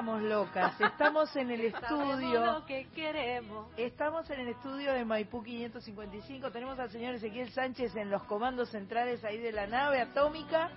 estamos 0.00 0.22
locas. 0.22 0.80
Estamos 0.80 1.36
en 1.36 1.50
el 1.50 1.60
estudio. 1.66 2.40
Sabemos 2.40 2.60
lo 2.60 2.66
que 2.66 2.88
queremos. 2.94 3.66
Estamos 3.76 4.30
en 4.30 4.40
el 4.40 4.48
estudio 4.48 4.94
de 4.94 5.04
Maipú 5.04 5.42
555. 5.42 6.50
Tenemos 6.50 6.78
al 6.78 6.90
señor 6.90 7.14
Ezequiel 7.14 7.50
Sánchez 7.50 7.94
en 7.96 8.08
los 8.08 8.22
comandos 8.24 8.70
centrales 8.70 9.22
ahí 9.24 9.38
de 9.38 9.52
la 9.52 9.66
nave 9.66 10.00
atómica. 10.00 10.70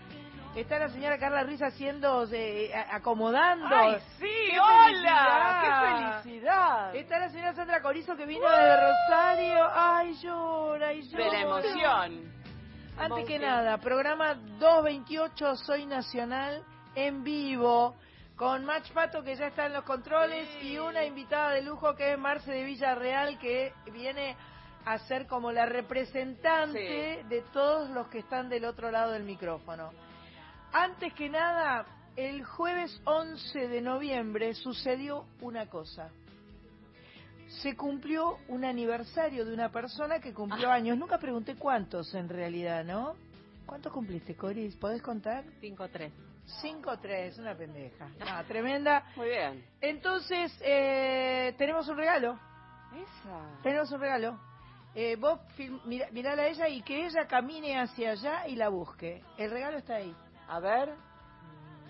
Está 0.57 0.77
la 0.77 0.89
señora 0.89 1.17
Carla 1.17 1.43
Ruiz 1.43 1.61
haciendo, 1.61 2.27
eh, 2.33 2.71
acomodando. 2.91 3.65
¡Ay, 3.73 3.95
sí! 4.19 4.27
¡Qué 4.51 4.59
¡Hola! 4.59 4.81
felicidad! 4.91 6.21
¡Qué 6.21 6.21
felicidad! 6.21 6.95
Está 6.95 7.19
la 7.19 7.29
señora 7.29 7.53
Sandra 7.55 7.81
Corizo 7.81 8.15
que 8.17 8.25
vino 8.25 8.47
de 8.47 8.75
Rosario. 8.75 9.69
¡Ay, 9.73 10.13
llora, 10.21 10.87
ay, 10.89 11.01
llora! 11.01 11.23
De 11.23 11.31
la 11.31 11.41
emoción. 11.41 12.33
Antes 12.97 13.25
que 13.25 13.39
nada, 13.39 13.77
programa 13.77 14.35
228 14.35 15.55
Soy 15.55 15.85
Nacional 15.85 16.61
en 16.93 17.23
vivo 17.23 17.95
con 18.35 18.65
Mach 18.65 18.91
Pato 18.91 19.23
que 19.23 19.35
ya 19.35 19.47
está 19.47 19.67
en 19.67 19.73
los 19.73 19.83
controles 19.83 20.47
y 20.63 20.77
una 20.77 21.05
invitada 21.05 21.51
de 21.51 21.61
lujo 21.61 21.95
que 21.95 22.13
es 22.13 22.17
Marce 22.17 22.51
de 22.51 22.63
Villarreal 22.63 23.37
que 23.37 23.73
viene 23.91 24.35
a 24.85 24.97
ser 24.99 25.27
como 25.27 25.51
la 25.51 25.65
representante 25.65 27.23
de 27.29 27.43
todos 27.53 27.89
los 27.91 28.07
que 28.07 28.19
están 28.19 28.49
del 28.49 28.65
otro 28.65 28.91
lado 28.91 29.11
del 29.11 29.23
micrófono. 29.23 29.91
Antes 30.73 31.13
que 31.13 31.29
nada, 31.29 31.85
el 32.15 32.43
jueves 32.43 32.99
11 33.05 33.67
de 33.67 33.81
noviembre 33.81 34.53
sucedió 34.55 35.25
una 35.39 35.69
cosa. 35.69 36.09
Se 37.61 37.75
cumplió 37.75 38.39
un 38.47 38.65
aniversario 38.65 39.45
de 39.45 39.53
una 39.53 39.69
persona 39.71 40.19
que 40.19 40.33
cumplió 40.33 40.71
años. 40.71 40.97
Nunca 40.97 41.19
pregunté 41.19 41.55
cuántos 41.55 42.13
en 42.15 42.27
realidad, 42.27 42.83
¿no? 42.83 43.15
¿Cuántos 43.65 43.93
cumpliste, 43.93 44.35
Coris? 44.35 44.75
¿Podés 44.75 45.01
contar? 45.01 45.45
5-3. 45.61 46.11
5-3, 46.61 47.39
una 47.39 47.55
pendeja. 47.55 48.09
Tremenda. 48.47 49.03
Muy 49.15 49.29
bien. 49.29 49.65
Entonces, 49.81 50.51
eh, 50.63 51.53
tenemos 51.57 51.87
un 51.87 51.97
regalo. 51.97 52.39
Esa. 52.95 53.61
Tenemos 53.63 53.91
un 53.91 53.99
regalo. 53.99 54.39
Eh, 54.95 55.15
vos 55.15 55.39
film- 55.55 55.81
mirala 55.85 56.43
a 56.43 56.47
ella 56.47 56.67
y 56.67 56.81
que 56.83 57.05
ella 57.05 57.25
camine 57.27 57.79
hacia 57.79 58.11
allá 58.11 58.47
y 58.47 58.55
la 58.55 58.69
busque. 58.69 59.23
El 59.37 59.49
regalo 59.51 59.77
está 59.77 59.95
ahí. 59.95 60.15
A 60.47 60.59
ver. 60.59 60.93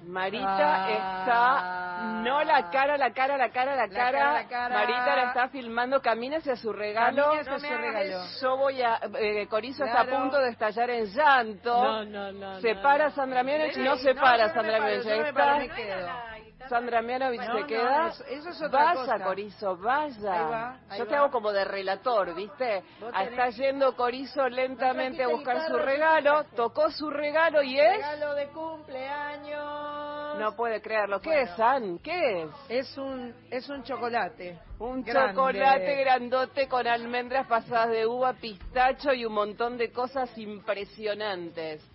Marita 0.06 0.86
Ah. 0.86 0.90
está. 1.20 2.24
No 2.24 2.44
la 2.44 2.70
cara, 2.70 2.98
la 2.98 3.12
cara, 3.14 3.38
la 3.38 3.50
cara, 3.50 3.76
la 3.76 3.88
La 3.88 3.90
cara. 3.94 4.12
cara, 4.12 4.34
la 4.34 4.48
cara. 4.48 4.76
Marita 4.76 5.16
la 5.16 5.24
está 5.30 5.48
filmando. 5.50 6.02
Camina 6.02 6.38
hacia 6.38 6.56
su 6.56 6.74
regalo. 6.74 7.24
Camine 7.24 7.42
hacia 7.42 7.52
No 7.54 7.60
su 7.60 7.66
me 7.66 7.70
hagas 7.74 7.82
regalo. 7.94 8.24
eso. 8.26 8.42
Yo 8.42 8.58
voy 8.58 8.82
a. 8.82 9.00
Eh, 9.20 9.48
Corizo 9.48 9.86
está 9.86 10.02
a 10.02 10.06
punto 10.06 10.40
de 10.40 10.50
estallar 10.50 10.90
en 10.90 11.06
llanto. 11.06 11.84
No, 11.84 12.06
no, 12.06 12.32
no. 12.32 12.60
Se 12.60 12.74
no, 12.74 12.82
para 12.82 13.06
no. 13.06 13.12
Sandra 13.12 13.44
Mianovich. 13.44 13.74
Sí, 13.74 13.82
No 13.82 13.96
se 13.98 14.14
no, 14.14 14.22
para 14.22 14.54
Sandra 14.54 14.78
está. 14.90 16.33
Sandra 16.70 17.02
Mianovich 17.02 17.42
No, 17.42 17.54
se 17.54 17.60
no, 17.62 17.68
queda. 17.68 18.08
eso- 18.10 18.24
eso 18.26 18.50
es 18.50 18.62
otra 18.62 18.84
vaya, 18.86 18.96
cosa. 18.96 19.20
Corizo, 19.24 19.78
vaya. 19.78 20.34
Ahí 20.34 20.52
va, 20.52 20.78
ahí 20.90 21.00
Yo 21.00 21.06
te 21.08 21.12
va. 21.14 21.20
hago 21.22 21.32
como 21.32 21.52
de 21.52 21.66
relator, 21.66 22.34
¿viste? 22.34 22.84
Ah, 23.14 23.24
tenés- 23.26 23.30
Está 23.32 23.50
yendo 23.50 23.96
Corizo 23.96 24.48
lentamente 24.50 25.24
a 25.24 25.28
buscar 25.28 25.68
su 25.68 25.76
regalo. 25.78 26.44
Tocó 26.56 26.90
su 26.92 27.10
regalo 27.10 27.62
y 27.62 27.80
es. 27.80 27.98
Regalo 27.98 28.34
de 28.36 28.48
cumpleaños. 28.48 30.40
No 30.40 30.56
puede 30.56 30.82
creerlo. 30.82 31.20
¿Qué 31.22 31.30
Bueno. 31.30 31.44
es, 31.44 31.56
San? 31.58 32.00
¿Qué 32.00 32.44
es? 32.44 32.50
Es 32.70 32.98
un, 32.98 33.36
es 33.52 33.70
un 33.70 33.84
chocolate. 33.84 34.58
Un 34.80 35.04
Grande. 35.04 35.34
chocolate 35.34 35.96
grandote 36.04 36.68
con 36.68 36.88
almendras 36.88 37.46
pasadas 37.48 37.90
de 37.92 38.08
uva, 38.08 38.34
pistacho 38.34 39.14
y 39.14 39.26
un 39.26 39.34
montón 39.34 39.78
de 39.78 39.92
cosas 39.92 40.36
impresionantes. 40.38 41.88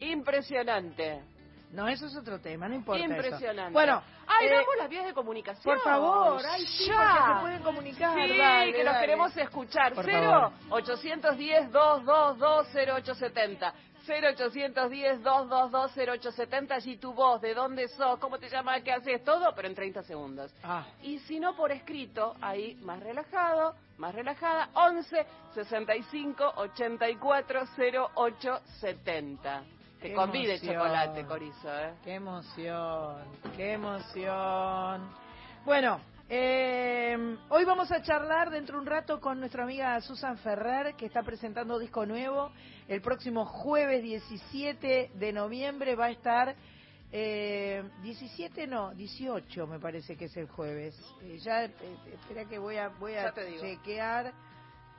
Impresionante. 0.00 1.22
No, 1.70 1.86
eso 1.86 2.06
es 2.06 2.16
otro 2.16 2.40
tema, 2.40 2.68
no 2.68 2.74
importa. 2.74 3.04
eso. 3.04 3.12
Impresionante. 3.14 3.72
Bueno, 3.72 4.02
ay, 4.26 4.46
eh, 4.46 4.50
damos 4.50 4.76
las 4.78 4.88
vías 4.88 5.04
de 5.06 5.12
comunicación. 5.12 5.74
por 5.74 5.84
favor, 5.84 6.42
ay, 6.48 6.66
sí, 6.66 6.86
ya. 6.86 7.34
se 7.34 7.40
pueden 7.42 7.62
comunicar. 7.62 8.14
Sí, 8.14 8.38
dale, 8.38 8.72
que 8.72 8.84
los 8.84 8.96
queremos 8.96 9.36
escuchar. 9.36 9.92
Por 9.94 10.04
0 10.04 10.52
810 10.70 11.70
222 11.70 12.66
0870. 12.74 13.74
0810 14.08 15.22
222 15.22 15.90
0870. 15.96 16.74
Allí 16.74 16.96
tu 16.96 17.12
voz, 17.12 17.40
de 17.42 17.52
dónde 17.52 17.88
sos, 17.88 18.18
cómo 18.18 18.38
te 18.38 18.48
llamas, 18.48 18.82
qué 18.82 18.92
haces, 18.92 19.22
todo, 19.22 19.54
pero 19.54 19.68
en 19.68 19.74
30 19.74 20.02
segundos. 20.04 20.54
Ah, 20.62 20.86
Y 21.02 21.18
si 21.20 21.38
no 21.38 21.54
por 21.54 21.70
escrito, 21.70 22.34
ahí 22.40 22.76
más 22.76 23.00
relajado, 23.00 23.74
más 23.98 24.14
relajada, 24.14 24.70
11 24.72 25.26
65 25.54 26.52
84 26.56 27.64
08 28.14 28.60
70. 28.80 29.62
Te 30.00 30.12
convide 30.14 30.54
emoción. 30.54 30.74
chocolate, 30.74 31.24
Corizo, 31.24 31.78
¿eh? 31.80 31.94
qué 32.04 32.14
emoción, 32.14 33.16
qué 33.56 33.72
emoción. 33.72 35.10
Bueno, 35.64 36.00
eh, 36.28 37.36
hoy 37.48 37.64
vamos 37.64 37.90
a 37.90 38.00
charlar 38.00 38.50
dentro 38.50 38.76
de 38.76 38.82
un 38.82 38.86
rato 38.86 39.20
con 39.20 39.40
nuestra 39.40 39.64
amiga 39.64 40.00
Susan 40.00 40.38
Ferrer, 40.38 40.94
que 40.94 41.06
está 41.06 41.24
presentando 41.24 41.80
disco 41.80 42.06
nuevo. 42.06 42.52
El 42.86 43.00
próximo 43.00 43.44
jueves 43.44 44.02
17 44.04 45.10
de 45.14 45.32
noviembre 45.32 45.96
va 45.96 46.06
a 46.06 46.10
estar... 46.10 46.54
Eh, 47.10 47.82
17 48.02 48.66
no, 48.66 48.94
18 48.94 49.66
me 49.66 49.80
parece 49.80 50.16
que 50.16 50.26
es 50.26 50.36
el 50.36 50.46
jueves. 50.46 50.94
Eh, 51.22 51.38
ya, 51.38 51.64
eh, 51.64 51.72
espera 52.12 52.44
que 52.44 52.58
voy 52.58 52.76
a, 52.76 52.88
voy 52.88 53.14
a 53.14 53.32
chequear 53.32 54.32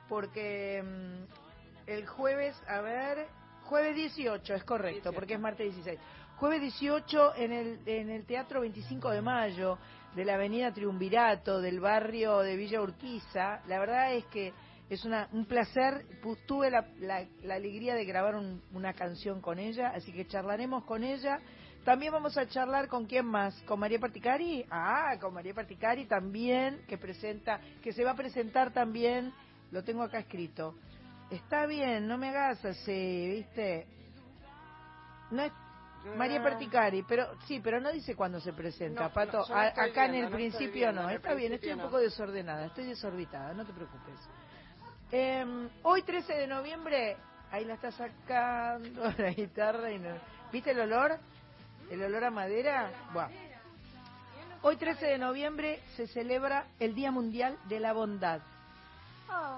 porque 0.08 0.82
mm, 0.82 1.88
el 1.88 2.06
jueves, 2.06 2.60
a 2.66 2.80
ver, 2.80 3.28
jueves 3.70 3.94
18 3.94 4.54
es 4.54 4.64
correcto, 4.64 5.10
18. 5.10 5.12
porque 5.14 5.34
es 5.34 5.40
martes 5.40 5.72
16. 5.74 5.98
Jueves 6.36 6.60
18 6.60 7.34
en 7.36 7.52
el, 7.52 7.80
en 7.86 8.10
el 8.10 8.26
Teatro 8.26 8.62
25 8.62 9.10
de 9.10 9.22
Mayo 9.22 9.78
de 10.16 10.24
la 10.24 10.34
Avenida 10.34 10.72
Triunvirato 10.72 11.60
del 11.60 11.78
barrio 11.78 12.38
de 12.40 12.56
Villa 12.56 12.82
Urquiza. 12.82 13.60
La 13.68 13.78
verdad 13.78 14.12
es 14.14 14.24
que 14.26 14.52
es 14.88 15.04
una, 15.04 15.28
un 15.32 15.44
placer. 15.46 16.04
Tuve 16.46 16.68
la, 16.70 16.84
la- 16.98 17.24
la 17.42 17.54
alegría 17.54 17.94
de 17.94 18.04
grabar 18.04 18.34
un- 18.34 18.60
una 18.72 18.92
canción 18.92 19.40
con 19.40 19.60
ella, 19.60 19.92
así 19.94 20.12
que 20.12 20.26
charlaremos 20.26 20.82
con 20.84 21.04
ella. 21.04 21.38
También 21.84 22.12
vamos 22.12 22.36
a 22.36 22.46
charlar 22.48 22.88
con 22.88 23.06
quién 23.06 23.24
más, 23.24 23.54
con 23.62 23.78
María 23.78 24.00
Particari. 24.00 24.66
Ah, 24.68 25.16
con 25.20 25.32
María 25.32 25.54
Particari 25.54 26.06
también, 26.06 26.82
que 26.88 26.98
presenta, 26.98 27.60
que 27.82 27.92
se 27.92 28.02
va 28.04 28.10
a 28.10 28.16
presentar 28.16 28.72
también. 28.72 29.32
Lo 29.70 29.84
tengo 29.84 30.02
acá 30.02 30.18
escrito. 30.18 30.74
Está 31.30 31.66
bien, 31.66 32.06
no 32.08 32.18
me 32.18 32.28
hagas 32.30 32.64
así, 32.64 33.28
¿viste? 33.30 33.86
No 35.30 35.42
es 35.42 35.52
María 36.16 36.42
Perticari, 36.42 37.02
pero 37.04 37.28
sí, 37.46 37.60
pero 37.62 37.80
no 37.80 37.92
dice 37.92 38.16
cuándo 38.16 38.40
se 38.40 38.52
presenta, 38.52 39.02
No, 39.04 39.12
Pato. 39.12 39.44
no, 39.48 39.54
acá 39.54 40.06
en 40.06 40.14
el 40.16 40.24
no 40.24 40.30
principio 40.30 40.72
viendo, 40.72 41.02
no. 41.02 41.10
el 41.10 41.16
Está 41.16 41.34
bien, 41.34 41.52
estoy 41.52 41.72
un 41.72 41.80
poco 41.80 41.98
desordenada, 41.98 42.66
estoy 42.66 42.86
desorbitada, 42.86 43.52
no 43.54 43.64
te 43.64 43.72
preocupes. 43.72 44.18
Eh, 45.12 45.68
hoy 45.82 46.02
13 46.02 46.32
de 46.34 46.46
noviembre, 46.46 47.16
ahí 47.52 47.64
la 47.64 47.74
está 47.74 47.92
sacando 47.92 49.04
la 49.18 49.30
guitarra 49.30 49.90
y 49.92 49.98
no- 49.98 50.16
¿Viste 50.52 50.72
el 50.72 50.80
olor? 50.80 51.16
¿El 51.90 52.02
olor 52.02 52.24
a 52.24 52.30
madera? 52.30 52.90
Buah. 53.12 53.28
Hoy 54.62 54.76
13 54.76 55.06
de 55.06 55.18
noviembre 55.18 55.80
se 55.96 56.06
celebra 56.08 56.66
el 56.80 56.94
Día 56.94 57.10
Mundial 57.10 57.56
de 57.68 57.78
la 57.80 57.92
Bondad. 57.92 58.40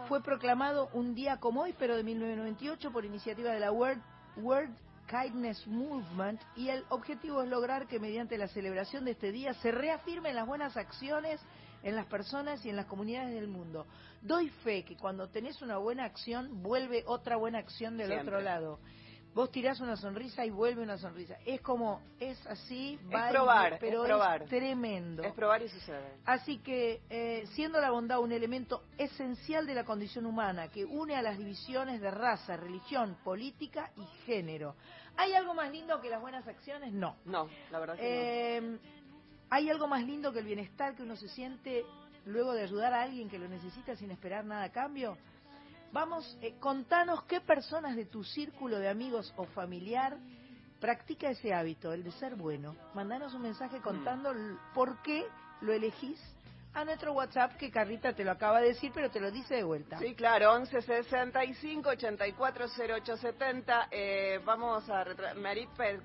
Fue 0.08 0.22
proclamado 0.22 0.88
un 0.92 1.14
día 1.14 1.38
como 1.38 1.62
hoy, 1.62 1.74
pero 1.78 1.96
de 1.96 2.02
1998, 2.02 2.90
por 2.90 3.04
iniciativa 3.04 3.52
de 3.52 3.60
la 3.60 3.72
World, 3.72 4.02
World 4.36 4.74
Kindness 5.08 5.66
Movement, 5.66 6.40
y 6.56 6.68
el 6.68 6.84
objetivo 6.88 7.42
es 7.42 7.48
lograr 7.48 7.86
que 7.86 7.98
mediante 7.98 8.38
la 8.38 8.48
celebración 8.48 9.04
de 9.04 9.12
este 9.12 9.32
día 9.32 9.54
se 9.54 9.70
reafirmen 9.70 10.34
las 10.34 10.46
buenas 10.46 10.76
acciones 10.76 11.40
en 11.82 11.96
las 11.96 12.06
personas 12.06 12.64
y 12.64 12.70
en 12.70 12.76
las 12.76 12.86
comunidades 12.86 13.34
del 13.34 13.48
mundo. 13.48 13.86
Doy 14.22 14.48
fe 14.48 14.84
que 14.84 14.96
cuando 14.96 15.28
tenés 15.28 15.60
una 15.62 15.78
buena 15.78 16.04
acción, 16.04 16.62
vuelve 16.62 17.02
otra 17.06 17.36
buena 17.36 17.58
acción 17.58 17.96
del 17.96 18.08
Siempre. 18.08 18.28
otro 18.28 18.40
lado. 18.40 18.78
Vos 19.34 19.50
tirás 19.50 19.80
una 19.80 19.96
sonrisa 19.96 20.44
y 20.44 20.50
vuelve 20.50 20.82
una 20.82 20.98
sonrisa. 20.98 21.38
Es 21.46 21.62
como, 21.62 22.02
es 22.20 22.44
así, 22.46 22.98
Es 23.02 23.14
va 23.14 23.28
y- 23.28 23.32
probar, 23.32 23.72
es 23.74 23.80
pero 23.80 24.04
probar. 24.04 24.44
tremendo. 24.44 25.22
Es 25.22 25.32
probar 25.32 25.62
y 25.62 25.68
sucede. 25.70 26.16
Así 26.26 26.58
que, 26.58 27.00
eh, 27.08 27.46
siendo 27.54 27.80
la 27.80 27.90
bondad 27.90 28.18
un 28.20 28.32
elemento 28.32 28.84
esencial 28.98 29.66
de 29.66 29.74
la 29.74 29.84
condición 29.84 30.26
humana 30.26 30.68
que 30.68 30.84
une 30.84 31.16
a 31.16 31.22
las 31.22 31.38
divisiones 31.38 32.00
de 32.02 32.10
raza, 32.10 32.58
religión, 32.58 33.16
política 33.24 33.90
y 33.96 34.04
género, 34.26 34.76
¿hay 35.16 35.32
algo 35.32 35.54
más 35.54 35.70
lindo 35.72 35.98
que 36.02 36.10
las 36.10 36.20
buenas 36.20 36.46
acciones? 36.46 36.92
No. 36.92 37.16
No, 37.24 37.48
la 37.70 37.78
verdad 37.78 37.96
que 37.96 38.56
Eh, 38.58 38.78
¿Hay 39.48 39.68
algo 39.70 39.86
más 39.86 40.02
lindo 40.04 40.32
que 40.32 40.38
el 40.40 40.46
bienestar 40.46 40.94
que 40.94 41.02
uno 41.02 41.14
se 41.16 41.28
siente 41.28 41.84
luego 42.26 42.52
de 42.54 42.62
ayudar 42.62 42.92
a 42.94 43.02
alguien 43.02 43.28
que 43.28 43.38
lo 43.38 43.48
necesita 43.48 43.96
sin 43.96 44.10
esperar 44.10 44.44
nada 44.44 44.64
a 44.64 44.72
cambio? 44.72 45.16
Vamos, 45.92 46.38
eh, 46.40 46.54
contanos 46.58 47.22
qué 47.24 47.40
personas 47.40 47.94
de 47.96 48.06
tu 48.06 48.24
círculo 48.24 48.78
de 48.78 48.88
amigos 48.88 49.32
o 49.36 49.44
familiar 49.44 50.16
practica 50.80 51.30
ese 51.30 51.52
hábito, 51.52 51.92
el 51.92 52.02
de 52.02 52.12
ser 52.12 52.34
bueno. 52.34 52.74
Mandanos 52.94 53.34
un 53.34 53.42
mensaje 53.42 53.80
contando 53.80 54.30
l- 54.32 54.56
por 54.74 55.00
qué 55.02 55.26
lo 55.60 55.72
elegís 55.72 56.18
a 56.74 56.84
nuestro 56.86 57.12
WhatsApp 57.12 57.56
que 57.58 57.70
Carrita 57.70 58.14
te 58.14 58.24
lo 58.24 58.30
acaba 58.32 58.60
de 58.60 58.68
decir, 58.68 58.90
pero 58.94 59.10
te 59.10 59.20
lo 59.20 59.30
dice 59.30 59.54
de 59.56 59.64
vuelta. 59.64 59.98
Sí, 59.98 60.14
claro, 60.14 60.52
11 60.54 60.80
65 60.80 61.90
84 61.90 62.66
0870. 62.68 63.88
Eh, 63.90 64.40
vamos 64.44 64.88
a 64.88 65.04
retra- 65.04 65.34
Marit 65.34 65.68
Per- 65.76 66.00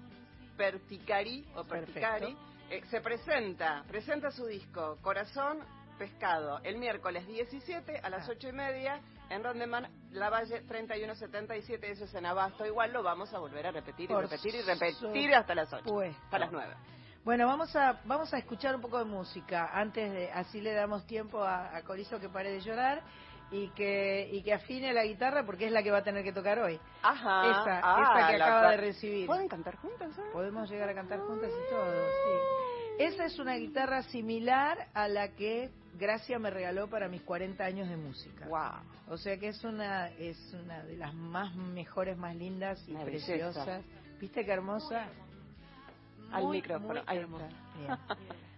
Perticari 0.57 1.45
o 1.56 1.63
Perticari 1.63 2.36
eh, 2.69 2.83
se 2.90 3.00
presenta, 3.00 3.83
presenta 3.88 4.31
su 4.31 4.45
disco 4.48 4.98
Corazón 5.01 5.60
Pescado 5.98 6.60
el 6.63 6.78
miércoles 6.78 7.25
17 7.28 8.00
a 8.00 8.10
las 8.10 8.28
Ah. 8.28 8.31
8 8.33 8.50
y 8.50 8.51
media 8.51 9.00
en 9.29 9.44
Rondeman, 9.44 9.88
La 10.12 10.29
Valle 10.29 10.62
3177, 10.62 11.91
eso 11.91 12.06
es 12.06 12.13
en 12.15 12.25
Abasto. 12.25 12.65
Igual 12.65 12.94
lo 12.94 13.03
vamos 13.03 13.33
a 13.33 13.39
volver 13.39 13.68
a 13.68 13.71
repetir 13.71 14.06
y 14.09 14.13
Por 14.13 14.24
repetir 14.24 14.56
y 14.56 14.62
repetir 14.62 15.33
hasta 15.35 15.56
las 15.56 15.71
8, 15.74 15.83
hasta 16.25 16.39
las 16.39 16.51
9. 16.51 16.74
Bueno, 17.24 17.45
vamos 17.45 17.75
a 17.75 18.00
vamos 18.06 18.33
a 18.33 18.38
escuchar 18.38 18.74
un 18.75 18.81
poco 18.81 19.00
de 19.00 19.06
música 19.06 19.69
antes 19.74 20.12
de 20.12 20.31
así 20.31 20.62
le 20.62 20.74
damos 20.74 21.06
tiempo 21.06 21.44
a, 21.44 21.75
a 21.75 21.81
Corizo 21.83 22.19
que 22.21 22.29
pare 22.29 22.51
de 22.51 22.62
llorar 22.62 23.01
y 23.51 23.68
que 23.71 24.29
y 24.31 24.41
que 24.44 24.53
afine 24.53 24.94
la 24.94 25.03
guitarra 25.03 25.45
porque 25.45 25.65
es 25.65 25.71
la 25.73 25.83
que 25.83 25.91
va 25.91 25.97
a 25.97 26.03
tener 26.03 26.23
que 26.23 26.31
tocar 26.31 26.57
hoy. 26.59 26.80
Ajá. 27.03 27.50
esa, 27.50 27.81
ah, 27.83 28.01
esa 28.19 28.27
que 28.30 28.35
acaba 28.41 28.62
la- 28.63 28.71
de 28.71 28.77
recibir. 28.77 29.25
¿Pueden 29.27 29.50
cantar 29.50 29.75
juntas? 29.75 30.18
eh? 30.18 30.21
Podemos 30.31 30.69
llegar 30.69 30.88
a 30.89 30.94
cantar 30.94 31.19
juntas 31.19 31.50
y 31.51 31.69
todo, 31.69 31.91
sí. 31.91 33.03
Esa 33.03 33.25
es 33.25 33.38
una 33.39 33.56
guitarra 33.56 34.03
similar 34.03 34.88
a 34.94 35.07
la 35.09 35.35
que 35.35 35.69
Gracia 35.97 36.38
me 36.39 36.49
regaló 36.49 36.89
para 36.89 37.07
mis 37.07 37.21
40 37.23 37.63
años 37.63 37.89
de 37.89 37.97
música. 37.97 38.45
Wow. 38.47 39.13
O 39.13 39.17
sea 39.17 39.38
que 39.38 39.49
es 39.49 39.63
una 39.63 40.09
es 40.09 40.38
una 40.53 40.83
de 40.83 40.95
las 40.97 41.13
más 41.13 41.55
mejores, 41.55 42.17
más 42.17 42.35
lindas 42.35 42.83
y 42.88 42.91
Una 42.91 43.03
belleza. 43.03 43.25
preciosas. 43.27 43.83
¿Viste 44.19 44.45
qué 44.45 44.51
hermosa? 44.51 45.07
Al 46.31 46.44
Muy, 46.44 46.57
micrófono, 46.57 47.03
muy 47.07 47.17
hermosa. 47.17 47.49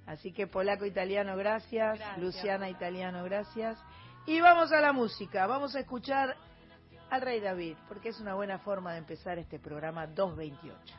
Así 0.05 0.31
que 0.31 0.47
polaco 0.47 0.85
italiano, 0.85 1.37
gracias. 1.37 1.97
Gracias. 1.99 2.17
Luciana 2.17 2.69
italiano, 2.69 3.23
gracias. 3.23 3.77
Y 4.25 4.41
vamos 4.41 4.71
a 4.71 4.81
la 4.81 4.91
música. 4.91 5.45
Vamos 5.47 5.75
a 5.75 5.79
escuchar 5.79 6.35
al 7.09 7.21
Rey 7.21 7.39
David, 7.39 7.75
porque 7.87 8.09
es 8.09 8.19
una 8.19 8.33
buena 8.35 8.59
forma 8.59 8.93
de 8.93 8.99
empezar 8.99 9.37
este 9.37 9.59
programa 9.59 10.07
228. 10.07 10.95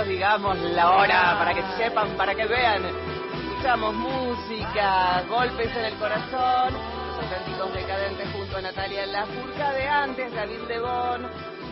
Digamos, 0.00 0.58
la 0.58 0.90
hora, 0.92 1.36
para 1.38 1.52
que 1.52 1.62
sepan, 1.76 2.16
para 2.16 2.34
que 2.34 2.46
vean. 2.46 2.82
Escuchamos 2.84 3.94
música, 3.94 5.22
golpes 5.28 5.70
en 5.76 5.84
el 5.84 5.94
corazón, 5.96 6.72
los 6.72 7.24
auténticos 7.24 7.74
decadentes 7.74 8.28
junto 8.32 8.56
a 8.56 8.62
Natalia 8.62 9.06
Lafourcade, 9.06 9.86
antes 9.86 10.32
David 10.32 10.60
Lebón, 10.66 11.22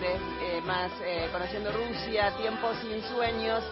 de, 0.01 0.15
eh, 0.15 0.61
más 0.67 0.93
eh, 1.03 1.29
Conociendo 1.33 1.73
Rusia, 1.73 2.31
Tiempos 2.37 2.77
sin 2.83 3.03
Sueños, 3.05 3.65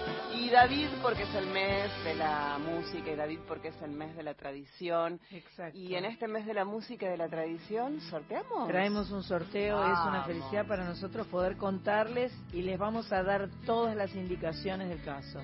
y 0.48 0.50
David 0.50 0.88
porque 1.02 1.24
es 1.24 1.34
el 1.34 1.46
mes 1.48 1.90
de 2.04 2.14
la 2.14 2.58
música, 2.58 3.10
y 3.10 3.16
David 3.16 3.40
porque 3.46 3.68
es 3.68 3.82
el 3.82 3.90
mes 3.90 4.16
de 4.16 4.22
la 4.22 4.32
tradición. 4.32 5.20
Exacto. 5.30 5.76
Y 5.76 5.94
en 5.94 6.06
este 6.06 6.26
mes 6.26 6.46
de 6.46 6.54
la 6.54 6.64
música 6.64 7.06
y 7.06 7.10
de 7.10 7.18
la 7.18 7.28
tradición, 7.28 8.00
¿sorteamos? 8.02 8.66
Traemos 8.66 9.10
un 9.10 9.22
sorteo, 9.22 9.84
es 9.84 9.98
una 10.06 10.24
felicidad 10.24 10.66
para 10.66 10.84
nosotros 10.84 11.26
poder 11.26 11.58
contarles 11.58 12.32
y 12.52 12.62
les 12.62 12.78
vamos 12.78 13.12
a 13.12 13.22
dar 13.22 13.50
todas 13.66 13.94
las 13.94 14.14
indicaciones 14.14 14.88
del 14.88 15.02
caso. 15.02 15.40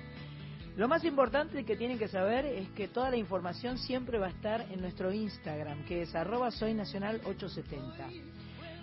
Lo 0.75 0.87
más 0.87 1.03
importante 1.03 1.63
que 1.65 1.75
tienen 1.75 1.99
que 1.99 2.07
saber 2.07 2.45
es 2.45 2.67
que 2.69 2.87
toda 2.87 3.11
la 3.11 3.17
información 3.17 3.77
siempre 3.77 4.17
va 4.17 4.27
a 4.27 4.31
estar 4.31 4.61
en 4.71 4.81
nuestro 4.81 5.13
Instagram, 5.13 5.85
que 5.85 6.01
es 6.01 6.15
arroba 6.15 6.49
soynacional870. 6.49 8.33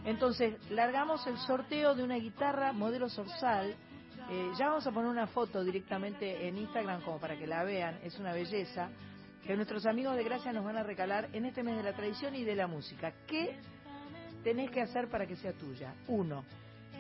Entonces, 0.05 0.55
largamos 0.71 1.26
el 1.26 1.37
sorteo 1.38 1.97
de 1.97 2.05
una 2.05 2.17
guitarra 2.17 2.73
modelo 2.73 3.09
Sorsal. 3.09 3.75
Eh, 4.31 4.52
ya 4.59 4.69
vamos 4.69 4.87
a 4.87 4.93
poner 4.93 5.11
una 5.11 5.26
foto 5.26 5.62
directamente 5.62 6.47
en 6.49 6.57
Instagram 6.57 7.02
como 7.02 7.19
para 7.19 7.37
que 7.37 7.47
la 7.47 7.64
vean, 7.64 7.99
es 8.02 8.19
una 8.19 8.33
belleza, 8.33 8.88
que 9.45 9.57
nuestros 9.57 9.85
amigos 9.87 10.17
de 10.17 10.25
Gracia 10.25 10.52
nos 10.52 10.64
van 10.64 10.76
a 10.76 10.83
regalar 10.83 11.29
en 11.33 11.45
este 11.45 11.62
mes 11.62 11.76
de 11.76 11.83
la 11.83 11.93
tradición 11.93 12.35
y 12.35 12.45
de 12.45 12.55
la 12.55 12.67
música. 12.67 13.12
¿Qué 13.26 13.57
tenés 14.45 14.71
que 14.71 14.81
hacer 14.81 15.09
para 15.09 15.26
que 15.26 15.37
sea 15.37 15.52
tuya? 15.52 15.95
Uno, 16.07 16.45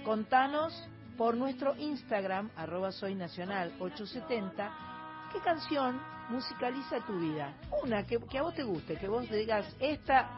contanos 0.04 0.88
por 1.16 1.36
nuestro 1.36 1.76
Instagram, 1.76 2.50
arroba 2.56 2.90
soynacional870, 2.90 4.70
qué 5.32 5.38
canción 5.40 6.00
musicaliza 6.30 7.00
tu 7.06 7.18
vida. 7.18 7.54
Una 7.82 8.04
que, 8.04 8.18
que 8.18 8.38
a 8.38 8.42
vos 8.42 8.54
te 8.54 8.64
guste, 8.64 8.96
que 8.96 9.08
vos 9.08 9.28
digas, 9.30 9.66
esta, 9.78 10.28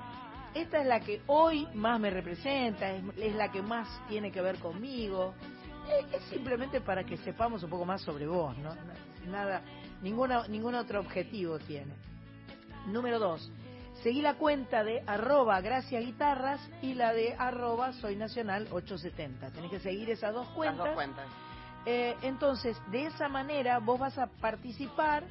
esta 0.54 0.80
es 0.80 0.86
la 0.86 1.00
que 1.00 1.22
hoy 1.26 1.66
más 1.74 1.98
me 1.98 2.10
representa, 2.10 2.90
es, 2.90 3.02
es 3.16 3.34
la 3.34 3.50
que 3.50 3.62
más 3.62 3.88
tiene 4.08 4.30
que 4.30 4.42
ver 4.42 4.58
conmigo. 4.58 5.34
Es, 5.90 6.14
es 6.14 6.22
simplemente 6.30 6.80
para 6.80 7.04
que 7.04 7.16
sepamos 7.18 7.62
un 7.62 7.70
poco 7.70 7.84
más 7.84 8.02
sobre 8.02 8.26
vos, 8.26 8.56
¿no? 8.58 8.70
Nada, 9.26 9.62
ninguna, 10.02 10.46
ningún 10.48 10.74
otro 10.74 11.00
objetivo 11.00 11.58
tiene. 11.58 11.94
Número 12.86 13.18
dos, 13.18 13.50
seguí 14.02 14.20
la 14.20 14.34
cuenta 14.34 14.84
de 14.84 15.02
arroba 15.06 15.60
Gracia 15.60 16.00
Guitarras 16.00 16.60
y 16.82 16.94
la 16.94 17.12
de 17.12 17.34
arroba 17.38 17.92
Soy 17.94 18.16
Nacional 18.16 18.68
870. 18.70 19.50
Tenés 19.50 19.70
que 19.70 19.80
seguir 19.80 20.10
esas 20.10 20.34
dos 20.34 20.46
Las 20.46 20.54
cuentas. 20.54 20.84
dos 20.86 20.94
cuentas. 20.94 21.26
Eh, 21.86 22.16
entonces, 22.22 22.76
de 22.90 23.06
esa 23.06 23.28
manera 23.28 23.78
vos 23.78 23.98
vas 23.98 24.18
a 24.18 24.26
participar, 24.26 25.24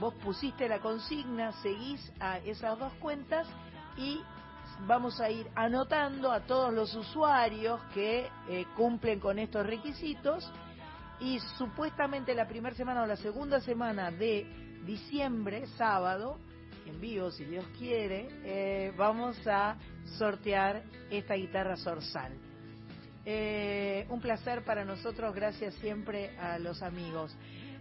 vos 0.00 0.14
pusiste 0.14 0.68
la 0.68 0.78
consigna, 0.80 1.52
seguís 1.62 2.12
a 2.20 2.38
esas 2.38 2.78
dos 2.78 2.92
cuentas 2.94 3.46
y 3.96 4.20
vamos 4.86 5.20
a 5.20 5.30
ir 5.30 5.46
anotando 5.54 6.30
a 6.30 6.40
todos 6.40 6.72
los 6.72 6.94
usuarios 6.94 7.80
que 7.94 8.28
eh, 8.48 8.64
cumplen 8.76 9.20
con 9.20 9.38
estos 9.38 9.66
requisitos 9.66 10.50
y 11.20 11.40
supuestamente 11.56 12.34
la 12.34 12.46
primera 12.46 12.76
semana 12.76 13.02
o 13.02 13.06
la 13.06 13.16
segunda 13.16 13.60
semana 13.60 14.10
de 14.10 14.46
diciembre, 14.84 15.66
sábado, 15.76 16.38
en 16.86 17.00
vivo 17.00 17.30
si 17.30 17.44
Dios 17.44 17.66
quiere, 17.78 18.28
eh, 18.44 18.92
vamos 18.96 19.36
a 19.46 19.76
sortear 20.16 20.82
esta 21.10 21.34
guitarra 21.34 21.76
Sorsal. 21.76 22.32
Eh, 23.24 24.06
un 24.08 24.20
placer 24.20 24.64
para 24.64 24.84
nosotros, 24.84 25.34
gracias 25.34 25.74
siempre 25.74 26.36
a 26.38 26.58
los 26.58 26.82
amigos. 26.82 27.36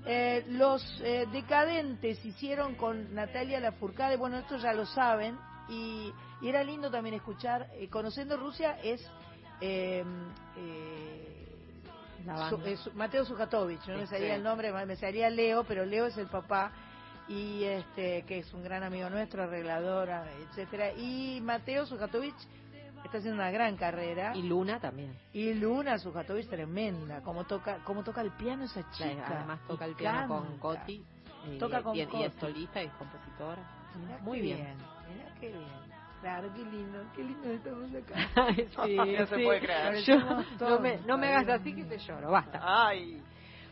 Eh, 0.06 0.46
los 0.50 0.84
eh, 1.04 1.26
decadentes 1.32 2.24
hicieron 2.26 2.76
con 2.76 3.14
Natalia 3.14 3.60
Lafourcade, 3.60 4.18
bueno, 4.18 4.38
esto 4.38 4.58
ya 4.58 4.74
lo 4.74 4.86
saben, 4.86 5.38
y, 5.70 6.14
y 6.42 6.48
era 6.50 6.64
lindo 6.64 6.90
también 6.92 7.16
escuchar, 7.16 7.68
eh, 7.74 7.88
Conociendo 7.90 8.38
Rusia 8.38 8.78
es 8.84 9.02
eh, 9.62 10.04
eh, 10.56 11.48
su- 12.50 12.62
eh, 12.66 12.78
Mateo 12.96 13.26
Sujatovich, 13.26 13.86
no 13.88 13.98
me 13.98 14.08
Sí, 14.08 14.14
salía 14.14 14.36
el 14.36 14.44
nombre, 14.44 14.72
me 14.86 14.96
salía 14.96 15.30
Leo, 15.30 15.64
pero 15.64 15.86
Leo 15.86 16.06
es 16.08 16.18
el 16.18 16.28
papá 16.28 16.72
y 17.28 17.64
este 17.64 18.24
que 18.24 18.40
es 18.40 18.54
un 18.54 18.64
gran 18.64 18.84
amigo 18.84 19.10
nuestro, 19.10 19.44
arregladora, 19.44 20.26
etcétera, 20.50 20.94
y 20.94 21.40
Mateo 21.42 21.86
Sujatovich 21.86 22.36
está 23.04 23.20
haciendo 23.20 23.42
una 23.42 23.52
gran 23.52 23.78
carrera 23.78 24.36
Y 24.36 24.44
Luna 24.44 24.80
también. 24.80 25.14
y 25.34 25.54
Luna 25.54 25.98
Sujatovich 26.00 26.48
tremenda, 26.50 27.22
como 27.22 27.46
toca 27.46 27.78
como 27.84 28.04
toca 28.04 28.22
el 28.22 28.32
piano 28.32 28.66
esa 28.66 28.90
chica. 28.92 29.26
Además 29.38 29.60
toca 29.68 29.86
el 29.86 29.96
piano 29.96 30.28
con. 30.28 30.58
Coti. 30.58 31.04
Toca 31.60 31.82
con 31.82 31.96
y, 31.96 32.00
y 32.00 32.02
es 32.02 32.34
solista 32.40 32.84
y 32.84 32.88
es 32.88 32.92
compositora. 32.94 33.62
Mirá 33.96 34.18
Muy 34.20 34.42
bien. 34.42 34.78
Mirá 35.10 35.34
qué 35.40 35.48
bien. 35.50 35.88
Claro, 36.22 36.52
qué 36.54 36.64
lindo, 36.66 37.00
qué 37.16 37.24
lindo 37.24 37.50
estamos 37.52 37.94
acá. 37.94 38.16
Ay, 38.48 38.68
sí, 38.86 38.96
No 39.20 39.26
se 39.28 39.38
puede 39.40 39.60
creer. 39.60 39.96
Yo- 40.04 40.20
no, 40.68 40.80
me, 40.80 40.98
no 41.06 41.18
me 41.18 41.28
hagas 41.28 41.62
así 41.62 41.76
que 41.76 41.84
te 41.84 41.98
lloro, 42.00 42.32
basta. 42.32 42.60
Ay, 42.62 43.22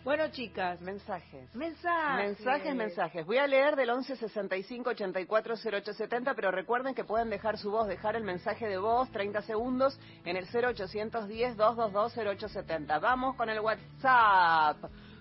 Bueno, 0.03 0.27
chicas, 0.29 0.79
mensajes. 0.81 1.53
mensajes. 1.55 2.37
Mensajes, 2.37 2.75
mensajes. 2.75 3.25
Voy 3.25 3.37
a 3.39 3.47
leer 3.47 3.75
del 3.75 3.89
11 3.89 4.15
65 4.15 4.91
84 4.91 5.55
0870, 5.55 6.35
pero 6.35 6.51
recuerden 6.51 6.93
que 6.93 7.03
pueden 7.03 7.31
dejar 7.31 7.57
su 7.57 7.71
voz, 7.71 7.87
dejar 7.87 8.15
el 8.15 8.23
mensaje 8.23 8.67
de 8.67 8.77
voz, 8.77 9.09
30 9.11 9.41
segundos, 9.41 9.99
en 10.23 10.37
el 10.37 10.45
0810 10.45 11.57
222 11.57 12.13
0870. 12.15 12.99
Vamos 12.99 13.35
con 13.35 13.49
el 13.49 13.59
WhatsApp. 13.59 14.77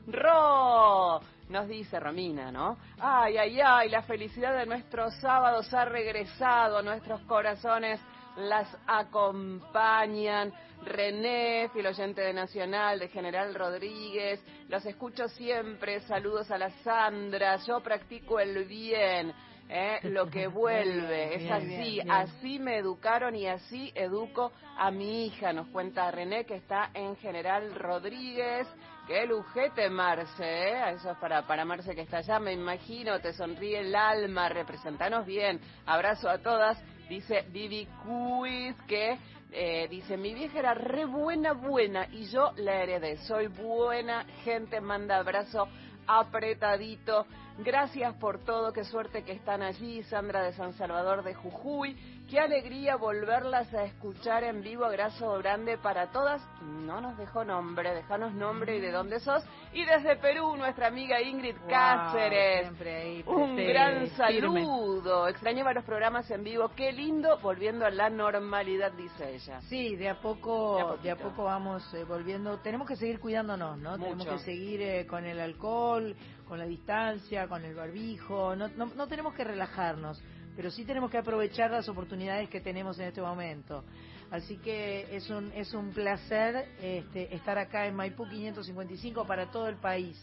Ro, 0.07 1.21
nos 1.49 1.69
dice 1.69 2.01
Romina, 2.01 2.51
¿no? 2.51 2.79
Ay, 2.99 3.37
ay, 3.37 3.61
ay, 3.61 3.89
la 3.91 4.03
felicidad 4.03 4.57
de 4.57 4.67
nuestros 4.67 5.15
sábados 5.21 5.73
ha 5.75 5.85
regresado 5.85 6.83
nuestros 6.83 7.21
corazones. 7.23 8.01
Las 8.37 8.77
acompañan 8.87 10.53
René, 10.85 11.71
filoyente 11.73 12.21
de 12.21 12.33
Nacional, 12.33 12.99
de 12.99 13.09
General 13.09 13.55
Rodríguez. 13.55 14.45
Los 14.69 14.85
escucho 14.87 15.29
siempre. 15.29 16.01
Saludos 16.01 16.51
a 16.51 16.59
la 16.59 16.71
Sandra. 16.83 17.57
Yo 17.67 17.81
practico 17.81 18.41
el 18.41 18.65
bien. 18.65 19.33
¿eh? 19.69 19.99
Lo 20.03 20.29
que 20.29 20.47
vuelve. 20.49 21.37
bien, 21.37 21.41
es 21.41 21.51
así. 21.51 21.67
bien, 21.67 21.93
bien. 21.93 22.11
Así 22.11 22.59
me 22.59 22.79
educaron 22.79 23.35
y 23.35 23.47
así 23.47 23.93
educo 23.95 24.53
a 24.77 24.91
mi 24.91 25.27
hija. 25.27 25.53
Nos 25.53 25.69
cuenta 25.69 26.11
René, 26.11 26.45
que 26.45 26.57
está 26.57 26.91
en 26.93 27.17
General 27.17 27.75
Rodríguez. 27.75 28.67
Qué 29.07 29.27
lujete, 29.27 29.91
Marce, 29.91 30.43
¿eh? 30.43 30.93
Eso 30.95 31.11
es 31.11 31.19
para, 31.19 31.47
para 31.47 31.67
Marce 31.67 31.95
que 31.95 32.01
está 32.01 32.19
allá, 32.19 32.39
me 32.41 32.55
imagino, 32.55 33.21
te 33.21 33.35
sonríe 33.35 33.81
el 33.81 33.95
alma, 33.95 34.49
representanos 34.49 35.27
bien. 35.27 35.61
Abrazo 35.85 36.31
a 36.31 36.39
todas, 36.39 36.83
dice 37.07 37.45
Vivi 37.51 37.87
Quiz, 38.03 38.75
que 38.89 39.19
eh, 39.53 39.89
dice, 39.91 40.17
mi 40.17 40.33
vieja 40.33 40.59
era 40.59 40.73
re 40.73 41.05
buena, 41.05 41.53
buena, 41.53 42.07
y 42.13 42.31
yo 42.31 42.53
la 42.57 42.83
heredé. 42.83 43.19
Soy 43.19 43.49
buena 43.49 44.25
gente, 44.43 44.81
manda 44.81 45.19
abrazo 45.19 45.69
apretadito. 46.07 47.27
Gracias 47.59 48.13
por 48.17 48.41
todo, 48.45 48.73
qué 48.73 48.83
suerte 48.85 49.23
que 49.23 49.31
están 49.33 49.63
allí, 49.63 50.03
Sandra 50.05 50.43
de 50.43 50.53
San 50.55 50.73
Salvador 50.73 51.23
de 51.23 51.35
Jujuy. 51.35 51.97
Qué 52.29 52.41
alegría 52.41 52.97
volverlas 52.97 53.73
a 53.75 53.85
escuchar 53.85 54.43
en 54.45 54.61
vivo, 54.63 54.85
abrazo 54.85 55.39
grande 55.39 55.79
para 55.79 56.11
todas. 56.11 56.43
No 56.63 57.01
nos 57.01 57.17
dejó 57.17 57.45
nombre, 57.45 57.95
dejanos 57.95 58.35
nombre 58.35 58.77
y 58.77 58.81
de 58.81 58.91
dónde 58.91 59.21
sos. 59.21 59.45
Y 59.73 59.85
desde 59.85 60.17
Perú, 60.17 60.57
nuestra 60.57 60.89
amiga 60.89 61.21
Ingrid 61.23 61.57
Wow, 61.59 61.69
Cáceres. 61.69 62.73
ahí 62.81 63.23
Un 63.27 63.57
gran 63.57 63.93
firme. 64.09 64.17
saludo. 64.17 65.29
Extrañaba 65.29 65.75
los 65.75 65.85
programas 65.85 66.29
en 66.33 66.43
vivo. 66.43 66.71
Qué 66.75 66.91
lindo, 66.93 67.39
volviendo 67.41 67.85
a 67.87 67.91
la 67.91 68.11
normalidad, 68.11 68.91
dice 68.93 69.33
ella. 69.35 69.61
Sí, 69.69 69.95
de 69.95 70.09
a 70.09 70.21
poco, 70.21 70.97
De 71.03 71.11
a 71.11 71.15
de 71.15 71.23
a, 71.23 71.29
poco 71.29 71.45
vamos 71.45 71.93
eh, 71.95 72.05
volviendo. 72.05 72.59
Tenemos 72.59 72.89
que 72.89 72.97
seguir 72.97 73.21
cuidándonos, 73.21 73.79
¿no? 73.79 73.93
Tenemos 73.99 74.17
Mucho. 74.19 74.31
que 74.33 74.39
seguir 74.41 74.81
eh, 74.83 75.07
con 75.07 75.25
el 75.27 75.39
alcohol, 75.39 76.17
con 76.47 76.59
la 76.59 76.67
distancia, 76.67 77.49
con 77.49 77.65
el 77.65 77.75
barbijo. 77.75 78.55
No, 78.57 78.69
no, 78.69 78.87
no 78.87 79.07
tenemos 79.07 79.35
que 79.35 79.45
relajarnos, 79.45 80.23
pero 80.57 80.71
sí 80.71 80.85
tenemos 80.85 81.11
que 81.11 81.19
aprovechar 81.19 81.71
las 81.71 81.89
oportunidades 81.89 82.49
que 82.49 82.61
tenemos 82.61 82.99
en 82.99 83.09
este 83.09 83.21
momento. 83.21 83.85
Así 84.31 84.57
que 84.59 85.15
es 85.15 85.31
un 85.31 85.53
es 85.53 85.73
un 85.75 85.93
placer 85.93 86.69
este, 86.81 87.35
estar 87.35 87.59
acá 87.59 87.87
en 87.87 87.95
Maipú 87.95 88.27
555 88.29 89.27
para 89.27 89.51
todo 89.51 89.69
el 89.69 89.77
país. 89.77 90.17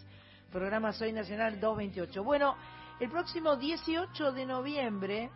Programa 0.52 0.92
Soy 0.92 1.14
Nacional 1.14 1.60
228. 1.60 2.24
Bueno, 2.24 2.56
el 3.00 3.10
próximo 3.10 3.56
18 3.56 4.34
de 4.34 4.46
noviembre 4.46 5.30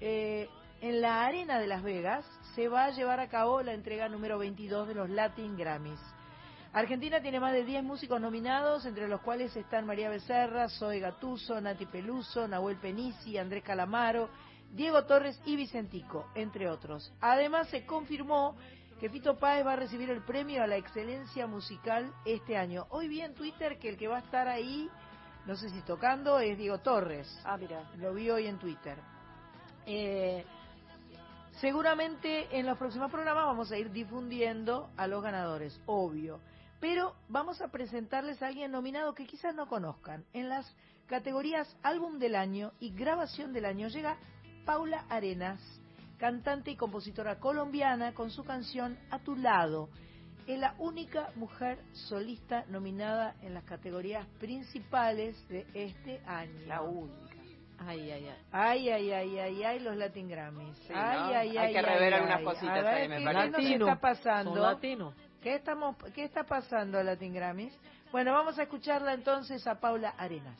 eh, 0.00 0.48
en 0.80 1.00
la 1.00 1.24
Arena 1.24 1.58
de 1.58 1.66
Las 1.66 1.82
Vegas 1.82 2.26
se 2.54 2.68
va 2.68 2.86
a 2.86 2.90
llevar 2.90 3.20
a 3.20 3.28
cabo 3.28 3.62
la 3.62 3.72
entrega 3.72 4.08
número 4.08 4.38
22 4.38 4.88
de 4.88 4.94
los 4.94 5.08
Latin 5.08 5.56
Grammys. 5.56 6.00
Argentina 6.76 7.22
tiene 7.22 7.40
más 7.40 7.54
de 7.54 7.64
10 7.64 7.84
músicos 7.84 8.20
nominados, 8.20 8.84
entre 8.84 9.08
los 9.08 9.22
cuales 9.22 9.56
están 9.56 9.86
María 9.86 10.10
Becerra, 10.10 10.68
Zoe 10.68 11.00
Gatuso, 11.00 11.58
Nati 11.58 11.86
Peluso, 11.86 12.46
Nahuel 12.46 12.76
Penisi, 12.76 13.38
Andrés 13.38 13.64
Calamaro, 13.64 14.28
Diego 14.74 15.02
Torres 15.06 15.40
y 15.46 15.56
Vicentico, 15.56 16.26
entre 16.34 16.68
otros. 16.68 17.14
Además 17.22 17.68
se 17.70 17.86
confirmó 17.86 18.56
que 19.00 19.08
Fito 19.08 19.38
Páez 19.38 19.64
va 19.64 19.72
a 19.72 19.76
recibir 19.76 20.10
el 20.10 20.20
premio 20.20 20.62
a 20.62 20.66
la 20.66 20.76
excelencia 20.76 21.46
musical 21.46 22.12
este 22.26 22.58
año. 22.58 22.86
Hoy 22.90 23.08
vi 23.08 23.22
en 23.22 23.32
Twitter 23.32 23.78
que 23.78 23.88
el 23.88 23.96
que 23.96 24.08
va 24.08 24.16
a 24.16 24.20
estar 24.20 24.46
ahí, 24.46 24.90
no 25.46 25.56
sé 25.56 25.70
si 25.70 25.80
tocando, 25.80 26.38
es 26.40 26.58
Diego 26.58 26.80
Torres. 26.80 27.40
Ah, 27.46 27.56
mira. 27.56 27.90
Lo 27.96 28.12
vi 28.12 28.28
hoy 28.28 28.48
en 28.48 28.58
Twitter. 28.58 28.98
Eh, 29.86 30.44
seguramente 31.52 32.54
en 32.54 32.66
los 32.66 32.76
próximos 32.76 33.10
programas 33.10 33.46
vamos 33.46 33.72
a 33.72 33.78
ir 33.78 33.90
difundiendo 33.90 34.90
a 34.98 35.06
los 35.06 35.22
ganadores, 35.22 35.80
obvio. 35.86 36.38
Pero 36.86 37.16
vamos 37.28 37.60
a 37.60 37.66
presentarles 37.72 38.40
a 38.40 38.46
alguien 38.46 38.70
nominado 38.70 39.12
que 39.12 39.26
quizás 39.26 39.52
no 39.56 39.66
conozcan. 39.66 40.24
En 40.32 40.48
las 40.48 40.72
categorías 41.08 41.76
Álbum 41.82 42.20
del 42.20 42.36
Año 42.36 42.70
y 42.78 42.90
Grabación 42.94 43.52
del 43.52 43.64
Año 43.64 43.88
llega 43.88 44.16
Paula 44.64 45.04
Arenas, 45.08 45.60
cantante 46.16 46.70
y 46.70 46.76
compositora 46.76 47.40
colombiana, 47.40 48.14
con 48.14 48.30
su 48.30 48.44
canción 48.44 48.96
A 49.10 49.18
tu 49.18 49.34
lado. 49.34 49.88
Es 50.46 50.60
la 50.60 50.76
única 50.78 51.32
mujer 51.34 51.80
solista 52.08 52.64
nominada 52.68 53.34
en 53.42 53.54
las 53.54 53.64
categorías 53.64 54.24
principales 54.38 55.36
de 55.48 55.66
este 55.74 56.20
año. 56.24 56.52
La 56.68 56.82
única. 56.82 57.34
Ay, 57.78 58.12
ay, 58.12 58.28
ay. 58.28 58.36
Ay, 58.52 58.88
ay, 58.90 59.10
ay, 59.12 59.38
ay, 59.40 59.64
ay, 59.64 59.80
los 59.80 59.96
Latin 59.96 60.28
Grammys. 60.28 60.76
Sí, 60.86 60.92
ay, 60.94 61.18
¿no? 61.18 61.24
ay, 61.26 61.48
Hay 61.48 61.58
ay, 61.58 61.72
que 61.72 61.82
revelar 61.82 62.22
unas 62.22 62.42
cositas 62.42 62.86
ahí, 62.86 63.08
me 63.08 63.18
¿qué, 63.18 63.24
parece. 63.24 63.44
qué 63.44 63.50
nos 63.50 63.60
Latino. 63.64 63.88
está 63.88 64.00
pasando? 64.00 64.52
Son 64.54 64.62
latinos. 64.62 65.14
¿Qué, 65.46 65.54
estamos, 65.54 65.94
¿Qué 66.12 66.24
está 66.24 66.42
pasando, 66.42 67.00
Latin 67.00 67.32
Grammys? 67.32 67.72
Bueno, 68.10 68.32
vamos 68.32 68.58
a 68.58 68.64
escucharla 68.64 69.14
entonces 69.14 69.64
a 69.68 69.78
Paula 69.78 70.12
Arenas. 70.18 70.58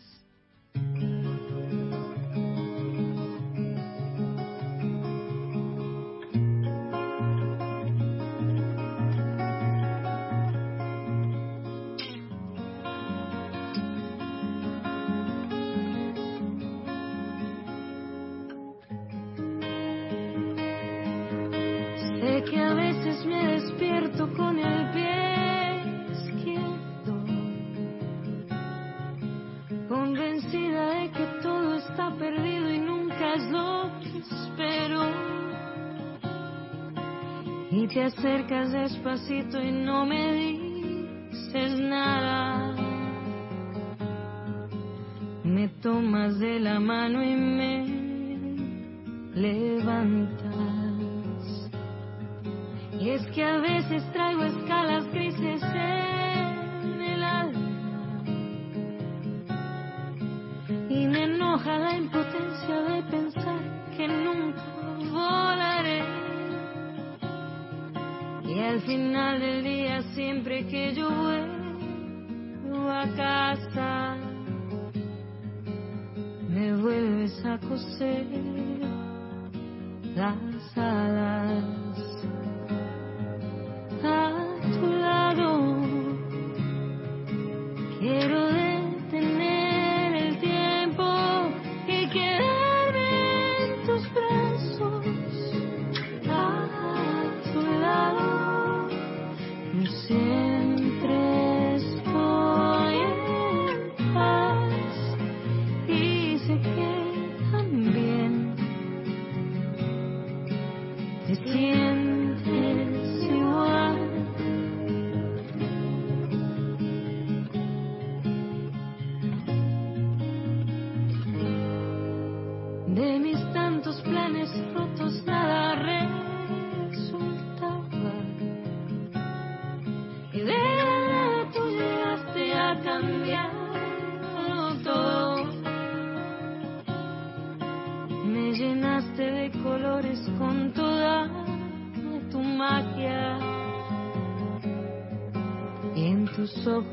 Despacito 39.27 39.61
y 39.61 39.73
no 39.73 40.07
me 40.07 40.46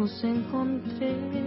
ojos 0.04 0.22
encontré 0.26 1.43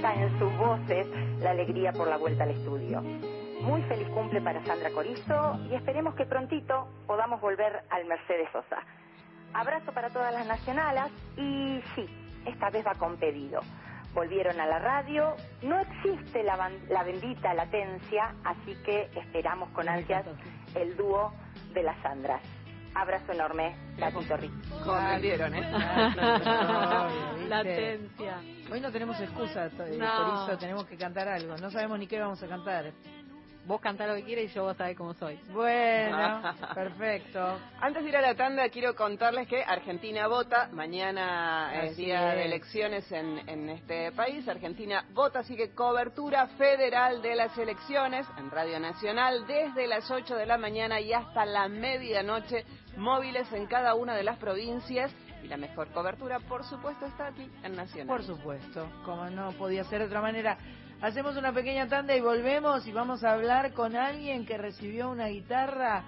nota 0.00 0.14
en 0.14 0.38
sus 0.38 0.56
voces 0.56 1.06
la 1.40 1.50
alegría 1.50 1.92
por 1.92 2.08
la 2.08 2.16
vuelta 2.16 2.44
al 2.44 2.50
estudio. 2.50 3.02
Muy 3.02 3.82
feliz 3.82 4.08
cumple 4.08 4.40
para 4.40 4.64
Sandra 4.64 4.90
Corizo 4.90 5.58
y 5.70 5.74
esperemos 5.74 6.14
que 6.14 6.24
prontito 6.24 6.88
podamos 7.06 7.40
volver 7.40 7.82
al 7.90 8.06
Mercedes 8.06 8.48
Sosa. 8.52 8.78
Abrazo 9.52 9.92
para 9.92 10.08
todas 10.08 10.32
las 10.32 10.46
nacionalas 10.46 11.10
y 11.36 11.82
sí, 11.94 12.06
esta 12.46 12.70
vez 12.70 12.86
va 12.86 12.94
con 12.94 13.18
pedido. 13.18 13.60
Volvieron 14.14 14.58
a 14.60 14.66
la 14.66 14.78
radio, 14.78 15.34
no 15.62 15.78
existe 15.78 16.42
la, 16.44 16.56
ban- 16.56 16.80
la 16.88 17.02
bendita 17.04 17.52
latencia, 17.52 18.34
así 18.44 18.74
que 18.84 19.10
esperamos 19.16 19.68
con 19.70 19.88
ansias 19.88 20.24
el 20.74 20.96
dúo 20.96 21.32
de 21.74 21.82
las 21.82 21.96
Sandras. 22.02 22.40
Abrazo 22.94 23.32
enorme, 23.32 23.76
Gatito 23.96 24.36
Rico. 24.36 24.54
Comprendieron, 24.84 25.54
¿eh? 25.54 25.62
Latencia. 27.48 28.36
Hoy 28.70 28.80
no 28.80 28.90
tenemos 28.92 29.18
excusa, 29.20 29.68
to- 29.70 29.84
eh, 29.84 29.96
No. 29.98 30.06
por 30.16 30.50
eso 30.50 30.58
tenemos 30.58 30.86
que 30.86 30.96
cantar 30.96 31.28
algo. 31.28 31.56
No 31.56 31.70
sabemos 31.70 31.98
ni 31.98 32.06
qué 32.06 32.18
vamos 32.20 32.42
a 32.42 32.48
cantar. 32.48 32.92
Vos 33.70 33.80
cantá 33.80 34.04
lo 34.04 34.16
que 34.16 34.24
quieras 34.24 34.46
y 34.46 34.48
yo 34.48 34.64
vos 34.64 34.76
sabés 34.76 34.96
cómo 34.96 35.14
soy. 35.14 35.38
Bueno, 35.52 36.42
perfecto. 36.74 37.56
Antes 37.80 38.02
de 38.02 38.08
ir 38.08 38.16
a 38.16 38.20
la 38.20 38.34
tanda, 38.34 38.68
quiero 38.68 38.96
contarles 38.96 39.46
que 39.46 39.62
Argentina 39.62 40.26
vota. 40.26 40.68
Mañana 40.72 41.70
es 41.84 41.92
Así 41.92 42.06
día 42.06 42.20
de 42.32 42.40
es. 42.40 42.46
elecciones 42.46 43.12
en, 43.12 43.48
en 43.48 43.70
este 43.70 44.10
país. 44.10 44.48
Argentina 44.48 45.04
vota, 45.12 45.38
así 45.38 45.54
que 45.54 45.70
cobertura 45.72 46.48
federal 46.58 47.22
de 47.22 47.36
las 47.36 47.56
elecciones 47.56 48.26
en 48.38 48.50
Radio 48.50 48.80
Nacional 48.80 49.46
desde 49.46 49.86
las 49.86 50.10
8 50.10 50.34
de 50.34 50.46
la 50.46 50.58
mañana 50.58 50.98
y 51.00 51.12
hasta 51.12 51.46
la 51.46 51.68
medianoche. 51.68 52.64
Móviles 52.96 53.52
en 53.52 53.68
cada 53.68 53.94
una 53.94 54.16
de 54.16 54.24
las 54.24 54.36
provincias. 54.38 55.14
Y 55.44 55.46
la 55.46 55.56
mejor 55.56 55.92
cobertura, 55.92 56.40
por 56.40 56.64
supuesto, 56.64 57.06
está 57.06 57.28
aquí 57.28 57.48
en 57.62 57.76
Nacional. 57.76 58.08
Por 58.08 58.24
supuesto, 58.24 58.90
como 59.04 59.30
no 59.30 59.52
podía 59.52 59.84
ser 59.84 60.00
de 60.00 60.06
otra 60.06 60.20
manera. 60.20 60.58
Hacemos 61.02 61.34
una 61.38 61.52
pequeña 61.52 61.88
tanda 61.88 62.14
y 62.14 62.20
volvemos 62.20 62.86
y 62.86 62.92
vamos 62.92 63.24
a 63.24 63.32
hablar 63.32 63.72
con 63.72 63.96
alguien 63.96 64.44
que 64.44 64.58
recibió 64.58 65.08
una 65.10 65.28
guitarra 65.28 66.04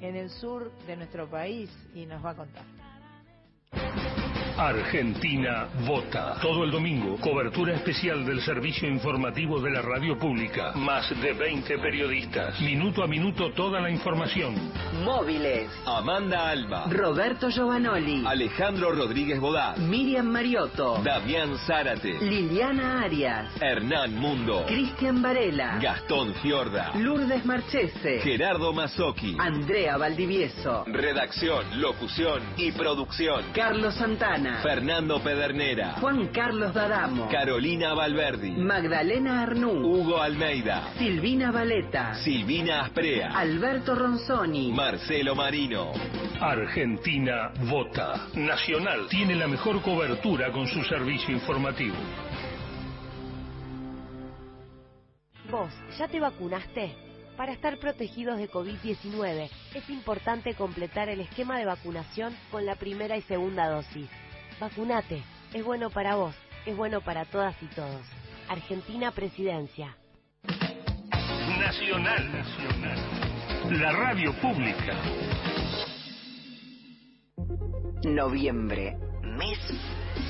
en 0.00 0.14
el 0.14 0.28
sur 0.28 0.70
de 0.86 0.94
nuestro 0.94 1.26
país 1.26 1.70
y 1.94 2.04
nos 2.04 2.22
va 2.22 2.32
a 2.32 2.34
contar. 2.34 2.64
Argentina 4.58 5.68
vota. 5.86 6.36
Todo 6.40 6.64
el 6.64 6.70
domingo, 6.70 7.18
cobertura 7.20 7.74
especial 7.74 8.24
del 8.24 8.40
servicio 8.40 8.88
informativo 8.88 9.60
de 9.60 9.70
la 9.70 9.82
radio 9.82 10.18
pública. 10.18 10.72
Más 10.74 11.10
de 11.20 11.34
20 11.34 11.78
periodistas. 11.78 12.58
Minuto 12.62 13.02
a 13.02 13.06
minuto 13.06 13.52
toda 13.52 13.80
la 13.80 13.90
información. 13.90 14.54
Móviles. 15.04 15.68
Amanda 15.84 16.48
Alba, 16.48 16.86
Roberto 16.88 17.50
Giovanoli. 17.50 18.24
Alejandro 18.26 18.92
Rodríguez 18.92 19.38
Bodá, 19.40 19.74
Miriam 19.76 20.26
Mariotto. 20.26 21.02
Damián 21.04 21.58
Zárate, 21.66 22.14
Liliana 22.22 23.02
Arias. 23.02 23.50
Hernán 23.60 24.14
Mundo, 24.14 24.64
Cristian 24.66 25.20
Varela. 25.20 25.78
Gastón 25.82 26.32
Fiorda, 26.36 26.92
Lourdes 26.94 27.44
Marchese. 27.44 28.20
Gerardo 28.20 28.72
Mazzocchi. 28.72 29.36
Andrea 29.38 29.98
Valdivieso. 29.98 30.84
Redacción, 30.86 31.78
locución 31.78 32.40
y 32.56 32.72
producción. 32.72 33.44
Carlos 33.52 33.94
Santana. 33.94 34.45
Fernando 34.62 35.22
Pedernera, 35.22 35.94
Juan 36.00 36.28
Carlos 36.28 36.72
Dadamo. 36.74 37.28
Carolina 37.28 37.94
Valverdi, 37.94 38.52
Magdalena 38.52 39.42
Arnú. 39.42 39.70
Hugo 39.70 40.20
Almeida, 40.20 40.92
Silvina 40.98 41.50
Valeta. 41.50 42.14
Silvina 42.14 42.82
Asprea, 42.82 43.30
Alberto 43.36 43.94
Ronzoni. 43.94 44.72
Marcelo 44.72 45.34
Marino. 45.34 45.92
Argentina 46.40 47.52
vota. 47.70 48.28
Nacional 48.34 49.08
tiene 49.08 49.34
la 49.34 49.46
mejor 49.46 49.82
cobertura 49.82 50.50
con 50.52 50.66
su 50.66 50.82
servicio 50.84 51.34
informativo. 51.34 51.96
¿Vos 55.50 55.72
ya 55.98 56.08
te 56.08 56.20
vacunaste? 56.20 57.06
Para 57.36 57.52
estar 57.52 57.78
protegidos 57.78 58.38
de 58.38 58.50
COVID-19 58.50 59.50
es 59.74 59.90
importante 59.90 60.54
completar 60.54 61.10
el 61.10 61.20
esquema 61.20 61.58
de 61.58 61.66
vacunación 61.66 62.34
con 62.50 62.64
la 62.64 62.76
primera 62.76 63.16
y 63.16 63.22
segunda 63.22 63.68
dosis. 63.68 64.08
Vacunate, 64.58 65.22
es 65.52 65.64
bueno 65.64 65.90
para 65.90 66.14
vos, 66.14 66.34
es 66.64 66.74
bueno 66.74 67.02
para 67.02 67.26
todas 67.26 67.54
y 67.62 67.66
todos. 67.66 68.00
Argentina 68.48 69.10
Presidencia. 69.10 69.96
Nacional. 71.58 72.32
Nacional. 72.32 72.98
La 73.72 73.92
radio 73.92 74.32
pública. 74.40 74.94
Noviembre, 78.04 78.96
mes 79.22 79.58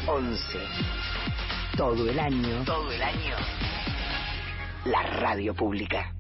11. 0.09 0.59
Todo 1.77 2.11
el 2.11 2.19
año. 2.19 2.65
Todo 2.65 2.91
el 2.91 3.03
año. 3.03 3.37
La 4.87 5.03
radio 5.03 5.55
pública. 5.55 6.15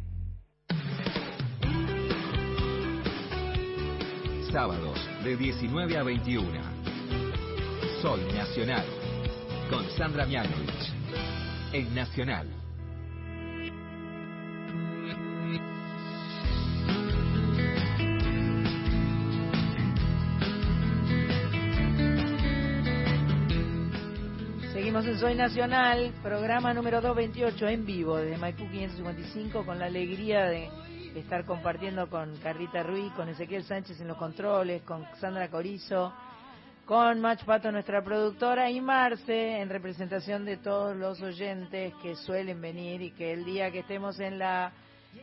Sábados 4.52 4.98
de 5.24 5.36
19 5.36 5.96
a 5.96 6.02
21. 6.04 6.75
Sol 8.02 8.20
Nacional. 8.34 8.84
Con 9.70 9.88
Sandra 9.96 10.26
Mianovich. 10.26 10.92
En 11.72 11.94
Nacional. 11.94 12.46
Seguimos 24.72 25.06
en 25.06 25.18
Soy 25.18 25.34
Nacional, 25.34 26.12
programa 26.22 26.74
número 26.74 27.00
228 27.00 27.68
en 27.68 27.86
vivo 27.86 28.16
desde 28.18 28.36
Maipú 28.36 28.68
555 28.68 29.64
con 29.64 29.78
la 29.78 29.86
alegría 29.86 30.44
de 30.44 30.68
estar 31.14 31.46
compartiendo 31.46 32.10
con 32.10 32.36
Carlita 32.42 32.82
Ruiz, 32.82 33.10
con 33.14 33.30
Ezequiel 33.30 33.64
Sánchez 33.64 33.98
en 34.02 34.08
los 34.08 34.18
controles, 34.18 34.82
con 34.82 35.06
Sandra 35.18 35.48
Corizo, 35.48 36.12
con 36.86 37.20
Mach 37.20 37.44
Pato, 37.44 37.72
nuestra 37.72 38.02
productora, 38.02 38.70
y 38.70 38.80
Marce 38.80 39.58
en 39.58 39.68
representación 39.68 40.44
de 40.44 40.56
todos 40.56 40.96
los 40.96 41.20
oyentes 41.20 41.92
que 42.00 42.14
suelen 42.14 42.60
venir 42.60 43.02
y 43.02 43.10
que 43.10 43.32
el 43.32 43.44
día 43.44 43.72
que 43.72 43.80
estemos 43.80 44.20
en 44.20 44.38
la 44.38 44.72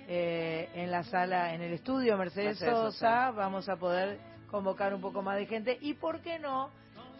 eh, 0.07 0.69
en 0.73 0.91
la 0.91 1.03
sala, 1.03 1.53
en 1.53 1.61
el 1.61 1.73
estudio 1.73 2.17
Mercedes, 2.17 2.59
Mercedes 2.59 2.73
Sosa, 2.73 2.91
Sosa. 2.91 3.31
vamos 3.31 3.69
a 3.69 3.77
poder 3.77 4.19
convocar 4.51 4.93
un 4.93 5.01
poco 5.01 5.21
más 5.21 5.37
de 5.37 5.45
gente 5.45 5.77
y, 5.81 5.93
¿por 5.93 6.19
qué 6.21 6.37
no? 6.37 6.69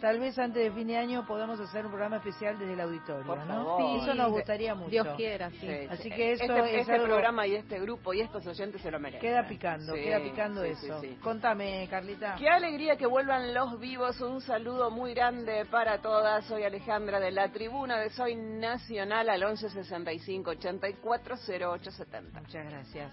Tal 0.04 0.20
vez 0.20 0.38
antes 0.38 0.62
de 0.62 0.70
fin 0.70 0.86
de 0.86 0.98
año 0.98 1.26
podamos 1.26 1.58
hacer 1.58 1.86
un 1.86 1.90
programa 1.92 2.18
especial 2.18 2.58
desde 2.58 2.74
el 2.74 2.80
auditorio, 2.80 3.24
Por 3.24 3.38
¿no? 3.38 3.46
favor. 3.46 4.02
Eso 4.02 4.12
nos 4.14 4.30
gustaría 4.32 4.74
mucho. 4.74 4.90
Dios 4.90 5.08
quiera, 5.16 5.48
sí. 5.48 5.60
Sí, 5.60 5.86
Así 5.88 6.02
sí. 6.02 6.10
que 6.10 6.32
eso 6.32 6.44
este, 6.44 6.74
es 6.74 6.80
este 6.82 6.92
algo- 6.92 7.06
programa 7.06 7.46
y 7.46 7.54
este 7.54 7.80
grupo 7.80 8.12
y 8.12 8.20
estos 8.20 8.46
oyentes 8.46 8.82
se 8.82 8.90
lo 8.90 9.00
merecen. 9.00 9.22
Queda 9.22 9.48
picando, 9.48 9.94
Sí, 9.94 10.02
queda 10.02 10.20
picando 10.20 10.62
sí, 10.62 10.68
eso. 10.68 11.00
sí, 11.00 11.08
sí. 11.08 11.14
Contame, 11.22 11.88
Carlita. 11.90 12.34
Qué 12.38 12.50
alegría 12.50 12.96
que 12.96 13.06
vuelvan 13.06 13.54
los 13.54 13.80
vivos. 13.80 14.20
Un 14.20 14.42
saludo 14.42 14.90
muy 14.90 15.14
grande 15.14 15.64
para 15.70 16.02
todas. 16.02 16.44
Soy 16.44 16.64
Alejandra 16.64 17.18
de 17.18 17.30
la 17.30 17.50
tribuna 17.50 17.98
de 17.98 18.10
Soy 18.10 18.34
Nacional 18.36 19.30
al 19.30 19.42
11 19.42 19.70
65 19.70 20.50
84 20.50 21.36
0870. 21.36 22.40
Muchas 22.42 22.66
gracias. 22.70 23.10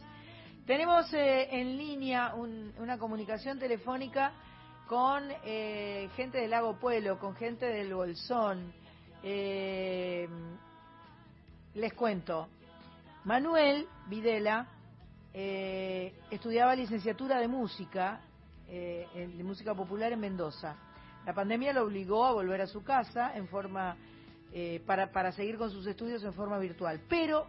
Tenemos 0.65 1.13
eh, 1.13 1.47
en 1.51 1.77
línea 1.77 2.33
un- 2.35 2.73
una 2.79 2.97
comunicación 2.97 3.57
telefónica 3.59 4.33
con 4.91 5.23
eh, 5.45 6.09
gente 6.17 6.39
del 6.39 6.49
Lago 6.49 6.73
Pueblo, 6.73 7.17
con 7.17 7.33
gente 7.33 7.65
del 7.65 7.93
Bolsón. 7.93 8.73
Eh, 9.23 10.27
les 11.75 11.93
cuento. 11.93 12.49
Manuel 13.23 13.87
Videla 14.09 14.67
eh, 15.33 16.13
estudiaba 16.29 16.75
licenciatura 16.75 17.39
de 17.39 17.47
música, 17.47 18.19
eh, 18.67 19.07
de 19.33 19.43
música 19.45 19.73
popular 19.73 20.11
en 20.11 20.19
Mendoza. 20.19 20.75
La 21.25 21.33
pandemia 21.33 21.71
lo 21.71 21.85
obligó 21.85 22.25
a 22.25 22.33
volver 22.33 22.59
a 22.59 22.67
su 22.67 22.83
casa 22.83 23.31
en 23.33 23.47
forma 23.47 23.95
eh, 24.51 24.83
para, 24.85 25.09
para 25.13 25.31
seguir 25.31 25.57
con 25.57 25.71
sus 25.71 25.87
estudios 25.87 26.21
en 26.25 26.33
forma 26.33 26.57
virtual. 26.57 26.99
Pero 27.07 27.47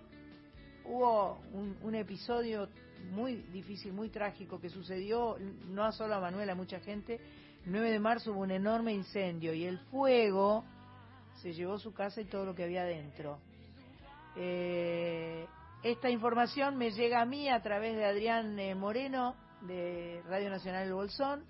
hubo 0.84 1.42
un, 1.52 1.76
un 1.82 1.94
episodio 1.96 2.68
muy 3.10 3.36
difícil, 3.52 3.92
muy 3.92 4.08
trágico 4.10 4.60
que 4.60 4.68
sucedió 4.68 5.36
no 5.68 5.90
solo 5.92 6.14
a 6.14 6.20
Manuel, 6.20 6.48
a 6.50 6.54
mucha 6.54 6.80
gente. 6.80 7.14
El 7.64 7.72
9 7.72 7.90
de 7.90 7.98
marzo 8.00 8.32
hubo 8.32 8.40
un 8.40 8.50
enorme 8.50 8.92
incendio 8.92 9.52
y 9.54 9.64
el 9.64 9.78
fuego 9.90 10.64
se 11.42 11.52
llevó 11.52 11.78
su 11.78 11.92
casa 11.92 12.20
y 12.20 12.24
todo 12.26 12.44
lo 12.44 12.54
que 12.54 12.64
había 12.64 12.84
dentro. 12.84 13.38
Eh, 14.36 15.46
esta 15.82 16.08
información 16.08 16.76
me 16.76 16.90
llega 16.92 17.20
a 17.20 17.24
mí 17.26 17.48
a 17.48 17.60
través 17.62 17.96
de 17.96 18.04
Adrián 18.04 18.58
eh, 18.58 18.74
Moreno 18.74 19.34
de 19.62 20.22
Radio 20.28 20.48
Nacional 20.50 20.86
El 20.86 20.94
Bolsón 20.94 21.44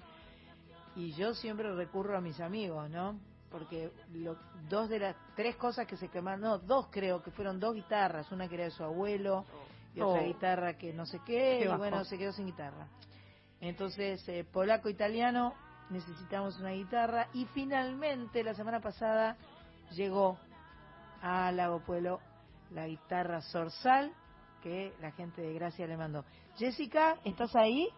y 0.96 1.12
yo 1.12 1.34
siempre 1.34 1.72
recurro 1.74 2.16
a 2.16 2.20
mis 2.20 2.40
amigos, 2.40 2.90
¿no? 2.90 3.18
Porque 3.50 3.90
lo- 4.14 4.36
dos 4.68 4.88
de 4.88 4.98
las 4.98 5.16
tres 5.36 5.56
cosas 5.56 5.86
que 5.86 5.96
se 5.96 6.08
quemaron, 6.08 6.40
no, 6.40 6.58
dos 6.58 6.88
creo 6.90 7.22
que 7.22 7.30
fueron 7.30 7.60
dos 7.60 7.74
guitarras, 7.74 8.30
una 8.32 8.48
que 8.48 8.54
era 8.56 8.64
de 8.64 8.70
su 8.70 8.82
abuelo 8.82 9.44
y 9.94 10.00
otra 10.00 10.22
Oh. 10.22 10.26
guitarra 10.26 10.74
que 10.78 10.92
no 10.92 11.06
sé 11.06 11.18
qué, 11.26 11.60
Qué 11.62 11.64
y 11.64 11.76
bueno, 11.76 12.04
se 12.04 12.18
quedó 12.18 12.32
sin 12.32 12.46
guitarra. 12.46 12.88
Entonces, 13.60 14.26
eh, 14.28 14.44
polaco-italiano, 14.44 15.54
necesitamos 15.90 16.58
una 16.58 16.70
guitarra 16.70 17.28
y 17.34 17.44
finalmente 17.46 18.42
la 18.42 18.54
semana 18.54 18.80
pasada 18.80 19.36
llegó 19.92 20.38
a 21.20 21.52
Lago 21.52 21.80
Pueblo 21.80 22.20
la 22.70 22.86
guitarra 22.88 23.40
Sorsal 23.42 24.12
que 24.62 24.92
la 25.00 25.12
gente 25.12 25.42
de 25.42 25.52
Gracia 25.54 25.86
le 25.86 25.96
mandó. 25.96 26.24
Jessica, 26.56 27.16
¿estás 27.24 27.54
ahí? 27.56 27.88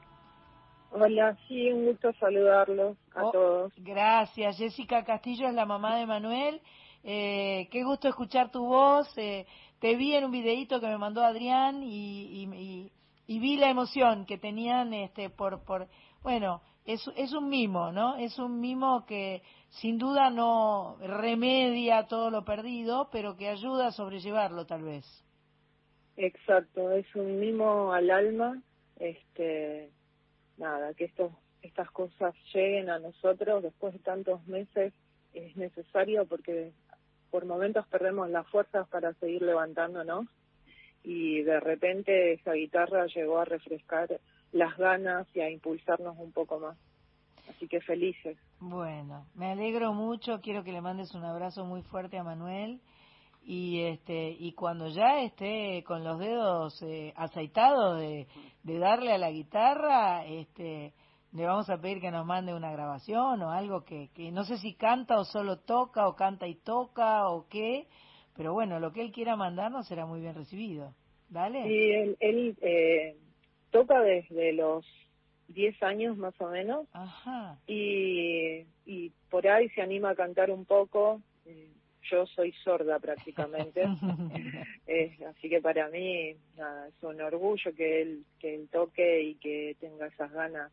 Hola, 0.90 1.36
sí, 1.48 1.70
un 1.72 1.86
gusto 1.86 2.12
saludarlos 2.20 2.96
a 3.14 3.24
Oh, 3.24 3.30
todos. 3.32 3.72
Gracias. 3.78 4.56
Jessica 4.56 5.04
Castillo 5.04 5.48
es 5.48 5.54
la 5.54 5.66
mamá 5.66 5.96
de 5.96 6.06
Manuel. 6.06 6.60
Eh, 7.02 7.68
qué 7.70 7.82
gusto 7.84 8.08
escuchar 8.08 8.50
tu 8.50 8.64
voz. 8.64 9.06
Eh, 9.18 9.44
te 9.84 9.96
vi 9.96 10.14
en 10.14 10.24
un 10.24 10.30
videíto 10.30 10.80
que 10.80 10.86
me 10.86 10.96
mandó 10.96 11.22
Adrián 11.22 11.82
y, 11.82 12.48
y, 13.26 13.38
vi 13.38 13.58
la 13.58 13.68
emoción 13.68 14.24
que 14.24 14.38
tenían 14.38 14.94
este 14.94 15.28
por 15.28 15.62
por 15.62 15.88
bueno 16.22 16.62
es 16.86 17.06
es 17.18 17.34
un 17.34 17.50
mimo 17.50 17.92
no 17.92 18.16
es 18.16 18.38
un 18.38 18.62
mimo 18.62 19.04
que 19.04 19.42
sin 19.68 19.98
duda 19.98 20.30
no 20.30 20.96
remedia 21.02 22.06
todo 22.06 22.30
lo 22.30 22.46
perdido 22.46 23.10
pero 23.12 23.36
que 23.36 23.50
ayuda 23.50 23.88
a 23.88 23.92
sobrellevarlo 23.92 24.64
tal 24.64 24.84
vez. 24.84 25.04
Exacto, 26.16 26.90
es 26.92 27.14
un 27.14 27.38
mimo 27.38 27.92
al 27.92 28.10
alma, 28.10 28.62
este, 28.98 29.90
nada, 30.56 30.94
que 30.94 31.04
estos, 31.04 31.30
estas 31.60 31.90
cosas 31.90 32.34
lleguen 32.54 32.88
a 32.88 32.98
nosotros 33.00 33.62
después 33.62 33.92
de 33.92 33.98
tantos 33.98 34.46
meses 34.46 34.94
es 35.34 35.54
necesario 35.56 36.24
porque 36.26 36.72
por 37.34 37.46
momentos 37.46 37.84
perdemos 37.88 38.30
las 38.30 38.46
fuerzas 38.46 38.86
para 38.90 39.12
seguir 39.14 39.42
levantándonos 39.42 40.26
y 41.02 41.42
de 41.42 41.58
repente 41.58 42.34
esa 42.34 42.52
guitarra 42.52 43.06
llegó 43.06 43.40
a 43.40 43.44
refrescar 43.44 44.20
las 44.52 44.76
ganas 44.76 45.26
y 45.34 45.40
a 45.40 45.50
impulsarnos 45.50 46.16
un 46.16 46.30
poco 46.30 46.60
más. 46.60 46.78
Así 47.50 47.66
que 47.66 47.80
felices. 47.80 48.38
Bueno, 48.60 49.26
me 49.34 49.50
alegro 49.50 49.92
mucho, 49.92 50.40
quiero 50.40 50.62
que 50.62 50.70
le 50.70 50.80
mandes 50.80 51.12
un 51.16 51.24
abrazo 51.24 51.64
muy 51.64 51.82
fuerte 51.82 52.18
a 52.18 52.22
Manuel 52.22 52.80
y 53.42 53.80
este 53.80 54.30
y 54.38 54.52
cuando 54.52 54.86
ya 54.86 55.22
esté 55.22 55.82
con 55.84 56.04
los 56.04 56.20
dedos 56.20 56.80
eh, 56.82 57.12
aceitados 57.16 57.98
de, 57.98 58.28
de 58.62 58.78
darle 58.78 59.12
a 59.12 59.18
la 59.18 59.32
guitarra, 59.32 60.24
este 60.24 60.92
le 61.34 61.44
vamos 61.46 61.68
a 61.68 61.78
pedir 61.80 62.00
que 62.00 62.10
nos 62.10 62.24
mande 62.24 62.54
una 62.54 62.70
grabación 62.72 63.42
o 63.42 63.50
algo 63.50 63.84
que, 63.84 64.08
que 64.14 64.30
no 64.30 64.44
sé 64.44 64.56
si 64.58 64.74
canta 64.74 65.18
o 65.18 65.24
solo 65.24 65.58
toca 65.58 66.06
o 66.08 66.14
canta 66.14 66.46
y 66.46 66.54
toca 66.54 67.28
o 67.28 67.48
qué, 67.48 67.86
pero 68.36 68.52
bueno, 68.52 68.78
lo 68.78 68.92
que 68.92 69.02
él 69.02 69.12
quiera 69.12 69.36
mandarnos 69.36 69.86
será 69.88 70.06
muy 70.06 70.20
bien 70.20 70.34
recibido. 70.34 70.94
¿Dale? 71.28 71.64
Sí, 71.64 71.90
él, 71.92 72.16
él 72.20 72.56
eh, 72.60 73.16
toca 73.70 74.00
desde 74.02 74.52
los 74.52 74.86
10 75.48 75.82
años 75.82 76.16
más 76.16 76.38
o 76.40 76.48
menos 76.48 76.86
Ajá. 76.92 77.58
y, 77.66 78.64
y 78.86 79.10
por 79.30 79.46
ahí 79.48 79.68
se 79.70 79.82
anima 79.82 80.10
a 80.10 80.14
cantar 80.14 80.50
un 80.50 80.64
poco. 80.64 81.20
Eh, 81.46 81.70
Yo 82.10 82.26
soy 82.26 82.52
sorda 82.62 82.98
prácticamente, 83.00 83.82
Eh, 84.86 85.16
así 85.30 85.48
que 85.48 85.60
para 85.62 85.88
mí 85.88 86.36
nada, 86.56 86.88
es 86.88 87.02
un 87.02 87.20
orgullo 87.20 87.74
que 87.74 88.02
él 88.02 88.24
que 88.38 88.54
él 88.54 88.68
toque 88.70 89.22
y 89.22 89.34
que 89.36 89.74
tenga 89.80 90.06
esas 90.06 90.30
ganas. 90.30 90.70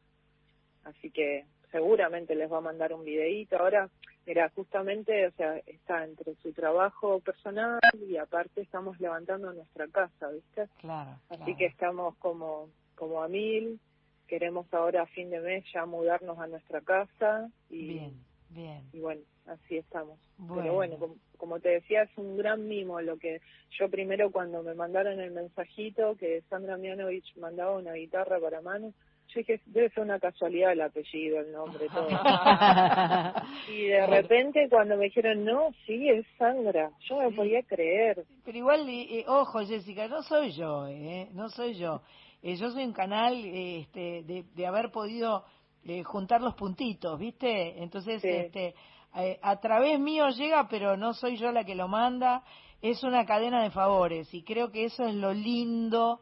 Así 0.83 1.11
que 1.11 1.45
seguramente 1.71 2.35
les 2.35 2.51
va 2.51 2.57
a 2.57 2.61
mandar 2.61 2.93
un 2.93 3.03
videíto. 3.03 3.57
Ahora, 3.57 3.89
mira, 4.25 4.49
justamente, 4.55 5.27
o 5.27 5.31
sea, 5.31 5.57
está 5.65 6.03
entre 6.03 6.35
su 6.35 6.51
trabajo 6.53 7.19
personal 7.19 7.79
y 8.07 8.17
aparte 8.17 8.61
estamos 8.61 8.99
levantando 8.99 9.53
nuestra 9.53 9.87
casa, 9.87 10.29
¿viste? 10.29 10.67
Claro. 10.79 11.11
Así 11.29 11.55
que 11.55 11.65
estamos 11.65 12.15
como, 12.17 12.69
como 12.95 13.23
a 13.23 13.27
mil. 13.27 13.79
Queremos 14.27 14.73
ahora 14.73 15.03
a 15.03 15.07
fin 15.07 15.29
de 15.29 15.41
mes 15.41 15.65
ya 15.73 15.85
mudarnos 15.85 16.39
a 16.39 16.47
nuestra 16.47 16.79
casa 16.79 17.49
y, 17.69 17.87
Bien, 17.87 18.23
bien. 18.49 18.81
y 18.93 18.99
bueno, 19.01 19.21
así 19.45 19.77
estamos. 19.77 20.19
Bueno. 20.37 20.61
Pero 20.61 20.73
bueno, 20.73 20.97
como, 20.97 21.15
como 21.37 21.59
te 21.59 21.69
decía, 21.69 22.03
es 22.03 22.17
un 22.17 22.37
gran 22.37 22.65
mimo 22.65 23.01
lo 23.01 23.17
que 23.17 23.41
yo 23.77 23.89
primero 23.89 24.31
cuando 24.31 24.63
me 24.63 24.73
mandaron 24.73 25.19
el 25.19 25.31
mensajito 25.31 26.15
que 26.15 26.43
Sandra 26.49 26.77
Mianovich 26.77 27.35
mandaba 27.35 27.75
una 27.75 27.93
guitarra 27.93 28.39
para 28.39 28.61
Manu, 28.61 28.93
yo 29.33 29.39
dije, 29.39 29.61
debe 29.65 29.89
ser 29.89 30.03
una 30.03 30.19
casualidad 30.19 30.71
el 30.73 30.81
apellido, 30.81 31.39
el 31.39 31.51
nombre, 31.51 31.87
todo. 31.93 32.07
y 33.73 33.87
de 33.87 34.05
repente 34.07 34.67
cuando 34.69 34.97
me 34.97 35.05
dijeron, 35.05 35.43
no, 35.45 35.69
sí, 35.85 36.09
es 36.09 36.25
Sandra, 36.37 36.91
yo 37.07 37.21
no 37.21 37.29
me 37.29 37.35
podía 37.35 37.63
creer. 37.63 38.25
Pero 38.43 38.57
igual, 38.57 38.87
eh, 38.89 39.23
ojo, 39.27 39.59
Jessica, 39.65 40.07
no 40.07 40.21
soy 40.23 40.51
yo, 40.51 40.87
eh, 40.87 41.29
no 41.33 41.49
soy 41.49 41.75
yo. 41.75 42.01
Eh, 42.43 42.55
yo 42.55 42.71
soy 42.71 42.83
un 42.85 42.93
canal 42.93 43.35
eh, 43.45 43.79
este, 43.81 44.23
de, 44.23 44.45
de 44.55 44.67
haber 44.67 44.91
podido 44.91 45.45
eh, 45.83 46.03
juntar 46.03 46.41
los 46.41 46.55
puntitos, 46.55 47.17
¿viste? 47.19 47.81
Entonces, 47.81 48.21
Sí. 48.21 48.27
este, 48.29 48.75
eh, 49.15 49.39
a 49.41 49.59
través 49.59 49.99
mío 49.99 50.29
llega, 50.29 50.67
pero 50.69 50.95
no 50.97 51.13
soy 51.13 51.37
yo 51.37 51.51
la 51.51 51.63
que 51.63 51.75
lo 51.75 51.87
manda. 51.87 52.43
Es 52.81 53.03
una 53.03 53.25
cadena 53.25 53.61
de 53.63 53.69
favores 53.71 54.33
y 54.33 54.43
creo 54.43 54.71
que 54.71 54.85
eso 54.85 55.05
es 55.05 55.13
lo 55.13 55.33
lindo 55.33 56.21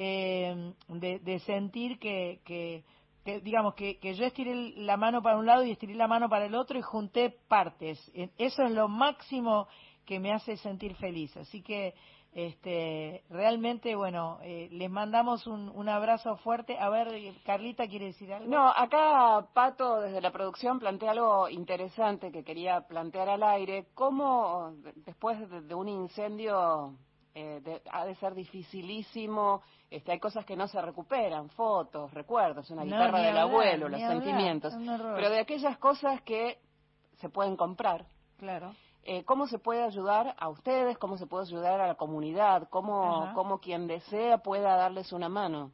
eh, 0.00 0.72
de, 0.88 1.40
sentir 1.40 1.98
que, 1.98 2.40
que, 2.44 2.84
que, 3.24 3.40
digamos, 3.40 3.74
que, 3.74 3.98
que 3.98 4.14
yo 4.14 4.24
estiré 4.24 4.54
la 4.76 4.96
mano 4.96 5.20
para 5.22 5.36
un 5.36 5.44
lado 5.46 5.64
y 5.64 5.72
estiré 5.72 5.94
la 5.96 6.06
mano 6.06 6.28
para 6.28 6.46
el 6.46 6.54
otro 6.54 6.78
y 6.78 6.82
junté 6.82 7.30
partes. 7.48 7.98
Eh, 8.14 8.30
Eso 8.38 8.62
es 8.62 8.70
lo 8.70 8.86
máximo 8.86 9.66
que 10.06 10.20
me 10.20 10.32
hace 10.32 10.56
sentir 10.56 10.94
feliz. 10.94 11.36
Así 11.36 11.62
que 11.62 11.94
este 12.32 13.24
realmente, 13.30 13.96
bueno, 13.96 14.38
eh, 14.42 14.68
les 14.70 14.88
mandamos 14.88 15.48
un, 15.48 15.68
un 15.70 15.88
abrazo 15.88 16.36
fuerte. 16.36 16.78
A 16.78 16.88
ver, 16.90 17.08
Carlita 17.44 17.88
quiere 17.88 18.06
decir 18.06 18.32
algo. 18.32 18.48
No, 18.48 18.68
acá 18.68 19.48
Pato 19.52 20.00
desde 20.00 20.20
la 20.20 20.30
producción 20.30 20.78
plantea 20.78 21.10
algo 21.10 21.48
interesante 21.48 22.30
que 22.30 22.44
quería 22.44 22.82
plantear 22.82 23.28
al 23.30 23.42
aire. 23.42 23.86
¿Cómo 23.94 24.72
de- 24.76 24.92
después 25.06 25.40
de, 25.50 25.62
de 25.62 25.74
un 25.74 25.88
incendio 25.88 26.94
eh, 27.34 27.60
de- 27.62 27.82
ha 27.90 28.04
de 28.04 28.14
ser 28.16 28.34
dificilísimo? 28.34 29.62
Este, 29.90 30.12
hay 30.12 30.18
cosas 30.18 30.44
que 30.44 30.56
no 30.56 30.68
se 30.68 30.80
recuperan, 30.82 31.48
fotos, 31.50 32.12
recuerdos, 32.12 32.70
una 32.70 32.84
guitarra 32.84 33.18
del 33.20 33.28
hablar, 33.38 33.42
abuelo, 33.48 33.88
los 33.88 34.00
hablar, 34.02 34.22
sentimientos. 34.22 34.74
Pero 34.76 35.30
de 35.30 35.40
aquellas 35.40 35.78
cosas 35.78 36.20
que 36.22 36.58
se 37.18 37.28
pueden 37.28 37.56
comprar, 37.56 38.06
Claro. 38.38 38.74
eh, 39.04 39.24
cómo 39.24 39.46
se 39.46 39.58
puede 39.58 39.82
ayudar 39.82 40.34
a 40.38 40.48
ustedes, 40.48 40.98
cómo 40.98 41.16
se 41.16 41.26
puede 41.26 41.44
ayudar 41.46 41.80
a 41.80 41.86
la 41.86 41.94
comunidad, 41.94 42.68
cómo, 42.68 43.22
Ajá. 43.22 43.34
cómo 43.34 43.58
quien 43.60 43.86
desea 43.86 44.38
pueda 44.38 44.76
darles 44.76 45.12
una 45.12 45.28
mano. 45.28 45.72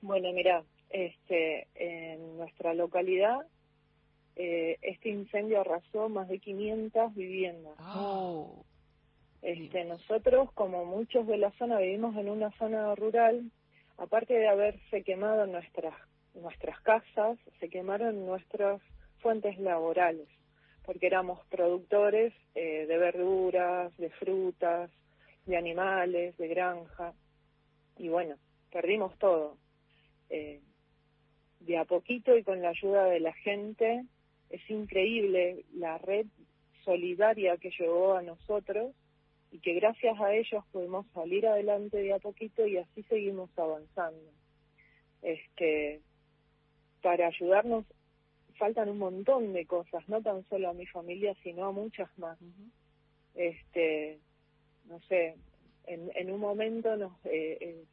Bueno, 0.00 0.32
mira, 0.32 0.64
este, 0.90 1.68
en 1.74 2.36
nuestra 2.38 2.74
localidad 2.74 3.38
eh, 4.34 4.78
este 4.82 5.10
incendio 5.10 5.60
arrasó 5.60 6.08
más 6.08 6.26
de 6.28 6.38
500 6.38 7.14
viviendas. 7.14 7.74
Oh. 7.94 8.64
Este, 9.42 9.84
nosotros, 9.84 10.52
como 10.52 10.84
muchos 10.84 11.26
de 11.26 11.36
la 11.36 11.50
zona, 11.52 11.78
vivimos 11.78 12.16
en 12.16 12.28
una 12.28 12.50
zona 12.52 12.94
rural. 12.94 13.50
Aparte 13.98 14.34
de 14.34 14.48
haberse 14.48 15.02
quemado 15.02 15.46
nuestras 15.46 15.94
nuestras 16.34 16.80
casas, 16.80 17.38
se 17.60 17.68
quemaron 17.68 18.24
nuestras 18.24 18.80
fuentes 19.18 19.58
laborales, 19.58 20.28
porque 20.84 21.06
éramos 21.06 21.44
productores 21.46 22.32
eh, 22.54 22.86
de 22.86 22.98
verduras, 22.98 23.94
de 23.98 24.10
frutas, 24.10 24.90
de 25.44 25.56
animales, 25.56 26.36
de 26.38 26.48
granja, 26.48 27.12
y 27.98 28.08
bueno, 28.08 28.36
perdimos 28.70 29.16
todo. 29.18 29.58
Eh, 30.30 30.60
de 31.60 31.78
a 31.78 31.84
poquito 31.84 32.36
y 32.36 32.42
con 32.42 32.62
la 32.62 32.70
ayuda 32.70 33.04
de 33.04 33.20
la 33.20 33.32
gente, 33.34 34.04
es 34.50 34.70
increíble 34.70 35.64
la 35.74 35.98
red 35.98 36.26
solidaria 36.84 37.56
que 37.58 37.70
llegó 37.78 38.14
a 38.16 38.22
nosotros 38.22 38.92
y 39.52 39.60
que 39.60 39.74
gracias 39.74 40.18
a 40.20 40.34
ellos 40.34 40.64
pudimos 40.72 41.06
salir 41.12 41.46
adelante 41.46 41.98
de 41.98 42.12
a 42.14 42.18
poquito 42.18 42.66
y 42.66 42.78
así 42.78 43.02
seguimos 43.04 43.50
avanzando. 43.56 44.30
Este, 45.22 46.00
para 47.02 47.28
ayudarnos 47.28 47.84
faltan 48.58 48.88
un 48.88 48.98
montón 48.98 49.52
de 49.52 49.66
cosas, 49.66 50.06
no 50.08 50.20
tan 50.22 50.44
solo 50.48 50.70
a 50.70 50.74
mi 50.74 50.86
familia, 50.86 51.34
sino 51.42 51.66
a 51.66 51.72
muchas 51.72 52.08
más. 52.18 52.38
Este, 53.34 54.18
no 54.86 55.00
sé, 55.02 55.36
en, 55.86 56.10
en 56.14 56.30
un 56.32 56.40
momento 56.40 56.96
nos 56.96 57.12
eh, 57.26 57.58
eh, 57.60 57.84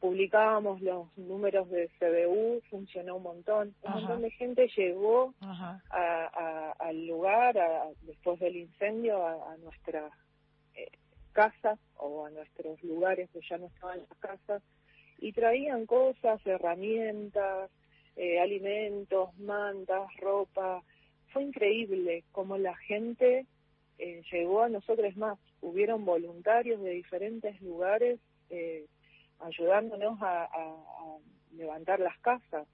publicábamos 0.00 0.80
los 0.80 1.16
números 1.18 1.68
de 1.70 1.88
CBU, 1.98 2.60
funcionó 2.70 3.16
un 3.16 3.22
montón, 3.24 3.74
un 3.82 3.88
Ajá. 3.88 3.98
montón 4.00 4.22
de 4.22 4.30
gente 4.32 4.68
llegó 4.76 5.34
a, 5.90 5.90
a- 5.90 6.72
al 6.78 7.06
lugar 7.06 7.58
a- 7.58 7.88
después 8.02 8.38
del 8.40 8.56
incendio 8.56 9.24
a, 9.26 9.52
a 9.52 9.56
nuestras 9.58 10.12
eh, 10.12 10.27
casas 11.32 11.78
o 11.96 12.26
a 12.26 12.30
nuestros 12.30 12.82
lugares 12.82 13.28
que 13.30 13.40
ya 13.48 13.58
no 13.58 13.66
estaban 13.66 14.00
las 14.00 14.18
casas 14.18 14.62
y 15.18 15.32
traían 15.32 15.86
cosas, 15.86 16.40
herramientas, 16.46 17.70
eh, 18.16 18.40
alimentos, 18.40 19.36
mantas, 19.38 20.08
ropa. 20.20 20.82
Fue 21.32 21.42
increíble 21.42 22.24
cómo 22.32 22.56
la 22.58 22.76
gente 22.76 23.46
eh, 23.98 24.22
llegó 24.32 24.62
a 24.62 24.68
nosotros 24.68 25.16
más. 25.16 25.38
Hubieron 25.60 26.04
voluntarios 26.04 26.80
de 26.82 26.90
diferentes 26.90 27.60
lugares 27.60 28.20
eh, 28.50 28.86
ayudándonos 29.40 30.20
a, 30.22 30.44
a- 30.44 30.48
a 30.48 31.18
levantar 31.56 32.00
las 32.00 32.16
casas. 32.20 32.66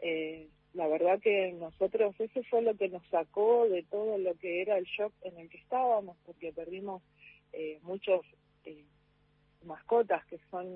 Eh, 0.00 0.48
la 0.74 0.88
verdad 0.88 1.18
que 1.20 1.52
nosotros, 1.52 2.14
eso 2.18 2.40
fue 2.50 2.60
lo 2.62 2.76
que 2.76 2.88
nos 2.88 3.06
sacó 3.08 3.66
de 3.68 3.82
todo 3.84 4.18
lo 4.18 4.34
que 4.34 4.60
era 4.62 4.76
el 4.76 4.84
shock 4.84 5.12
en 5.22 5.38
el 5.38 5.48
que 5.48 5.58
estábamos, 5.58 6.16
porque 6.26 6.52
perdimos 6.52 7.02
eh, 7.56 7.78
muchos 7.82 8.20
eh, 8.64 8.84
mascotas 9.64 10.24
que 10.26 10.38
son, 10.50 10.66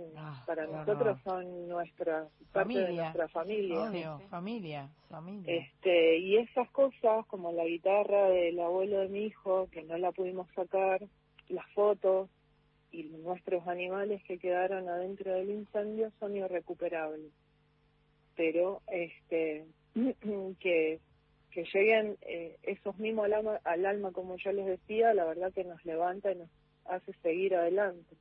para 0.46 0.66
qué 0.66 0.72
nosotros 0.72 1.18
horror. 1.24 1.42
son 1.44 1.68
nuestra 1.68 2.28
parte 2.52 2.74
de 2.74 2.80
Familia. 2.80 3.02
nuestra 3.02 3.28
familia. 3.28 3.80
Obvio, 3.82 4.20
familia, 4.30 4.90
familia. 5.08 5.54
Este, 5.54 6.18
y 6.18 6.36
esas 6.38 6.68
cosas, 6.70 7.26
como 7.26 7.52
la 7.52 7.64
guitarra 7.64 8.28
del 8.30 8.58
abuelo 8.60 8.98
de 9.00 9.08
mi 9.08 9.26
hijo, 9.26 9.68
que 9.70 9.82
no 9.84 9.96
la 9.98 10.10
pudimos 10.12 10.48
sacar, 10.54 11.00
las 11.48 11.66
fotos 11.72 12.28
y 12.92 13.04
nuestros 13.04 13.66
animales 13.68 14.22
que 14.24 14.38
quedaron 14.38 14.88
adentro 14.88 15.32
del 15.32 15.50
incendio 15.50 16.10
son 16.18 16.36
irrecuperables. 16.36 17.30
Pero 18.36 18.82
este 18.88 19.66
que, 20.60 21.00
que 21.50 21.64
lleguen 21.72 22.16
eh, 22.22 22.56
esos 22.62 22.96
mismos 22.98 23.26
al 23.26 23.34
alma, 23.34 23.60
al 23.64 23.86
alma, 23.86 24.12
como 24.12 24.36
yo 24.36 24.50
les 24.52 24.66
decía, 24.66 25.14
la 25.14 25.24
verdad 25.24 25.52
que 25.52 25.64
nos 25.64 25.84
levanta 25.84 26.32
y 26.32 26.36
nos 26.36 26.48
hace 26.86 27.12
seguir 27.22 27.54
adelante. 27.54 28.16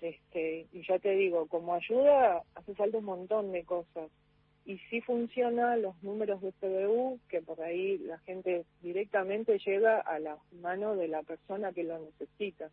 Este, 0.00 0.66
y 0.72 0.86
ya 0.86 0.98
te 0.98 1.10
digo, 1.12 1.46
como 1.48 1.74
ayuda 1.74 2.42
hace 2.54 2.74
falta 2.74 2.98
un 2.98 3.04
montón 3.04 3.52
de 3.52 3.64
cosas. 3.64 4.10
Y 4.64 4.78
sí 4.90 5.00
funciona 5.02 5.76
los 5.76 6.00
números 6.02 6.40
de 6.42 6.52
CBU, 6.52 7.20
que 7.28 7.42
por 7.42 7.60
ahí 7.62 7.98
la 7.98 8.18
gente 8.20 8.64
directamente 8.80 9.58
llega 9.58 10.00
a 10.00 10.18
la 10.20 10.38
mano 10.52 10.94
de 10.96 11.08
la 11.08 11.22
persona 11.22 11.72
que 11.72 11.84
lo 11.84 11.98
necesita. 11.98 12.70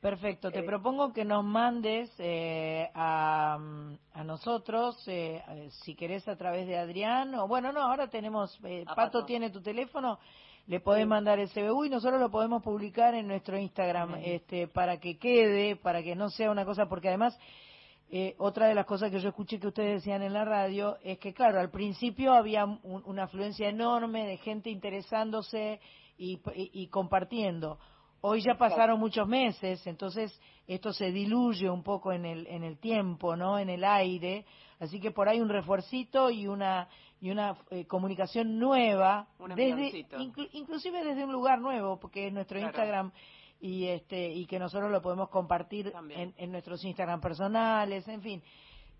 Perfecto, 0.00 0.52
te 0.52 0.60
Eh, 0.60 0.62
propongo 0.62 1.12
que 1.12 1.24
nos 1.24 1.44
mandes 1.44 2.10
eh, 2.18 2.88
a, 2.94 3.54
a 4.12 4.24
nosotros, 4.24 4.96
eh, 5.08 5.42
eh, 5.48 5.68
si 5.84 5.94
querés 5.96 6.28
a 6.28 6.36
través 6.36 6.66
de 6.66 6.76
Adrián, 6.76 7.34
o 7.34 7.48
bueno, 7.48 7.72
no, 7.72 7.80
ahora 7.82 8.08
tenemos, 8.08 8.56
eh, 8.64 8.84
Pato, 8.94 8.94
Pato. 8.94 9.24
tiene 9.24 9.50
tu 9.50 9.62
teléfono, 9.62 10.18
le 10.66 10.80
podés 10.80 11.06
mandar 11.06 11.38
el 11.38 11.48
CBU 11.50 11.84
y 11.84 11.90
nosotros 11.90 12.20
lo 12.20 12.30
podemos 12.30 12.62
publicar 12.62 13.14
en 13.14 13.26
nuestro 13.28 13.56
Instagram, 13.58 14.16
este, 14.24 14.66
para 14.68 14.98
que 14.98 15.16
quede, 15.18 15.76
para 15.76 16.02
que 16.02 16.16
no 16.16 16.28
sea 16.28 16.50
una 16.50 16.64
cosa, 16.64 16.86
porque 16.88 17.08
además, 17.08 17.38
eh, 18.10 18.34
otra 18.38 18.66
de 18.66 18.74
las 18.74 18.86
cosas 18.86 19.10
que 19.10 19.20
yo 19.20 19.28
escuché 19.28 19.58
que 19.60 19.68
ustedes 19.68 19.94
decían 20.02 20.22
en 20.22 20.32
la 20.32 20.44
radio 20.44 20.96
es 21.04 21.18
que, 21.18 21.32
claro, 21.32 21.60
al 21.60 21.70
principio 21.70 22.32
había 22.34 22.64
un- 22.64 23.02
una 23.04 23.24
afluencia 23.24 23.68
enorme 23.68 24.26
de 24.26 24.36
gente 24.38 24.70
interesándose 24.70 25.80
y, 26.18 26.40
y- 26.54 26.70
y 26.72 26.86
compartiendo. 26.88 27.78
Hoy 28.22 28.40
ya 28.42 28.56
pasaron 28.56 28.98
muchos 28.98 29.28
meses, 29.28 29.86
entonces 29.86 30.40
esto 30.66 30.92
se 30.92 31.12
diluye 31.12 31.70
un 31.70 31.82
poco 31.84 32.12
en 32.12 32.24
el, 32.24 32.46
en 32.48 32.64
el 32.64 32.78
tiempo, 32.78 33.36
¿no? 33.36 33.58
En 33.58 33.68
el 33.70 33.84
aire. 33.84 34.44
Así 34.78 35.00
que 35.00 35.10
por 35.10 35.28
ahí 35.28 35.40
un 35.40 35.48
refuercito 35.48 36.30
y 36.30 36.46
una, 36.46 36.88
y 37.20 37.30
una 37.30 37.56
eh, 37.70 37.86
comunicación 37.86 38.58
nueva, 38.58 39.28
Un 39.38 39.54
desde, 39.54 39.72
avioncito. 39.72 40.18
inclu- 40.18 40.48
inclusive 40.52 41.02
desde 41.04 41.24
un 41.24 41.32
lugar 41.32 41.60
nuevo, 41.60 41.98
porque 41.98 42.26
es 42.26 42.32
nuestro 42.32 42.58
Claro. 42.58 42.68
Instagram 42.72 43.12
y 43.60 43.86
este 43.86 44.28
y 44.28 44.44
que 44.46 44.58
nosotros 44.58 44.90
lo 44.90 45.00
podemos 45.00 45.30
compartir 45.30 45.92
en, 46.10 46.34
en 46.36 46.52
nuestros 46.52 46.84
Instagram 46.84 47.20
personales, 47.20 48.06
en 48.08 48.20
fin, 48.22 48.42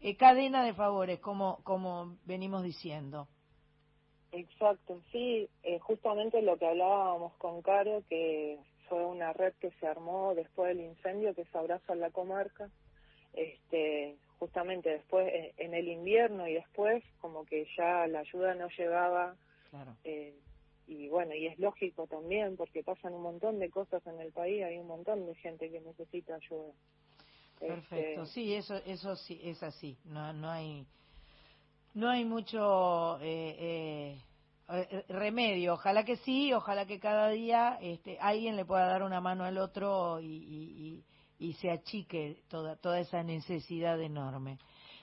Eh, 0.01 0.15
cadena 0.17 0.63
de 0.65 0.73
favores, 0.75 1.21
como 1.21 1.63
como 1.65 2.17
venimos 2.27 2.63
diciendo. 2.63 3.29
Exacto, 4.33 5.01
sí, 5.13 5.49
eh, 5.63 5.79
justamente 5.81 6.43
lo 6.43 6.57
que 6.59 6.67
hablábamos 6.67 7.35
con 7.37 7.63
Caro, 7.63 8.03
que 8.09 8.59
fue 8.89 9.05
una 9.05 9.33
red 9.33 9.55
que 9.61 9.71
se 9.81 9.87
armó 9.87 10.35
después 10.35 10.69
del 10.77 10.85
incendio, 10.87 11.35
que 11.35 11.43
es 11.43 11.55
Abrazo 11.55 11.93
a 11.93 11.97
la 11.97 12.11
Comarca, 12.11 12.69
este, 13.33 14.17
justamente 14.39 14.91
después, 14.91 15.33
en 15.57 15.75
el 15.75 15.89
invierno 15.89 16.47
y 16.49 16.55
después, 16.55 17.03
como 17.21 17.45
que 17.47 17.67
ya 17.77 18.07
la 18.07 18.21
ayuda 18.21 18.55
no 18.55 18.69
llegaba, 18.77 19.37
Claro. 19.71 19.97
eh, 20.05 20.35
y 20.87 21.09
bueno, 21.09 21.35
y 21.35 21.47
es 21.47 21.59
lógico 21.59 22.07
también, 22.07 22.57
porque 22.57 22.83
pasan 22.85 23.15
un 23.15 23.23
montón 23.23 23.59
de 23.59 23.71
cosas 23.71 24.07
en 24.07 24.21
el 24.21 24.33
país, 24.33 24.63
hay 24.65 24.79
un 24.79 24.87
montón 24.87 25.27
de 25.27 25.35
gente 25.37 25.71
que 25.71 25.81
necesita 25.81 26.37
ayuda. 26.37 26.73
Perfecto, 27.59 28.27
Este, 28.27 28.27
sí, 28.27 28.55
eso 28.55 28.77
eso 28.87 29.17
sí 29.17 29.41
es 29.43 29.63
así. 29.63 29.97
No 30.05 30.33
no 30.33 30.51
hay 30.51 30.87
no 31.95 32.11
hay 32.11 32.25
mucho 32.25 33.19
eh, 33.21 33.57
eh, 33.59 34.19
eh, 34.91 35.05
remedio. 35.09 35.75
Ojalá 35.75 36.05
que 36.05 36.17
sí, 36.19 36.53
ojalá 36.53 36.87
que 36.87 37.01
cada 37.01 37.31
día 37.31 37.79
este 37.81 38.19
alguien 38.21 38.57
le 38.57 38.65
pueda 38.65 38.87
dar 38.87 39.03
una 39.03 39.21
mano 39.21 39.45
al 39.45 39.59
otro 39.59 40.21
y, 40.21 40.27
y, 40.27 40.65
y- 40.99 41.05
y 41.39 41.55
se 41.55 41.71
achique 41.71 42.43
toda 42.49 42.77
toda 42.77 43.01
esa 43.01 43.23
necesidad 43.23 44.01
enorme. 44.01 44.59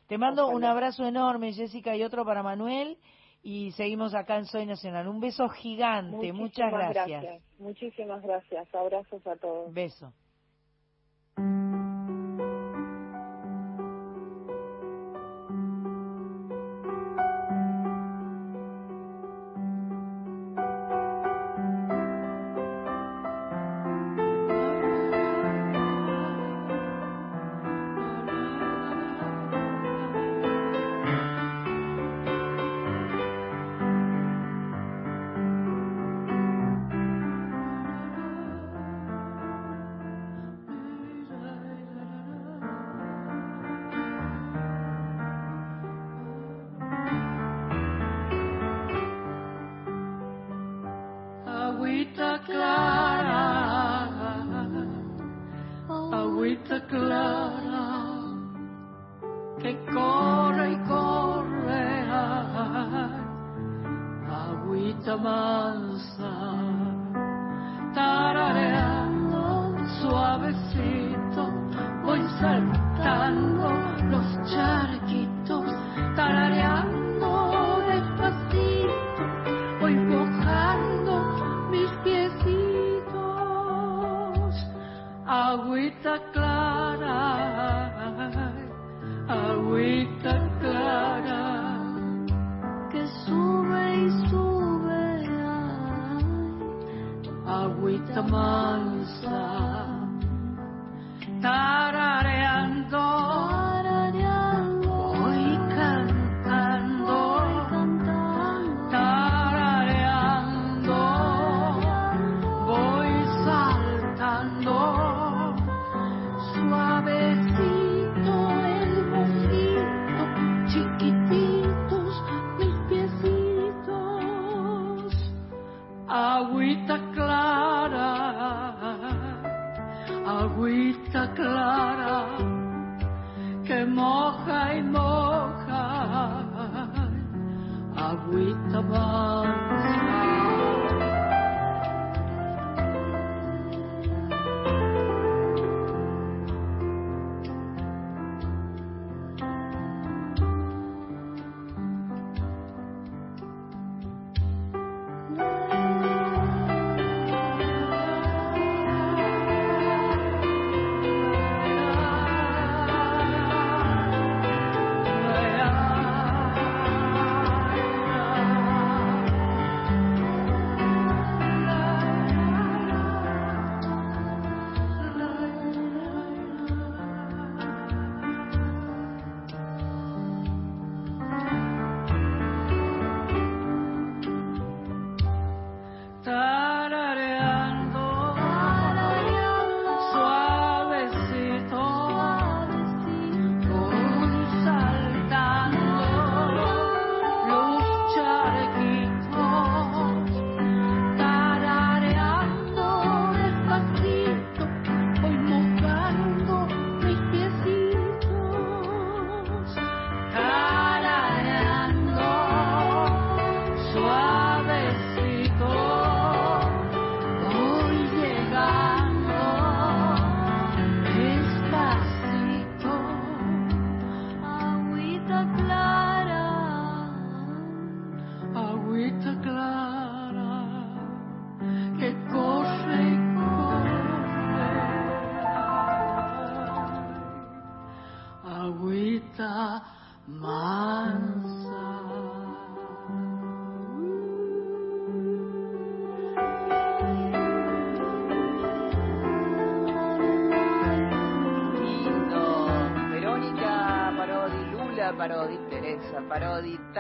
Te 0.07 0.17
mando 0.17 0.47
un 0.47 0.63
abrazo 0.63 1.05
enorme, 1.05 1.53
Jessica, 1.53 1.95
y 1.95 2.03
otro 2.03 2.25
para 2.25 2.43
Manuel. 2.43 2.97
Y 3.41 3.71
seguimos 3.71 4.13
acá 4.13 4.37
en 4.37 4.45
Soy 4.45 4.65
Nacional. 4.65 5.07
Un 5.07 5.19
beso 5.19 5.49
gigante. 5.49 6.31
Muchas 6.31 6.71
muchísimas 6.71 6.93
gracias. 6.93 7.43
Muchísimas 7.59 8.21
gracias. 8.21 8.73
Abrazos 8.73 9.25
a 9.27 9.35
todos. 9.35 9.73
Beso. 9.73 10.13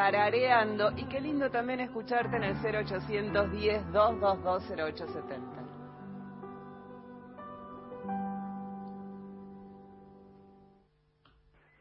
Tarareando. 0.03 0.91
Y 0.97 1.05
qué 1.05 1.21
lindo 1.21 1.49
también 1.49 1.79
escucharte 1.79 2.35
en 2.35 2.43
el 2.43 2.55
0810 2.57 3.93
222 3.93 4.69
0870. 4.69 5.63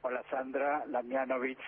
Hola 0.02 0.22
Sandra 0.30 0.84
Lamianovich, 0.86 1.58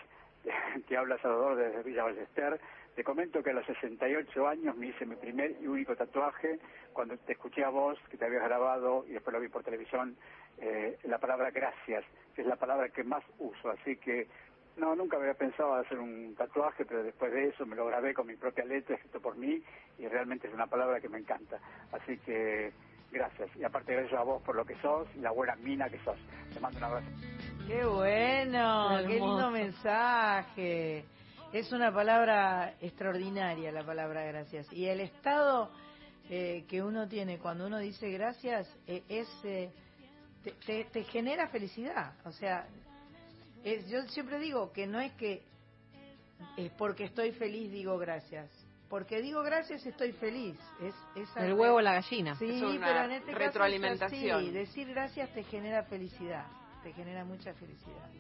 te 0.88 0.96
habla 0.96 1.18
Salvador 1.18 1.56
desde 1.56 1.82
Villa 1.82 2.04
Ballester. 2.04 2.60
Te 2.94 3.02
comento 3.02 3.42
que 3.42 3.50
a 3.50 3.54
los 3.54 3.66
68 3.66 4.46
años 4.46 4.76
me 4.76 4.86
hice 4.86 5.04
mi 5.04 5.16
primer 5.16 5.56
y 5.60 5.66
único 5.66 5.96
tatuaje 5.96 6.60
cuando 6.92 7.16
te 7.16 7.32
escuché 7.32 7.64
a 7.64 7.68
vos, 7.68 7.98
que 8.08 8.16
te 8.16 8.26
habías 8.26 8.44
grabado 8.44 9.04
y 9.08 9.14
después 9.14 9.34
lo 9.34 9.40
vi 9.40 9.48
por 9.48 9.64
televisión, 9.64 10.16
eh, 10.58 10.96
la 11.02 11.18
palabra 11.18 11.50
gracias, 11.50 12.04
que 12.36 12.42
es 12.42 12.46
la 12.46 12.54
palabra 12.54 12.90
que 12.90 13.02
más 13.02 13.24
uso. 13.40 13.70
Así 13.70 13.96
que 13.96 14.28
no, 14.76 14.94
nunca 14.94 15.16
había 15.16 15.34
pensado 15.34 15.74
hacer 15.74 15.98
un 15.98 16.34
tatuaje, 16.36 16.84
pero 16.84 17.02
después 17.02 17.32
de 17.32 17.48
eso 17.48 17.64
me 17.66 17.76
lo 17.76 17.86
grabé 17.86 18.12
con 18.14 18.26
mi 18.26 18.36
propia 18.36 18.64
letra, 18.64 18.96
escrito 18.96 19.20
por 19.20 19.36
mí, 19.36 19.62
y 19.98 20.08
realmente 20.08 20.48
es 20.48 20.54
una 20.54 20.66
palabra 20.66 21.00
que 21.00 21.08
me 21.08 21.18
encanta. 21.18 21.58
Así 21.92 22.18
que 22.18 22.72
gracias. 23.12 23.48
Y 23.56 23.64
aparte 23.64 23.94
gracias 23.94 24.18
a 24.20 24.24
vos 24.24 24.42
por 24.42 24.56
lo 24.56 24.64
que 24.64 24.74
sos 24.80 25.06
y 25.14 25.20
la 25.20 25.30
buena 25.30 25.54
mina 25.56 25.88
que 25.88 25.98
sos. 26.04 26.18
Te 26.52 26.58
mando 26.60 26.78
un 26.78 26.84
abrazo. 26.84 27.06
Qué 27.68 27.84
bueno, 27.84 28.88
qué 29.06 29.14
lindo 29.14 29.50
mensaje. 29.50 31.04
Es 31.52 31.70
una 31.72 31.92
palabra 31.92 32.74
extraordinaria 32.80 33.70
la 33.70 33.84
palabra 33.84 34.24
gracias. 34.24 34.72
Y 34.72 34.86
el 34.86 34.98
estado 35.00 35.70
eh, 36.28 36.64
que 36.68 36.82
uno 36.82 37.06
tiene 37.06 37.38
cuando 37.38 37.66
uno 37.66 37.78
dice 37.78 38.10
gracias 38.10 38.66
eh, 38.88 39.04
es 39.08 39.28
eh, 39.44 39.70
te, 40.42 40.50
te- 40.66 40.84
te 40.86 41.04
genera 41.04 41.46
felicidad. 41.48 42.14
O 42.24 42.32
sea, 42.32 42.66
es- 43.64 43.88
yo 43.88 44.02
siempre 44.08 44.38
digo 44.38 44.72
que 44.72 44.86
no 44.86 45.00
es 45.00 45.12
que 45.14 45.42
es 46.56 46.70
porque 46.72 47.04
estoy 47.04 47.32
feliz 47.32 47.70
digo 47.72 47.98
gracias. 47.98 48.50
Porque 48.88 49.20
digo 49.22 49.42
gracias 49.42 49.84
estoy 49.86 50.12
feliz. 50.12 50.56
Es, 50.80 50.94
es 51.16 51.28
El 51.36 51.42
algo- 51.44 51.62
huevo 51.62 51.76
o 51.76 51.80
la 51.80 51.94
gallina. 51.94 52.36
Sí, 52.36 52.48
Es 52.50 52.62
una 52.62 52.86
pero 52.86 53.04
en 53.04 53.10
este 53.12 53.26
caso 53.32 53.38
es 53.40 53.46
retroalimentación. 53.46 54.38
así. 54.40 54.50
Decir 54.50 54.88
gracias 54.88 55.32
te 55.34 55.42
genera 55.44 55.82
felicidad. 55.84 56.46
Te 56.82 56.92
genera 56.92 57.24
mucha 57.24 57.52
felicidad. 57.54 58.10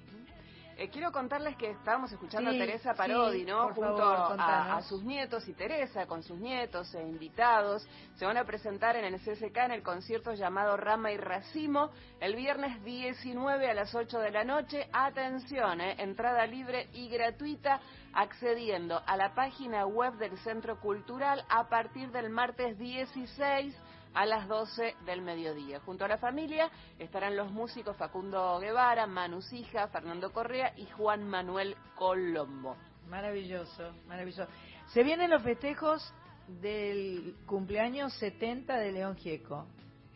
Eh, 0.76 0.88
quiero 0.90 1.12
contarles 1.12 1.56
que 1.56 1.70
estábamos 1.70 2.10
escuchando 2.10 2.50
Sí, 2.50 2.56
a 2.56 2.66
Teresa 2.66 2.94
Parodi, 2.94 3.40
sí, 3.40 3.44
¿no? 3.44 3.68
Junto 3.68 3.96
favor, 3.96 4.16
a, 4.16 4.28
contanos. 4.28 4.78
a 4.78 4.88
sus 4.88 5.04
nietos 5.04 5.46
y 5.48 5.52
Teresa 5.54 6.06
con 6.06 6.22
sus 6.22 6.38
nietos 6.38 6.92
e 6.94 7.02
invitados. 7.02 7.86
Se 8.16 8.26
van 8.26 8.36
a 8.36 8.44
presentar 8.44 8.96
en 8.96 9.04
el 9.04 9.20
CSK 9.20 9.56
en 9.56 9.70
el 9.72 9.82
concierto 9.82 10.32
llamado 10.34 10.76
Rama 10.76 11.12
y 11.12 11.16
Racimo 11.16 11.90
el 12.20 12.34
viernes 12.34 12.82
19 12.84 13.70
a 13.70 13.74
las 13.74 13.94
8 13.94 14.18
de 14.18 14.30
la 14.30 14.44
noche. 14.44 14.88
Atención, 14.92 15.80
¿eh? 15.80 15.94
entrada 15.98 16.46
libre 16.46 16.88
y 16.92 17.08
gratuita 17.08 17.80
accediendo 18.12 19.00
a 19.06 19.16
la 19.16 19.34
página 19.34 19.86
web 19.86 20.14
del 20.14 20.36
Centro 20.38 20.80
Cultural 20.80 21.44
a 21.48 21.68
partir 21.68 22.10
del 22.10 22.30
martes 22.30 22.78
16 22.78 23.76
a 24.14 24.24
las 24.26 24.46
12 24.48 24.94
del 25.04 25.22
mediodía. 25.22 25.80
Junto 25.80 26.04
a 26.04 26.08
la 26.08 26.18
familia 26.18 26.70
estarán 26.98 27.36
los 27.36 27.50
músicos 27.50 27.96
Facundo 27.96 28.58
Guevara, 28.60 29.06
Manu 29.06 29.42
Sija, 29.42 29.88
Fernando 29.88 30.32
Correa 30.32 30.72
y 30.76 30.86
Juan 30.86 31.28
Manuel 31.28 31.76
Colombo. 31.96 32.76
Maravilloso, 33.08 33.92
maravilloso. 34.06 34.46
Se 34.92 35.02
vienen 35.02 35.30
los 35.30 35.42
festejos 35.42 36.14
del 36.60 37.34
cumpleaños 37.46 38.12
70 38.18 38.76
de 38.78 38.92
León 38.92 39.16
Gieco. 39.16 39.66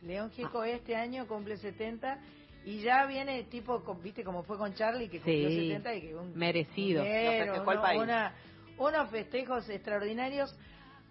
León 0.03 0.31
Gieco 0.31 0.63
este 0.65 0.95
año 0.95 1.27
cumple 1.27 1.57
70 1.57 2.19
y 2.65 2.81
ya 2.81 3.07
viene 3.07 3.45
tipo, 3.45 3.83
con- 3.83 4.03
viste 4.03 4.23
como 4.25 4.43
fue 4.43 4.57
con 4.59 4.75
Charlie 4.75 5.09
que 5.09 5.19
cumplió 5.19 5.49
Sí, 5.49 5.69
70 5.69 5.95
y 5.95 6.01
que 6.03 6.15
un 6.15 6.37
merecido. 6.37 7.03
dinero, 7.03 7.55
uno- 7.63 8.03
una- 8.03 8.35
unos 8.79 9.11
festejos 9.11 9.69
extraordinarios. 9.69 10.57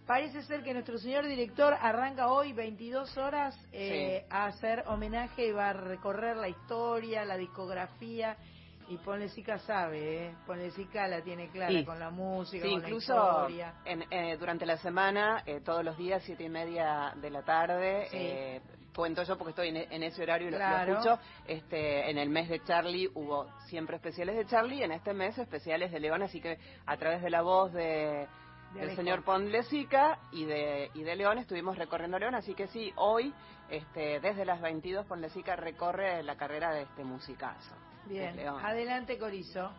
Parece 0.07 0.41
ser 0.43 0.63
que 0.63 0.73
nuestro 0.73 0.97
señor 0.97 1.27
director 1.27 1.73
arranca 1.73 2.31
hoy 2.31 2.53
22 2.53 3.17
horas 3.17 3.59
eh, 3.73 4.25
a 4.29 4.45
hacer 4.45 4.83
homenaje 4.87 5.47
y 5.47 5.51
va 5.51 5.69
a 5.69 5.73
recorrer 5.73 6.37
la 6.37 6.47
historia, 6.47 7.25
la 7.25 7.35
discografía. 7.35 8.37
Y 8.89 8.95
Ponlecica 8.99 9.59
sabe, 9.59 10.27
¿eh? 10.27 10.35
Ponlecica 10.45 11.09
la 11.09 11.21
tiene 11.21 11.49
clara 11.49 11.73
Sí. 11.73 11.83
con 11.83 11.99
la 11.99 12.09
música, 12.09 12.63
Sí, 12.65 12.71
con 12.71 12.81
la 12.83 12.87
incluso 12.87 13.13
historia. 13.13 13.73
en, 13.83 14.05
eh, 14.09 14.37
durante 14.37 14.65
la 14.65 14.77
semana, 14.77 15.43
eh, 15.45 15.59
todos 15.59 15.83
los 15.83 15.97
días, 15.97 16.23
siete 16.25 16.45
y 16.45 16.49
media 16.49 17.11
de 17.17 17.29
la 17.29 17.41
tarde, 17.43 18.07
Sí. 18.09 18.17
eh, 18.17 18.61
cuento 18.95 19.23
yo 19.23 19.37
porque 19.37 19.49
estoy 19.49 19.67
en, 19.67 19.75
en 19.91 20.03
ese 20.03 20.23
horario 20.23 20.47
y 20.47 20.51
lo- 20.51 20.57
lo, 20.57 20.63
Claro. 20.63 20.91
escucho, 20.93 21.19
este, 21.45 22.09
en 22.09 22.17
el 22.17 22.29
mes 22.29 22.47
de 22.47 22.63
Charlie 22.63 23.09
hubo 23.13 23.45
siempre 23.67 23.97
especiales 23.97 24.37
de 24.37 24.45
Charlie, 24.45 24.81
en 24.83 24.93
este 24.93 25.13
mes 25.13 25.37
especiales 25.37 25.91
de 25.91 25.99
León, 25.99 26.23
así 26.23 26.39
que 26.39 26.57
a 26.85 26.95
través 26.95 27.21
de 27.21 27.29
la 27.29 27.41
voz 27.41 27.73
De 27.73 28.25
del 28.77 28.89
Alejo. 28.89 29.01
señor 29.01 29.23
Ponlecica 29.23 30.19
y 30.31 30.45
de, 30.45 30.89
y 30.93 31.03
de 31.03 31.15
León 31.15 31.37
estuvimos 31.37 31.77
recorriendo 31.77 32.17
León, 32.19 32.35
así 32.35 32.53
que 32.53 32.67
sí, 32.67 32.91
hoy, 32.95 33.33
este, 33.69 34.19
desde 34.19 34.45
las 34.45 34.61
22, 34.61 35.05
Ponlecica 35.05 35.55
recorre 35.55 36.23
la 36.23 36.35
carrera 36.37 36.71
de 36.71 36.83
este 36.83 37.03
musicazo. 37.03 37.75
Bien, 38.05 38.35
León. 38.35 38.63
adelante 38.63 39.17
Corizo. 39.17 39.71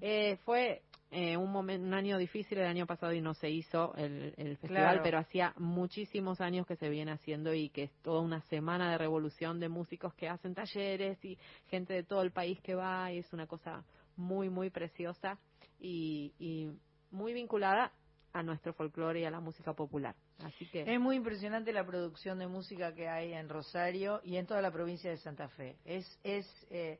Eh, 0.00 0.36
fue 0.44 0.82
eh, 1.12 1.36
un, 1.36 1.52
momen- 1.52 1.80
un 1.82 1.94
año 1.94 2.18
difícil 2.18 2.58
el 2.58 2.66
año 2.66 2.86
pasado 2.86 3.12
y 3.12 3.20
no 3.20 3.34
se 3.34 3.48
hizo 3.48 3.94
el, 3.94 4.34
el 4.36 4.56
festival, 4.56 4.82
Claro. 4.96 5.02
pero 5.04 5.18
hacía 5.18 5.54
muchísimos 5.58 6.40
años 6.40 6.66
que 6.66 6.74
se 6.76 6.88
viene 6.88 7.12
haciendo 7.12 7.54
y 7.54 7.68
que 7.70 7.84
es 7.84 7.92
toda 8.02 8.20
una 8.20 8.40
semana 8.42 8.90
de 8.90 8.98
revolución 8.98 9.60
de 9.60 9.68
músicos 9.68 10.12
que 10.14 10.28
hacen 10.28 10.54
talleres 10.54 11.24
y 11.24 11.38
gente 11.70 11.94
de 11.94 12.02
todo 12.02 12.22
el 12.22 12.32
país 12.32 12.60
que 12.62 12.74
va 12.74 13.12
y 13.12 13.18
es 13.18 13.32
una 13.32 13.46
cosa 13.46 13.84
muy, 14.16 14.50
muy 14.50 14.70
preciosa 14.70 15.38
y, 15.78 16.32
y 16.40 16.68
muy 17.12 17.32
vinculada 17.32 17.92
a 18.32 18.42
nuestro 18.42 18.72
folclore 18.74 19.20
y 19.20 19.24
a 19.24 19.30
la 19.30 19.38
música 19.40 19.72
popular. 19.72 20.16
Así 20.42 20.66
que 20.66 20.82
Es 20.92 21.00
muy 21.00 21.16
impresionante 21.16 21.72
la 21.72 21.86
producción 21.86 22.38
de 22.38 22.46
música 22.48 22.92
que 22.94 23.08
hay 23.08 23.32
en 23.32 23.48
Rosario 23.48 24.20
y 24.24 24.36
en 24.36 24.46
toda 24.46 24.60
la 24.60 24.70
provincia 24.72 25.10
de 25.10 25.16
Santa 25.18 25.48
Fe. 25.50 25.76
Es 25.84 26.18
es 26.24 26.46
eh, 26.70 26.98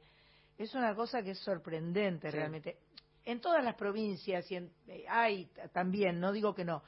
es 0.56 0.72
una 0.74 0.94
cosa 0.94 1.22
que 1.22 1.32
es 1.32 1.38
sorprendente 1.40 2.30
Sí. 2.30 2.36
realmente. 2.36 2.78
En 3.24 3.40
todas 3.40 3.64
las 3.64 3.74
provincias 3.74 4.48
y 4.52 4.56
en- 4.56 4.70
eh, 4.86 5.04
hay 5.08 5.46
también, 5.72 6.20
no 6.20 6.30
digo 6.30 6.54
que 6.54 6.64
no, 6.64 6.82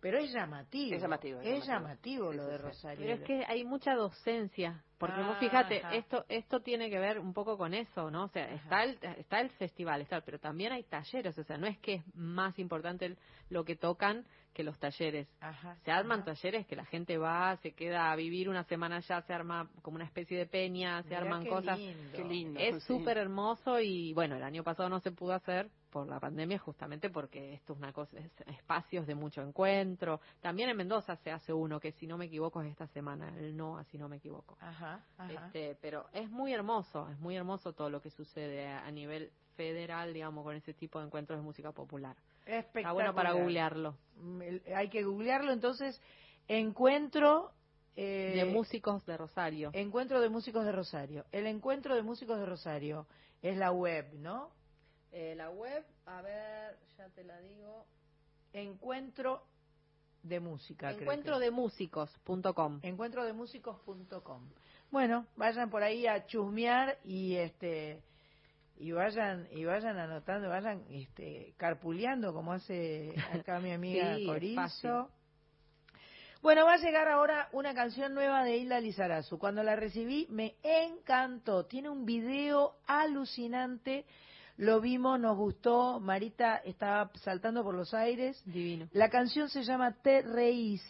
pero 0.00 0.18
es 0.18 0.32
llamativo. 0.32 0.96
Es 0.96 1.00
llamativo, 1.02 1.40
es 1.40 1.46
Es 1.46 1.66
llamativo. 1.66 2.24
llamativo 2.26 2.30
Sí, 2.32 2.36
lo 2.38 2.44
sí, 2.44 2.50
de 2.50 2.56
sí. 2.56 2.62
Rosario. 2.62 3.00
Pero 3.06 3.14
es 3.14 3.20
que 3.22 3.44
hay 3.46 3.64
mucha 3.64 3.94
docencia, 3.94 4.82
porque 4.98 5.22
vos 5.22 5.38
fíjate, 5.38 5.78
ajá. 5.78 5.94
esto 5.94 6.24
esto 6.28 6.60
tiene 6.60 6.90
que 6.90 6.98
ver 6.98 7.18
un 7.20 7.32
poco 7.32 7.56
con 7.56 7.72
eso, 7.72 8.10
¿no? 8.10 8.24
O 8.24 8.28
sea, 8.28 8.50
está 8.52 8.82
el 8.84 8.98
está 9.18 9.40
el 9.40 9.50
festival, 9.50 10.00
está, 10.00 10.20
pero 10.22 10.38
también 10.40 10.72
hay 10.72 10.82
talleres, 10.84 11.38
o 11.38 11.44
sea, 11.44 11.56
no 11.56 11.66
es 11.66 11.78
que 11.78 11.94
es 11.94 12.14
más 12.14 12.58
importante 12.58 13.06
el- 13.06 13.18
lo 13.50 13.64
que 13.64 13.76
tocan 13.76 14.26
que 14.54 14.64
los 14.64 14.78
talleres. 14.78 15.28
Ajá, 15.40 15.76
Se 15.84 15.90
arman 15.90 16.24
talleres 16.24 16.66
que 16.66 16.76
la 16.76 16.84
gente 16.86 17.18
va, 17.18 17.56
se 17.58 17.72
queda 17.72 18.10
a 18.10 18.16
vivir 18.16 18.48
una 18.48 18.64
semana 18.64 18.96
allá, 18.96 19.20
se 19.22 19.32
arma 19.34 19.68
como 19.82 19.96
una 19.96 20.04
especie 20.04 20.38
de 20.38 20.46
peña, 20.46 21.02
se 21.02 21.08
Mirá 21.10 21.20
arman 21.20 21.42
qué 21.42 21.48
cosas. 21.50 21.78
lindo. 21.78 22.12
Qué 22.16 22.24
lindo. 22.24 22.60
Es 22.60 22.76
sí. 22.76 22.86
súper 22.86 23.18
hermoso 23.18 23.80
y 23.80 24.12
bueno, 24.14 24.36
el 24.36 24.42
año 24.42 24.62
pasado 24.62 24.88
no 24.88 25.00
se 25.00 25.10
pudo 25.12 25.34
hacer 25.34 25.68
por 25.90 26.08
la 26.08 26.18
pandemia 26.18 26.58
justamente 26.58 27.10
porque 27.10 27.54
esto 27.54 27.72
es 27.72 27.78
una 27.78 27.92
cosa, 27.92 28.18
es 28.18 28.30
espacios 28.48 29.06
de 29.06 29.14
mucho 29.14 29.42
encuentro. 29.42 30.20
También 30.40 30.68
en 30.68 30.76
Mendoza 30.76 31.16
se 31.16 31.30
hace 31.30 31.52
uno 31.52 31.78
que 31.78 31.92
si 31.92 32.06
no 32.06 32.16
me 32.16 32.24
equivoco 32.24 32.62
es 32.62 32.70
esta 32.70 32.86
semana, 32.88 33.28
el 33.38 33.56
no, 33.56 33.82
si 33.84 33.98
no 33.98 34.08
me 34.08 34.16
equivoco. 34.16 34.56
Ajá, 34.60 35.04
ajá. 35.18 35.46
Este, 35.46 35.76
pero 35.80 36.06
es 36.12 36.30
muy 36.30 36.52
hermoso, 36.52 37.08
es 37.10 37.18
muy 37.18 37.36
hermoso 37.36 37.72
todo 37.72 37.90
lo 37.90 38.00
que 38.00 38.10
sucede 38.10 38.66
a 38.66 38.90
nivel 38.90 39.30
federal, 39.56 40.12
digamos, 40.12 40.44
con 40.44 40.54
ese 40.56 40.74
tipo 40.74 40.98
de 41.00 41.06
encuentros 41.06 41.38
de 41.38 41.42
música 41.44 41.72
popular. 41.72 42.16
Está 42.46 42.92
bueno 42.92 43.14
para 43.14 43.30
Espectacular. 43.30 43.34
googlearlo. 43.36 43.96
Mm, 44.16 44.42
Hay 44.76 44.88
que 44.90 45.02
googlearlo, 45.02 45.52
entonces, 45.52 46.00
encuentro... 46.48 47.52
eh, 47.96 48.32
de 48.34 48.44
músicos 48.44 49.04
de 49.06 49.16
Rosario. 49.16 49.70
Encuentro 49.72 50.20
de 50.20 50.28
Músicos 50.28 50.64
de 50.64 50.72
Rosario. 50.72 51.24
El 51.32 51.46
Encuentro 51.46 51.94
de 51.94 52.02
Músicos 52.02 52.38
de 52.38 52.46
Rosario 52.46 53.06
es 53.42 53.56
la 53.56 53.70
web, 53.72 54.12
¿no? 54.14 54.50
Eh, 55.12 55.34
la 55.36 55.50
web, 55.50 55.84
a 56.06 56.20
ver, 56.22 56.76
ya 56.98 57.08
te 57.10 57.22
la 57.24 57.38
digo. 57.40 57.86
Encuentro 58.52 59.44
de 60.24 60.40
Música. 60.40 60.90
Encuentro 60.90 61.38
de 61.38 61.50
músicos.com. 61.50 62.80
Encuentrodemúsicos.com. 62.82 64.48
Bueno, 64.90 65.26
vayan 65.36 65.70
por 65.70 65.82
ahí 65.82 66.06
a 66.06 66.26
chusmear 66.26 66.98
y 67.04 67.34
este 67.36 68.02
y 68.76 68.92
vayan 68.92 69.46
y 69.52 69.64
vayan 69.64 69.98
anotando, 69.98 70.48
vayan 70.48 70.84
este 70.90 71.54
carpuleando 71.56 72.32
como 72.32 72.52
hace 72.52 73.14
acá 73.32 73.60
mi 73.60 73.72
amiga 73.72 74.16
Sí, 74.16 74.26
Corizo. 74.26 75.10
Bueno, 76.42 76.66
va 76.66 76.74
a 76.74 76.76
llegar 76.76 77.08
ahora 77.08 77.48
una 77.52 77.74
canción 77.74 78.12
nueva 78.12 78.44
de 78.44 78.58
Hilda 78.58 78.78
Lizarazu. 78.78 79.38
Cuando 79.38 79.62
la 79.62 79.76
recibí 79.76 80.26
me 80.28 80.56
encantó. 80.62 81.64
Tiene 81.64 81.88
un 81.88 82.04
video 82.04 82.76
alucinante. 82.86 84.04
Lo 84.58 84.78
vimos, 84.78 85.18
nos 85.18 85.38
gustó. 85.38 86.00
Marita 86.00 86.56
estaba 86.56 87.10
saltando 87.14 87.64
por 87.64 87.74
los 87.74 87.94
aires. 87.94 88.42
Divino. 88.44 88.88
La 88.92 89.08
canción 89.08 89.48
se 89.48 89.62
llama 89.62 89.92
Te 90.02 90.20
Reís. 90.20 90.82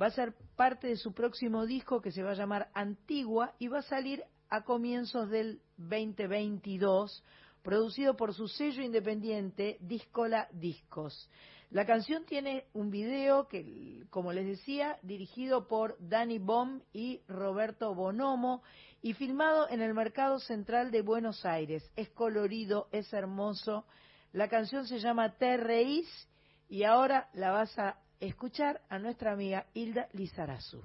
Va 0.00 0.06
a 0.06 0.10
ser 0.10 0.34
parte 0.54 0.86
de 0.86 0.96
su 0.96 1.12
próximo 1.12 1.66
disco 1.66 2.00
que 2.00 2.12
se 2.12 2.22
va 2.22 2.30
a 2.30 2.34
llamar 2.34 2.68
Antigua 2.72 3.54
y 3.58 3.66
va 3.66 3.80
a 3.80 3.82
salir 3.82 4.22
a 4.50 4.62
comienzos 4.62 5.30
del 5.30 5.62
2022, 5.88 7.22
producido 7.62 8.16
por 8.16 8.34
su 8.34 8.48
sello 8.48 8.82
independiente 8.82 9.78
Discola 9.80 10.48
Discos. 10.52 11.28
La 11.72 11.86
canción 11.86 12.26
tiene 12.26 12.66
un 12.74 12.90
video 12.90 13.48
que, 13.48 14.04
como 14.10 14.32
les 14.34 14.46
decía, 14.46 14.98
dirigido 15.02 15.68
por 15.68 15.96
Danny 15.98 16.38
Bomb 16.38 16.82
y 16.92 17.22
Roberto 17.28 17.94
Bonomo 17.94 18.62
y 19.00 19.14
filmado 19.14 19.70
en 19.70 19.80
el 19.80 19.94
Mercado 19.94 20.38
Central 20.38 20.90
de 20.90 21.00
Buenos 21.00 21.46
Aires. 21.46 21.90
Es 21.96 22.10
colorido, 22.10 22.88
es 22.92 23.10
hermoso. 23.14 23.86
La 24.32 24.48
canción 24.48 24.86
se 24.86 24.98
llama 24.98 25.38
Te 25.38 25.56
Reís 25.56 26.28
y 26.68 26.84
ahora 26.84 27.30
la 27.32 27.52
vas 27.52 27.78
a 27.78 27.98
escuchar 28.20 28.82
a 28.90 28.98
nuestra 28.98 29.32
amiga 29.32 29.66
Hilda 29.72 30.08
Lizarazu. 30.12 30.82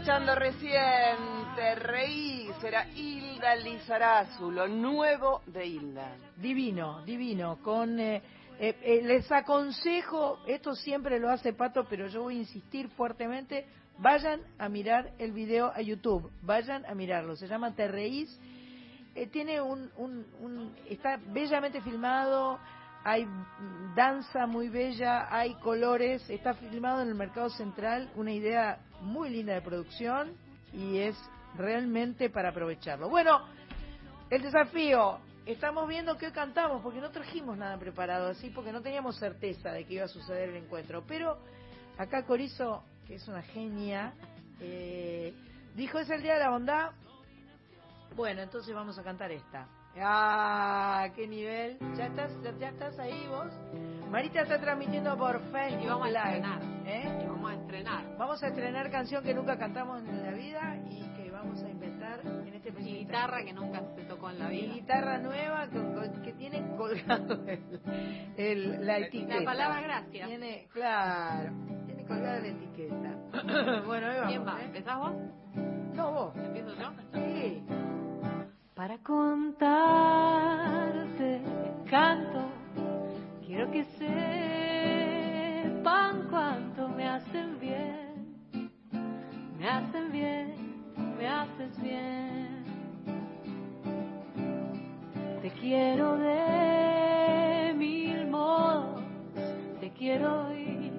escuchando 0.00 0.34
recién 0.34 1.18
Te 1.54 1.74
reí, 1.74 2.48
será 2.62 2.88
Hilda 2.88 3.54
Lizarazu, 3.56 4.50
lo 4.50 4.66
nuevo 4.66 5.42
de 5.46 5.66
Hilda. 5.66 6.16
Divino, 6.38 7.02
divino. 7.04 7.58
Con 7.62 8.00
eh, 8.00 8.22
eh, 8.58 8.76
eh, 8.82 9.02
les 9.04 9.30
aconsejo, 9.30 10.38
esto 10.46 10.74
siempre 10.74 11.18
lo 11.20 11.28
hace 11.28 11.52
Pato, 11.52 11.84
pero 11.86 12.06
yo 12.06 12.22
voy 12.22 12.36
a 12.36 12.38
insistir 12.38 12.88
fuertemente. 12.88 13.66
Vayan 13.98 14.40
a 14.58 14.70
mirar 14.70 15.10
el 15.18 15.32
video 15.32 15.70
a 15.70 15.82
YouTube, 15.82 16.30
vayan 16.40 16.86
a 16.86 16.94
mirarlo. 16.94 17.36
Se 17.36 17.46
llama 17.46 17.74
Te 17.74 17.86
reís. 17.86 18.34
Eh, 19.14 19.26
tiene 19.26 19.60
un, 19.60 19.90
un, 19.98 20.24
un- 20.40 20.74
está 20.88 21.18
bellamente 21.26 21.82
filmado. 21.82 22.58
Hay 23.02 23.26
danza 23.94 24.46
muy 24.46 24.68
bella, 24.68 25.34
hay 25.34 25.54
colores. 25.54 26.28
Está 26.28 26.54
filmado 26.54 27.02
en 27.02 27.08
el 27.08 27.14
mercado 27.14 27.48
central. 27.50 28.10
Una 28.14 28.32
idea 28.32 28.78
muy 29.00 29.30
linda 29.30 29.54
de 29.54 29.62
producción 29.62 30.32
y 30.72 30.98
es 30.98 31.16
realmente 31.56 32.30
para 32.30 32.50
aprovecharlo. 32.50 33.08
Bueno, 33.08 33.40
el 34.28 34.42
desafío. 34.42 35.18
Estamos 35.46 35.88
viendo 35.88 36.16
qué 36.18 36.30
cantamos, 36.30 36.82
porque 36.82 37.00
no 37.00 37.10
trajimos 37.10 37.56
nada 37.56 37.76
preparado 37.78 38.28
así, 38.28 38.50
porque 38.50 38.72
no 38.72 38.82
teníamos 38.82 39.18
certeza 39.18 39.72
de 39.72 39.84
que 39.84 39.94
iba 39.94 40.04
a 40.04 40.08
suceder 40.08 40.50
el 40.50 40.56
encuentro. 40.56 41.02
Pero 41.08 41.38
acá 41.98 42.24
Corizo, 42.24 42.84
que 43.06 43.14
es 43.14 43.26
una 43.26 43.42
genia, 43.42 44.12
eh, 44.60 45.34
dijo, 45.74 45.98
es 45.98 46.10
el 46.10 46.22
Día 46.22 46.34
de 46.34 46.40
la 46.40 46.50
Bondad. 46.50 46.90
Bueno, 48.14 48.42
entonces 48.42 48.72
vamos 48.74 48.98
a 48.98 49.02
cantar 49.02 49.32
esta. 49.32 49.66
¡Ah! 49.98 51.08
¡Qué 51.14 51.26
nivel! 51.26 51.78
¿Ya 51.96 52.06
estás, 52.06 52.30
ya, 52.42 52.52
ya 52.58 52.68
estás 52.68 52.98
ahí 52.98 53.26
vos? 53.28 53.52
Marita 54.10 54.42
está 54.42 54.60
transmitiendo 54.60 55.16
por 55.16 55.40
Facebook 55.52 55.82
Y 55.82 55.86
vamos 55.86 56.06
a 56.06 56.10
Live. 56.10 56.36
estrenar. 56.38 56.62
¿eh? 56.86 57.18
Y 57.22 57.26
vamos 57.28 57.50
a 57.50 57.54
estrenar. 57.54 58.16
Vamos 58.18 58.42
a 58.42 58.48
estrenar 58.48 58.90
canción 58.90 59.22
que 59.24 59.34
nunca 59.34 59.58
cantamos 59.58 60.00
en 60.04 60.22
la 60.22 60.32
vida 60.32 60.76
y 60.90 61.02
que 61.16 61.30
vamos 61.30 61.62
a 61.62 61.68
inventar 61.68 62.20
en 62.24 62.54
este 62.54 62.68
Y 62.70 62.72
preciso 62.72 62.98
guitarra 62.98 63.44
que 63.44 63.52
nunca 63.52 63.82
se 63.94 64.02
tocó 64.04 64.30
en 64.30 64.38
la 64.38 64.52
Y 64.52 64.60
vida. 64.62 64.74
guitarra 64.74 65.18
nueva 65.18 65.68
con- 65.68 65.94
con- 65.94 66.22
que 66.22 66.32
tiene 66.32 66.66
colgado 66.76 67.34
el, 67.46 67.80
el- 68.36 68.86
la 68.86 68.98
etiqueta. 68.98 69.40
La 69.40 69.44
palabra 69.44 69.80
gracias. 69.82 70.28
Tiene, 70.28 70.66
claro, 70.72 71.52
tiene 71.86 72.04
colgada 72.06 72.40
la 72.40 72.48
etiqueta. 72.48 73.82
bueno, 73.86 74.06
ahí 74.08 74.16
vamos. 74.16 74.28
¿Quién 74.28 74.46
va? 74.46 74.60
¿eh? 74.60 74.64
¿Empezás 74.64 74.98
vos? 74.98 75.12
No, 75.94 76.12
vos. 76.12 76.36
¿Empiezo 76.36 76.74
yo? 76.74 76.90
Sí. 77.14 77.64
Para 78.80 78.96
contarte 79.00 79.68
canto. 81.90 82.40
Quiero 83.46 83.70
que 83.70 83.84
sepan 85.84 86.28
cuánto 86.30 86.88
me 86.88 87.06
hacen 87.06 87.60
bien, 87.60 88.40
me 89.58 89.68
hacen 89.68 90.10
bien, 90.10 90.54
me 91.18 91.28
haces 91.28 91.78
bien. 91.82 92.64
Te 95.42 95.50
quiero 95.60 96.16
de 96.16 97.74
mil 97.76 98.28
modos, 98.28 99.02
te 99.80 99.90
quiero 99.90 100.54
y 100.54 100.90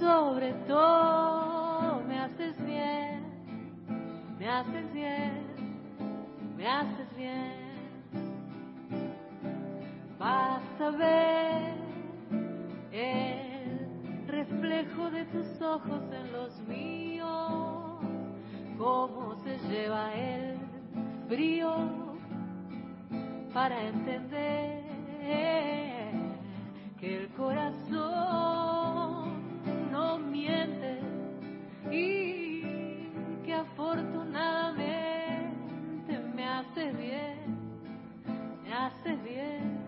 sobre 0.00 0.54
todo 0.66 2.02
me 2.08 2.18
haces 2.18 2.56
bien, 2.66 3.22
me 4.40 4.48
haces 4.48 4.92
bien, 4.92 5.45
me 6.56 6.66
haces 6.66 7.16
bien. 7.16 7.76
Basta 10.18 10.90
ver 10.90 11.74
el 12.92 14.26
reflejo 14.26 15.10
de 15.10 15.24
tus 15.26 15.60
ojos 15.60 16.02
en 16.12 16.32
los 16.32 16.58
míos, 16.66 18.00
cómo 18.78 19.36
se 19.44 19.58
lleva 19.68 20.14
el 20.14 20.56
frío 21.28 22.16
para 23.52 23.82
entender 23.88 24.86
que 26.98 27.22
el 27.22 27.28
corazón 27.30 27.96
no 29.90 30.18
miente 30.18 31.00
y 31.90 32.35
me 38.86 38.92
hace 38.92 39.16
bien, 39.16 39.80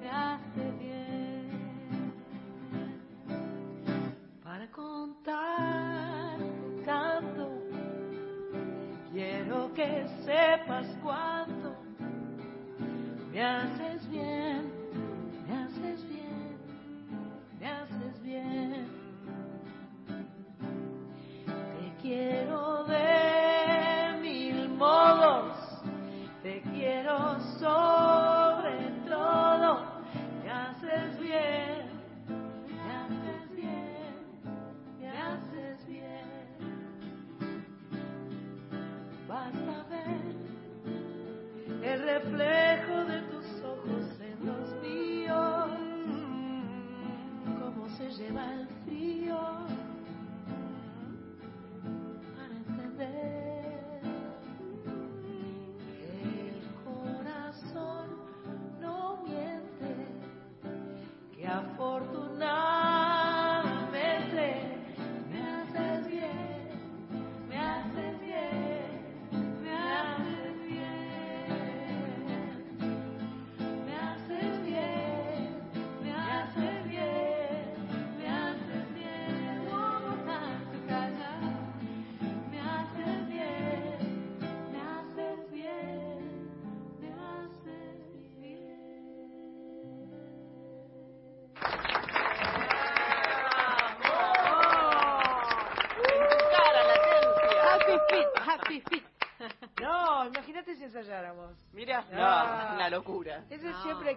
me 0.00 0.08
hace 0.08 0.70
bien 0.80 2.12
para 4.42 4.66
contar 4.70 6.38
tanto. 6.86 7.62
Quiero 9.12 9.70
que 9.74 10.06
sepas 10.24 10.86
cuánto 11.02 11.76
me 13.32 13.42
haces 13.44 14.08
bien, 14.08 14.65
se 48.26 48.32
lleva 48.32 48.75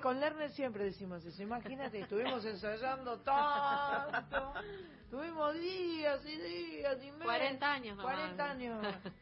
Con 0.02 0.20
Lerner 0.20 0.52
siempre 0.52 0.84
decimos 0.86 1.24
eso. 1.26 1.41
Imagínate, 1.41 2.00
estuvimos 2.02 2.43
ensayando 2.45 3.20
tanto. 3.20 4.54
Tuvimos 5.10 5.54
días 5.56 6.24
y 6.26 6.38
días 6.38 6.97
y 7.04 7.12
meses. 7.12 7.26
40 7.26 7.72
años 7.72 7.97
nomás. 7.97 8.16
40 8.16 8.52
años. 8.52 8.88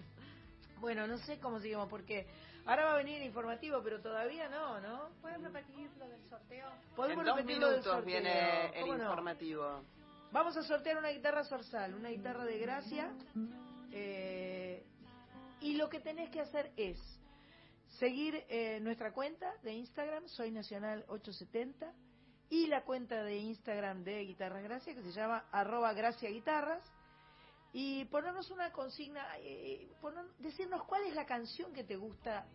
Bueno, 0.79 1.07
no 1.07 1.17
sé 1.17 1.39
cómo 1.39 1.59
seguimos, 1.59 1.89
porque 1.89 2.27
ahora 2.67 2.85
va 2.85 2.93
a 2.93 2.97
venir 2.97 3.17
el 3.19 3.23
informativo, 3.25 3.81
pero 3.83 3.99
todavía 3.99 4.47
no, 4.47 4.79
¿no? 4.79 5.09
¿Pueden 5.23 5.43
repetir 5.43 5.89
lo 5.97 6.07
del 6.07 6.23
sorteo? 6.29 6.67
Podemos 6.95 7.21
en 7.21 7.25
dos 7.25 7.35
repetir 7.37 7.57
lo 7.57 7.67
del 7.69 7.75
minutos 7.79 7.93
sorteo. 7.95 8.05
viene 8.05 8.65
el 8.79 8.87
informativo. 8.87 9.81
Vamos 10.31 10.55
a 10.55 10.61
sortear 10.61 10.99
una 10.99 11.09
guitarra 11.09 11.43
Sorsal, 11.45 11.95
una 11.95 12.09
guitarra 12.09 12.45
de 12.45 12.59
gracia. 12.59 13.09
eh, 13.91 14.83
y 15.61 15.73
lo 15.77 15.89
que 15.89 15.99
tenés 15.99 16.29
que 16.29 16.41
hacer 16.41 16.71
es 16.77 16.99
seguir 17.99 18.45
eh, 18.49 18.79
nuestra 18.81 19.11
cuenta 19.11 19.53
de 19.63 19.73
Instagram, 19.73 20.27
Soy 20.27 20.51
Nacional 20.51 21.03
870, 21.07 21.91
y 22.49 22.67
la 22.67 22.83
cuenta 22.83 23.23
de 23.23 23.37
Instagram 23.37 24.03
de 24.03 24.23
Guitarras 24.23 24.63
Gracia, 24.63 24.93
que 24.93 25.01
se 25.01 25.11
llama 25.11 25.45
arroba 25.51 25.93
Gracia 25.93 26.29
Guitarras, 26.29 26.83
y 27.73 28.05
ponernos 28.05 28.49
una 28.51 28.71
consigna, 28.71 29.25
eh, 29.39 29.89
decirnos 30.39 30.83
cuál 30.83 31.03
es 31.03 31.15
la 31.15 31.25
canción 31.25 31.73
que 31.73 31.83
te 31.83 31.97
gusta, 31.97 32.45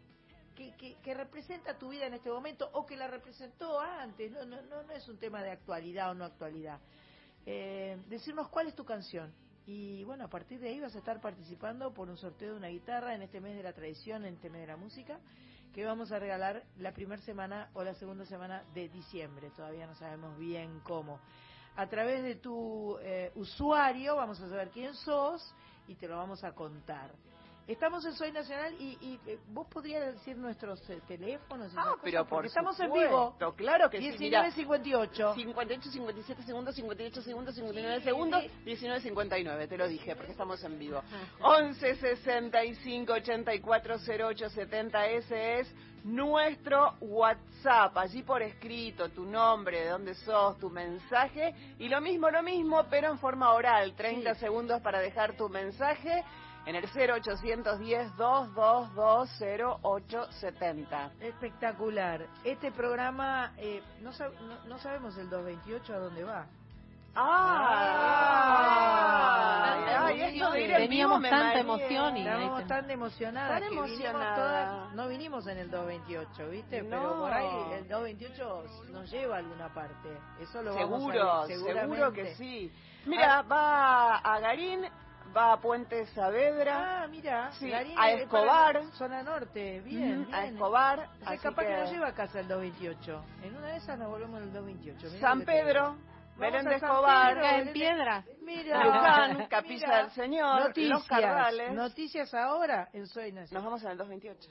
que, 0.57 0.74
que, 0.76 0.97
que 1.03 1.14
representa 1.14 1.78
tu 1.78 1.88
vida 1.90 2.07
en 2.07 2.14
este 2.14 2.30
momento, 2.30 2.70
o 2.72 2.86
que 2.86 2.97
la 2.97 3.07
representó 3.09 3.78
antes, 3.80 4.30
no, 4.32 4.45
no, 4.45 4.62
no, 4.62 4.82
no 4.82 4.93
es 4.93 5.07
un 5.09 5.18
tema 5.18 5.43
de 5.43 5.51
actualidad 5.51 6.11
o 6.11 6.14
no 6.14 6.24
actualidad. 6.24 6.80
Eh, 7.45 7.99
decirnos 8.09 8.49
cuál 8.49 8.68
es 8.68 8.74
tu 8.74 8.84
canción. 8.84 9.32
Y 9.67 10.03
bueno, 10.05 10.25
a 10.25 10.29
partir 10.29 10.61
de 10.61 10.69
ahí 10.69 10.81
vas 10.81 10.95
a 10.95 10.99
estar 10.99 11.21
participando 11.21 11.93
por 11.95 12.09
un 12.09 12.17
sorteo 12.17 12.53
de 12.53 12.59
una 12.59 12.69
guitarra 12.69 13.15
en 13.15 13.23
este 13.23 13.41
mes 13.41 13.57
de 13.57 13.63
la 13.63 13.73
tradición, 13.73 14.25
en 14.25 14.35
este 14.35 14.51
mes 14.51 14.63
de 14.63 14.67
la 14.67 14.77
música, 14.77 15.21
que 15.73 15.85
vamos 15.85 16.11
a 16.13 16.19
regalar 16.19 16.65
la 16.79 16.93
primera 16.93 17.23
semana 17.23 17.71
o 17.75 17.85
la 17.85 17.95
segunda 17.95 18.27
semana 18.27 18.65
de 18.75 18.89
diciembre. 18.89 19.51
Todavía 19.55 19.87
no 19.87 19.95
sabemos 19.95 20.37
bien 20.39 20.81
cómo. 20.81 21.21
A 21.77 21.87
través 21.89 22.23
de 22.23 22.35
tu 22.35 22.99
eh, 23.01 23.31
usuario 23.37 24.17
vamos 24.17 24.41
a 24.41 24.49
saber 24.49 24.71
quién 24.71 24.95
sos 24.95 25.55
y 25.87 25.95
te 25.95 26.09
lo 26.09 26.17
vamos 26.17 26.45
a 26.45 26.53
contar. 26.53 27.13
Estamos 27.69 28.05
en 28.05 28.15
Soy 28.15 28.33
Nacional 28.33 28.75
y, 28.81 28.99
y, 29.01 29.21
eh, 29.25 29.39
vos 29.49 29.69
podrías 29.69 30.13
decir 30.15 30.37
nuestros 30.37 30.81
eh, 30.91 31.01
teléfonos. 31.07 31.73
Ah, 31.77 31.95
pero 32.03 32.27
por 32.27 32.45
estamos 32.45 32.79
en 32.81 32.87
supuesto, 32.87 33.37
vivo. 33.39 33.53
claro 33.55 33.89
que 33.89 33.99
sí, 33.99 34.17
mira. 34.19 34.43
1958. 34.43 35.35
58, 35.35 35.91
57 35.91 36.43
segundos, 36.43 36.75
58 36.75 37.23
segundos, 37.23 37.55
59 37.55 38.01
segundos, 38.03 38.45
19, 38.65 39.01
59, 39.01 39.69
te 39.69 39.79
lo 39.79 39.87
dije, 39.87 40.17
porque 40.17 40.33
estamos 40.33 40.63
en 40.65 40.77
vivo. 40.77 41.03
11 41.41 41.95
65 41.97 43.13
84 43.13 43.97
08 44.27 44.51
70, 44.51 45.07
ese 45.07 45.61
es 45.61 45.75
nuestro 46.03 46.97
WhatsApp, 47.01 47.97
allí 47.97 48.25
por 48.25 48.43
escrito, 48.43 49.09
tu 49.11 49.25
nombre, 49.25 49.83
de 49.83 49.89
dónde 49.91 50.15
sos, 50.17 50.59
tu 50.59 50.69
mensaje, 50.69 51.55
y 51.79 51.89
lo 51.89 52.01
mismo, 52.01 52.29
lo 52.29 52.43
mismo, 52.43 52.85
pero 52.91 53.09
en 53.09 53.19
forma 53.19 53.53
oral, 53.53 53.95
30 53.95 54.35
segundos 54.35 54.81
para 54.81 54.99
dejar 54.99 55.37
tu 55.37 55.49
mensaje 55.49 56.25
en 56.67 56.77
el 56.77 56.85
0810 56.87 58.17
222 58.17 59.31
0870. 59.41 61.11
Espectacular. 61.21 62.27
Este 62.45 62.71
programa, 62.73 63.53
eh, 63.59 63.83
no, 64.01 64.11
sab- 64.13 64.39
no, 64.41 64.65
no 64.67 64.79
sabemos 64.79 65.17
el 65.19 65.29
228 65.31 65.95
a 65.95 65.99
dónde 65.99 66.25
va. 66.25 66.47
Ah, 67.15 67.29
Ah, 69.95 70.07
ay, 70.07 70.21
esto 70.23 70.51
de 70.51 70.63
ir 70.63 70.71
en 70.71 70.77
Teníamos 70.79 71.21
me 71.21 71.29
tanta 71.31 71.59
emoción 71.61 72.17
y 72.17 72.21
Estábamos 72.21 72.67
tan 72.67 72.91
emocionadas 72.91 73.51
Tan 73.51 73.61
que 73.63 73.69
vinimos 73.69 73.91
emocionada. 73.91 74.35
todas, 74.37 74.95
no 74.95 75.09
vinimos 75.09 75.47
en 75.47 75.59
el 75.59 75.71
228, 75.71 76.49
¿viste? 76.51 76.83
Pero 76.85 77.03
No. 77.03 77.17
por 77.21 77.33
ahí 77.33 77.47
el 77.75 77.89
228 77.89 78.65
nos 78.93 79.11
lleva 79.11 79.37
a 79.37 79.39
alguna 79.41 79.69
parte. 79.75 80.09
Eso 80.41 80.63
lo 80.63 80.75
vamos 80.75 80.89
Seguro, 81.01 81.31
a 81.33 81.47
ver, 81.47 81.59
seguro 81.59 82.13
que 82.13 82.35
sí. 82.37 82.73
Mira, 83.07 83.43
va 83.43 84.17
a 84.19 84.41
Garín, 84.41 84.85
va 85.37 85.53
a 85.53 85.61
Puente 85.61 86.07
Saavedra. 86.07 87.03
Ah, 87.03 87.07
mira, 87.09 87.51
Sí, 87.53 87.72
a 87.72 87.80
es 87.83 88.22
Escobar. 88.22 88.74
para 88.74 88.91
Zona 88.93 89.22
norte, 89.22 89.80
bien, 89.80 90.22
Ujú, 90.22 90.35
a 90.35 90.41
bien. 90.43 90.55
Escobar, 90.55 91.09
O 91.22 91.24
sea, 91.28 91.39
capaz 91.39 91.62
que... 91.62 91.68
que- 91.68 91.76
nos 91.78 91.91
lleva 91.91 92.09
a 92.09 92.14
casa 92.14 92.41
el 92.41 92.49
228. 92.49 93.24
En 93.43 93.57
una 93.57 93.68
de 93.68 93.76
esas 93.78 93.99
nos 93.99 94.09
volvemos 94.09 94.41
el 94.43 94.53
228. 94.53 95.07
mirá 95.09 95.20
San 95.20 95.43
Pedro. 95.45 95.97
Belén 96.37 96.64
de 96.64 96.74
a 96.74 96.76
Escobar. 96.78 97.35
Pedro, 97.35 97.47
en 97.49 97.72
piedra. 97.72 98.24
Mira, 98.43 98.85
Luján, 98.85 99.47
Capilla 99.51 99.87
mira. 99.87 99.99
del 99.99 100.11
Señor, 100.12 100.61
Noticias, 100.61 100.91
Los 100.91 101.07
Cardales. 101.07 101.72
Noticias 101.74 102.35
ahora 102.35 102.89
en 102.93 103.07
Soy 103.07 103.33
Nación. 103.33 103.55
Nos 103.55 103.64
vamos 103.64 103.85
el 103.85 103.99
228. 103.99 104.51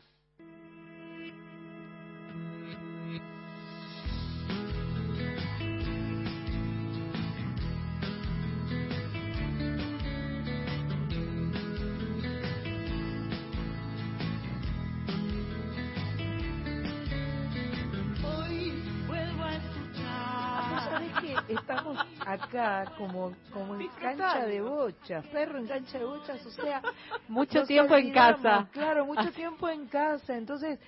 Estamos 21.72 21.98
acá 22.26 22.92
como, 22.98 23.34
como 23.54 23.76
en 23.76 23.88
cancha 23.90 24.46
de 24.46 24.62
bochas, 24.62 25.26
perro 25.28 25.58
en 25.60 25.68
cancha 25.68 25.98
de 26.00 26.06
bochas, 26.06 26.46
o 26.46 26.50
sea, 26.52 26.82
Mucho 27.28 27.64
tiempo 27.66 27.96
en 27.96 28.12
casa. 28.12 28.68
Claro, 28.72 29.06
mucho 29.06 29.32
tiempo 29.36 29.70
en 29.70 29.88
casa, 29.88 30.36
entonces 30.36 30.80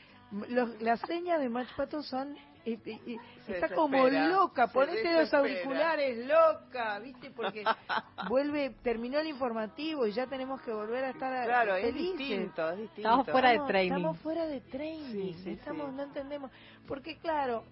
los- 0.49 0.81
las 0.81 0.99
señas 1.01 1.39
de 1.39 1.49
Match 1.49 1.69
Pato 1.75 2.01
son... 2.03 2.35
está 2.65 3.69
como 3.75 4.07
loca, 4.07 4.67
ponete 4.67 5.13
los 5.13 5.33
auriculares, 5.33 6.25
loca, 6.25 6.99
¿viste? 6.99 7.29
Porque 7.31 7.63
vuelve, 8.29 8.71
terminó 8.81 9.19
el 9.19 9.27
informativo 9.27 10.07
y 10.07 10.11
ya 10.13 10.27
tenemos 10.27 10.61
que 10.61 10.71
volver 10.71 11.03
a 11.05 11.09
estar 11.09 11.45
Claro, 11.45 11.75
es 11.75 11.85
felices. 11.93 12.17
distinto, 12.17 12.69
es 12.71 12.77
distinto. 12.79 13.09
Estamos 13.09 13.27
fuera 13.29 13.49
de 13.51 13.59
training. 13.67 13.91
Estamos 13.95 14.17
fuera 14.19 14.45
de 14.47 14.61
training, 14.61 15.33
Sí, 15.33 15.41
sí, 15.43 15.49
estamos, 15.51 15.89
sí. 15.89 15.95
no 15.97 16.03
entendemos. 16.03 16.51
Porque 16.87 17.17
claro, 17.17 17.63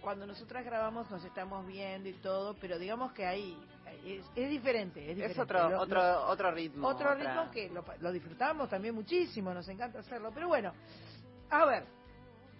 cuando 0.00 0.26
nosotras 0.26 0.64
grabamos 0.64 1.10
nos 1.10 1.24
estamos 1.24 1.66
viendo 1.66 2.08
y 2.08 2.14
todo, 2.14 2.54
pero 2.60 2.78
digamos 2.78 3.12
que 3.12 3.26
ahí 3.26 3.56
es, 4.04 4.24
es 4.36 4.50
diferente, 4.50 5.00
es 5.00 5.16
diferente. 5.16 5.32
Es 5.32 5.38
otro, 5.38 5.68
Lo- 5.70 5.80
otro, 5.80 6.00
lo- 6.02 6.26
otro 6.28 6.50
ritmo. 6.52 6.86
otro 6.88 7.10
otra- 7.12 7.14
ritmo 7.14 7.50
que 7.50 7.68
lo, 7.70 7.84
lo 8.00 8.12
disfrutamos 8.12 8.68
también 8.68 8.94
muchísimo, 8.94 9.52
nos 9.52 9.68
encanta 9.68 9.98
hacerlo. 10.00 10.30
Pero 10.34 10.48
bueno, 10.48 10.72
a 11.50 11.64
ver, 11.64 11.84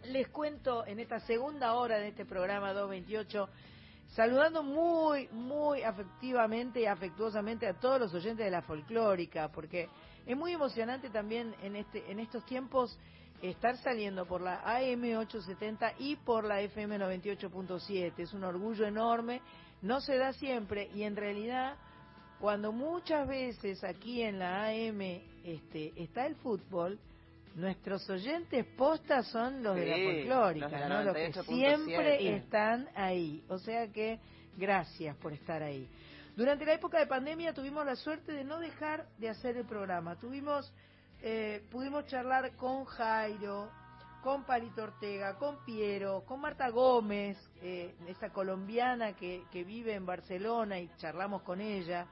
les 0.05 0.29
cuento 0.29 0.87
en 0.87 1.01
esta 1.01 1.21
segunda 1.21 1.75
hora 1.75 1.99
de 1.99 2.09
este 2.09 2.25
programa 2.25 2.73
228, 2.73 3.49
saludando 4.15 4.63
muy, 4.63 5.29
muy 5.29 5.83
afectivamente 5.83 6.81
y 6.81 6.87
afectuosamente 6.87 7.67
a 7.67 7.75
todos 7.75 8.01
los 8.01 8.15
oyentes 8.15 8.45
de 8.45 8.51
la 8.51 8.63
folclórica, 8.63 9.49
porque 9.49 9.89
es 10.27 10.37
muy 10.37 10.53
emocionante 10.53 11.11
también 11.11 11.55
en, 11.63 11.77
este, 11.77 12.11
en 12.11 12.21
estos 12.21 12.45
tiempos 12.47 12.99
estar 13.43 13.77
saliendo 13.79 14.27
por 14.27 14.41
la 14.41 14.63
AM870 14.65 15.95
y 15.99 16.17
por 16.17 16.45
la 16.45 16.61
FM 16.61 16.99
98.7. 16.99 18.13
Es 18.19 18.33
un 18.33 18.45
orgullo 18.45 18.87
enorme, 18.87 19.41
no 19.83 20.01
se 20.01 20.17
da 20.17 20.33
siempre 20.33 20.89
y 20.95 21.03
en 21.03 21.17
realidad 21.17 21.77
cuando 22.41 22.73
muchas 22.73 23.27
veces 23.27 23.83
aquí 23.85 24.23
en 24.23 24.39
la 24.39 24.67
AM 24.67 25.01
este, 25.45 25.93
está 25.97 26.27
el 26.27 26.37
fútbol, 26.37 26.99
nuestros 27.55 28.09
oyentes 28.09 28.65
postas 28.77 29.27
son 29.29 29.63
los 29.63 29.75
de 29.75 29.87
la 29.87 29.97
folclórica, 29.97 30.69
los 30.69 30.81
de 30.81 30.89
¿no? 30.89 31.03
los 31.03 31.15
que 31.15 31.33
98.7. 31.33 31.45
siempre 31.47 32.37
están 32.37 32.89
ahí. 32.95 33.43
O 33.49 33.59
sea 33.59 33.89
que 33.89 34.21
gracias 34.57 35.17
por 35.17 35.33
estar 35.33 35.63
ahí. 35.63 35.89
Durante 36.37 36.65
la 36.65 36.75
época 36.75 37.01
de 37.01 37.09
pandemia 37.09 37.53
tuvimos 37.53 37.85
la 37.85 37.97
suerte 37.97 38.33
de 38.33 38.45
no 38.45 38.61
dejar 38.61 39.09
de 39.19 39.29
hacer 39.29 39.57
el 39.57 39.67
programa. 39.67 40.15
Tuvimos, 40.21 40.73
eh, 41.21 41.65
pudimos 41.71 42.07
charlar 42.07 42.55
con 42.57 42.85
Jairo, 42.85 43.71
con 44.23 44.45
Palito 44.45 44.83
Ortega, 44.83 45.37
con 45.37 45.65
Piero, 45.65 46.25
con 46.25 46.41
Marta 46.41 46.69
Gómez, 46.69 47.39
eh, 47.63 47.97
esta 48.07 48.31
colombiana 48.31 49.15
que, 49.15 49.45
que 49.51 49.65
vive 49.65 49.95
en 49.95 50.07
Barcelona 50.07 50.79
y 50.79 50.89
charlamos 50.97 51.43
con 51.43 51.61
ella, 51.61 52.07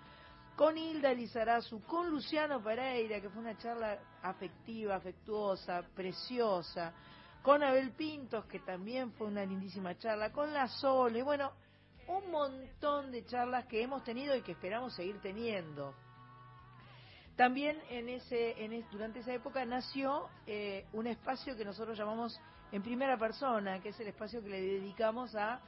con 0.57 0.79
Hilda 0.79 1.13
Lizarazu, 1.13 1.83
con 1.83 2.09
Luciano 2.11 2.63
Pereira, 2.63 3.21
que 3.21 3.29
fue 3.29 3.43
una 3.43 3.57
charla 3.59 3.99
afectiva, 4.23 4.97
afectuosa, 4.97 5.83
preciosa, 5.95 6.93
con 7.43 7.63
Abel 7.63 7.93
Pintos, 7.93 8.47
que 8.47 8.61
también 8.61 9.13
fue 9.13 9.27
una 9.27 9.45
lindísima 9.45 9.97
charla, 9.99 10.33
con 10.33 10.53
La 10.53 10.67
Sole, 10.67 11.23
bueno, 11.23 11.53
un 12.09 12.31
montón 12.31 13.11
de 13.13 13.25
charlas 13.27 13.67
que 13.67 13.83
hemos 13.83 14.03
tenido 14.05 14.35
y 14.35 14.43
que 14.43 14.53
esperamos 14.53 14.95
seguir 14.95 15.21
teniendo. 15.21 15.95
También 17.37 17.79
en 17.91 18.09
ese, 18.09 18.65
en 18.65 18.73
es- 18.73 18.91
durante 18.91 19.21
esa 19.21 19.35
época 19.35 19.65
nació 19.67 20.29
eh, 20.47 20.87
un 20.95 21.07
espacio 21.07 21.55
que 21.57 21.65
nosotros 21.65 21.97
llamamos 21.99 22.41
en 22.73 22.83
primera 22.83 23.19
persona, 23.19 23.81
que 23.81 23.91
es 23.91 24.01
el 24.01 24.09
espacio 24.09 24.43
que 24.43 24.49
le 24.49 24.61
dedicamos 24.61 25.35
a, 25.35 25.61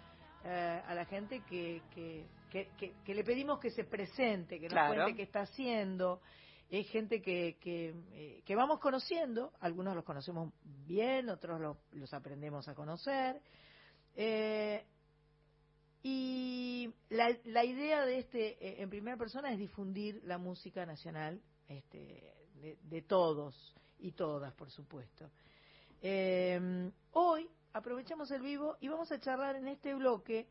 eh, 0.45 0.83
a 0.87 0.95
la 0.95 1.05
gente 1.05 1.41
que, 1.49 1.83
que, 1.95 2.27
que, 2.51 2.69
que- 2.79 2.95
que 3.05 3.15
le 3.15 3.23
pedimos 3.23 3.59
que 3.61 3.71
se 3.71 3.85
presente, 3.85 4.59
que 4.59 4.65
nos 4.67 4.73
Claro. 4.73 4.95
cuente 4.95 5.15
qué 5.17 5.23
está 5.25 5.41
haciendo. 5.43 6.21
Es 6.71 6.89
gente 6.91 7.21
que, 7.23 7.57
que, 7.61 7.95
eh, 8.13 8.43
que 8.45 8.55
vamos 8.57 8.79
conociendo, 8.81 9.53
algunos 9.61 9.95
los 9.95 10.05
conocemos 10.05 10.53
bien, 10.87 11.29
otros 11.29 11.61
los, 11.61 11.77
los 11.93 12.13
aprendemos 12.15 12.67
a 12.69 12.75
conocer. 12.75 13.41
Eh, 14.17 14.85
y 16.03 16.91
la, 17.11 17.37
la 17.45 17.65
idea 17.65 18.05
de 18.07 18.19
este, 18.19 18.67
eh, 18.67 18.83
en 18.83 18.89
primera 18.91 19.17
persona, 19.17 19.53
es 19.53 19.59
difundir 19.59 20.21
la 20.25 20.39
música 20.39 20.87
nacional 20.87 21.41
este, 21.69 22.35
de, 22.83 23.03
todos 23.03 23.55
y 23.99 24.13
todas, 24.13 24.53
por 24.55 24.71
supuesto. 24.71 25.31
Eh, 26.03 26.91
hoy 27.13 27.49
aprovechamos 27.73 28.31
el 28.31 28.43
vivo 28.43 28.77
y 28.81 28.89
vamos 28.89 29.11
a 29.13 29.21
charlar 29.21 29.57
en 29.57 29.69
este 29.69 29.95
bloque 29.95 30.49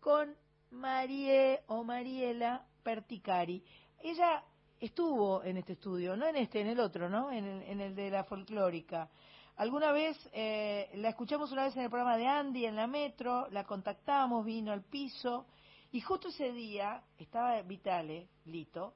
con 0.00 0.34
Marie 0.70 1.62
o 1.66 1.82
Mariela 1.84 2.66
Perticari. 2.82 3.64
Ella 3.98 4.44
estuvo 4.78 5.42
en 5.42 5.58
este 5.58 5.74
estudio, 5.74 6.16
no 6.16 6.26
en 6.26 6.36
este, 6.36 6.60
en 6.60 6.68
el 6.68 6.80
otro, 6.80 7.08
¿no? 7.08 7.30
En 7.30 7.44
el, 7.44 7.62
en 7.62 7.80
el 7.80 7.94
de 7.94 8.10
la 8.10 8.24
folclórica. 8.24 9.10
Alguna 9.56 9.92
vez 9.92 10.16
eh, 10.32 10.90
la 10.94 11.10
escuchamos 11.10 11.52
una 11.52 11.64
vez 11.64 11.76
en 11.76 11.82
el 11.82 11.90
programa 11.90 12.16
de 12.16 12.26
Andy 12.26 12.64
en 12.64 12.76
la 12.76 12.86
metro, 12.86 13.46
la 13.50 13.64
contactamos, 13.64 14.44
vino 14.44 14.72
al 14.72 14.82
piso 14.82 15.46
y 15.92 16.00
justo 16.00 16.28
ese 16.28 16.52
día 16.52 17.02
estaba 17.18 17.60
Vitale, 17.60 18.28
Lito, 18.46 18.94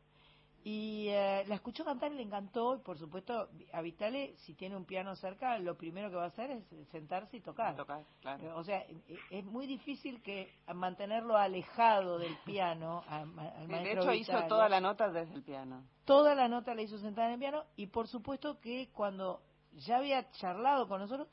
y 0.67 1.09
eh, 1.11 1.45
la 1.47 1.57
escuchó 1.57 1.85
cantar 1.85 2.11
y 2.11 2.17
le 2.17 2.23
encantó. 2.23 2.77
Y 2.77 2.79
por 2.79 2.97
supuesto, 2.97 3.51
a 3.71 3.83
Vitale, 3.83 4.35
si 4.39 4.55
tiene 4.55 4.75
un 4.75 4.87
piano 4.87 5.15
cerca, 5.15 5.59
lo 5.59 5.77
primero 5.77 6.09
que 6.09 6.17
va 6.17 6.25
a 6.25 6.29
hacer 6.29 6.51
es 6.51 6.65
sentarse 6.91 7.37
y 7.37 7.41
tocar. 7.41 7.77
Tocar, 7.77 8.03
claro. 8.23 8.43
Eh, 8.43 8.53
O 8.53 8.65
sea, 8.65 8.79
eh, 8.79 9.19
es 9.31 9.45
muy 9.45 9.67
difícil 9.67 10.23
que 10.23 10.51
mantenerlo 10.75 11.37
alejado 11.37 12.19
del 12.19 12.35
piano 12.47 13.05
al 13.09 13.27
Sí, 13.27 13.35
maestro 13.35 13.79
de 13.79 13.93
hecho, 13.93 14.13
hizo 14.15 14.43
toda 14.49 14.71
la 14.71 14.81
nota 14.81 15.11
desde 15.11 15.35
el 15.35 15.43
piano. 15.43 15.85
Toda 16.07 16.35
la 16.35 16.49
nota 16.49 16.75
la 16.75 16.81
hizo 16.81 16.99
sentada 16.99 17.29
en 17.29 17.35
el 17.35 17.41
piano 17.41 17.65
y 17.77 17.89
por 17.89 18.09
supuesto 18.09 18.59
que 18.59 18.89
cuando 18.91 19.43
ya 19.73 19.99
había 19.99 20.31
charlado 20.31 20.89
con 20.89 20.99
nosotros 21.01 21.29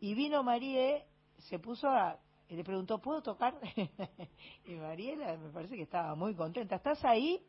y 0.00 0.14
vino 0.14 0.44
Marie, 0.44 1.04
se 1.38 1.58
puso 1.58 1.88
a... 1.88 2.16
y 2.48 2.54
le 2.54 2.62
preguntó, 2.62 3.00
¿puedo 3.00 3.22
tocar? 3.22 3.54
y 4.64 4.74
Mariela 4.74 5.36
me 5.36 5.50
parece 5.50 5.74
que 5.74 5.82
estaba 5.82 6.14
muy 6.14 6.36
contenta. 6.36 6.76
¿Estás 6.76 7.04
ahí? 7.04 7.44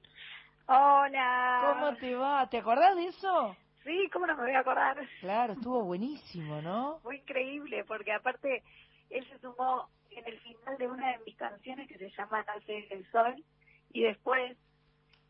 Hola. 0.71 1.73
¿Cómo 1.73 1.95
te 1.97 2.15
va? 2.15 2.47
¿Te 2.47 2.59
acordás 2.59 2.95
de 2.95 3.07
eso? 3.07 3.55
Sí, 3.83 4.07
¿cómo 4.13 4.27
no 4.27 4.35
me 4.37 4.43
voy 4.43 4.53
a 4.53 4.59
acordar? 4.59 4.97
Claro, 5.19 5.53
estuvo 5.53 5.83
buenísimo, 5.83 6.61
¿no? 6.61 6.99
Fue 7.01 7.17
increíble, 7.17 7.83
porque 7.85 8.13
aparte 8.13 8.61
él 9.09 9.27
se 9.27 9.39
sumó 9.39 9.89
en 10.11 10.27
el 10.27 10.39
final 10.41 10.77
de 10.77 10.87
una 10.87 11.07
de 11.13 11.19
mis 11.25 11.35
canciones 11.37 11.87
que 11.87 11.97
se 11.97 12.11
llama 12.11 12.43
Nace 12.43 12.87
el 12.91 13.09
Sol, 13.09 13.43
y 13.91 14.03
después 14.03 14.55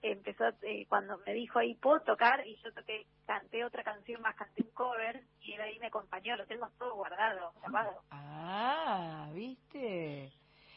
empezó, 0.02 0.50
eh, 0.64 0.86
cuando 0.90 1.18
me 1.26 1.34
dijo 1.34 1.60
ahí, 1.60 1.76
¿puedo 1.76 2.02
tocar? 2.02 2.46
Y 2.46 2.58
yo 2.58 2.74
toqué, 2.74 3.06
canté 3.26 3.64
otra 3.64 3.84
canción 3.84 4.22
más, 4.22 4.36
canté 4.36 4.64
un 4.64 4.72
cover, 4.72 5.24
y 5.40 5.54
él 5.54 5.62
ahí 5.62 5.80
me 5.80 5.88
acompañó, 5.88 6.36
lo 6.36 6.48
tengo 6.48 6.68
todo 6.78 6.96
guardado, 6.96 7.54
grabado. 7.62 8.02
Ah, 8.12 9.30
¿viste? 9.34 10.34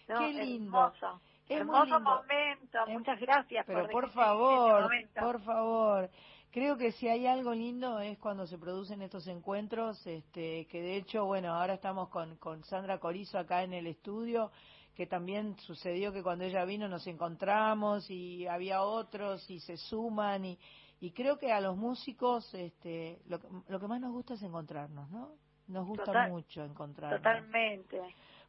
No, 0.09 0.19
Qué 0.19 0.33
lindo. 0.35 0.79
Hermoso. 0.79 1.21
Es 1.49 1.59
hermoso 1.61 2.01
momento, 2.01 2.79
muchas 2.89 3.21
gracias 3.21 3.67
Pero 3.67 3.89
por 3.89 4.11
favor, 4.11 4.91
por 5.21 5.41
favor. 5.43 6.11
Creo 6.51 6.77
que 6.77 6.93
si 6.93 7.09
hay 7.09 7.27
algo 7.27 7.53
lindo 7.55 7.99
es 8.01 8.19
cuando 8.19 8.47
se 8.47 8.59
producen 8.59 9.01
estos 9.03 9.27
encuentros, 9.27 10.07
este, 10.07 10.67
que 10.67 10.83
de 10.83 10.97
hecho, 10.97 11.25
bueno, 11.25 11.55
ahora 11.55 11.75
estamos 11.75 12.09
con, 12.11 12.37
con 12.37 12.63
Sandra 12.65 12.99
Corizo 12.99 13.39
acá 13.39 13.63
en 13.63 13.73
el 13.73 13.87
estudio, 13.87 14.51
que 14.95 15.07
también 15.07 15.57
sucedió 15.61 16.13
que 16.13 16.23
cuando 16.23 16.45
ella 16.45 16.65
vino 16.67 16.89
nos 16.89 17.07
encontramos 17.07 18.11
y 18.11 18.47
había 18.47 18.83
otros 18.83 19.49
y 19.51 19.61
se 19.61 19.79
suman 19.79 20.45
y, 20.45 20.59
y 21.01 21.13
creo 21.13 21.39
que 21.39 21.51
a 21.53 21.61
los 21.63 21.77
músicos 21.79 22.53
este, 22.53 23.19
lo, 23.29 23.41
que- 23.41 23.49
lo 23.69 23.81
que 23.81 23.87
más 23.89 24.01
nos 24.01 24.13
gusta 24.13 24.35
es 24.35 24.43
encontrarnos, 24.43 25.11
¿no? 25.11 25.31
Nos 25.69 25.87
gusta 25.87 26.05
Total- 26.05 26.31
mucho 26.31 26.63
encontrarnos. 26.63 27.19
Totalmente. 27.23 27.99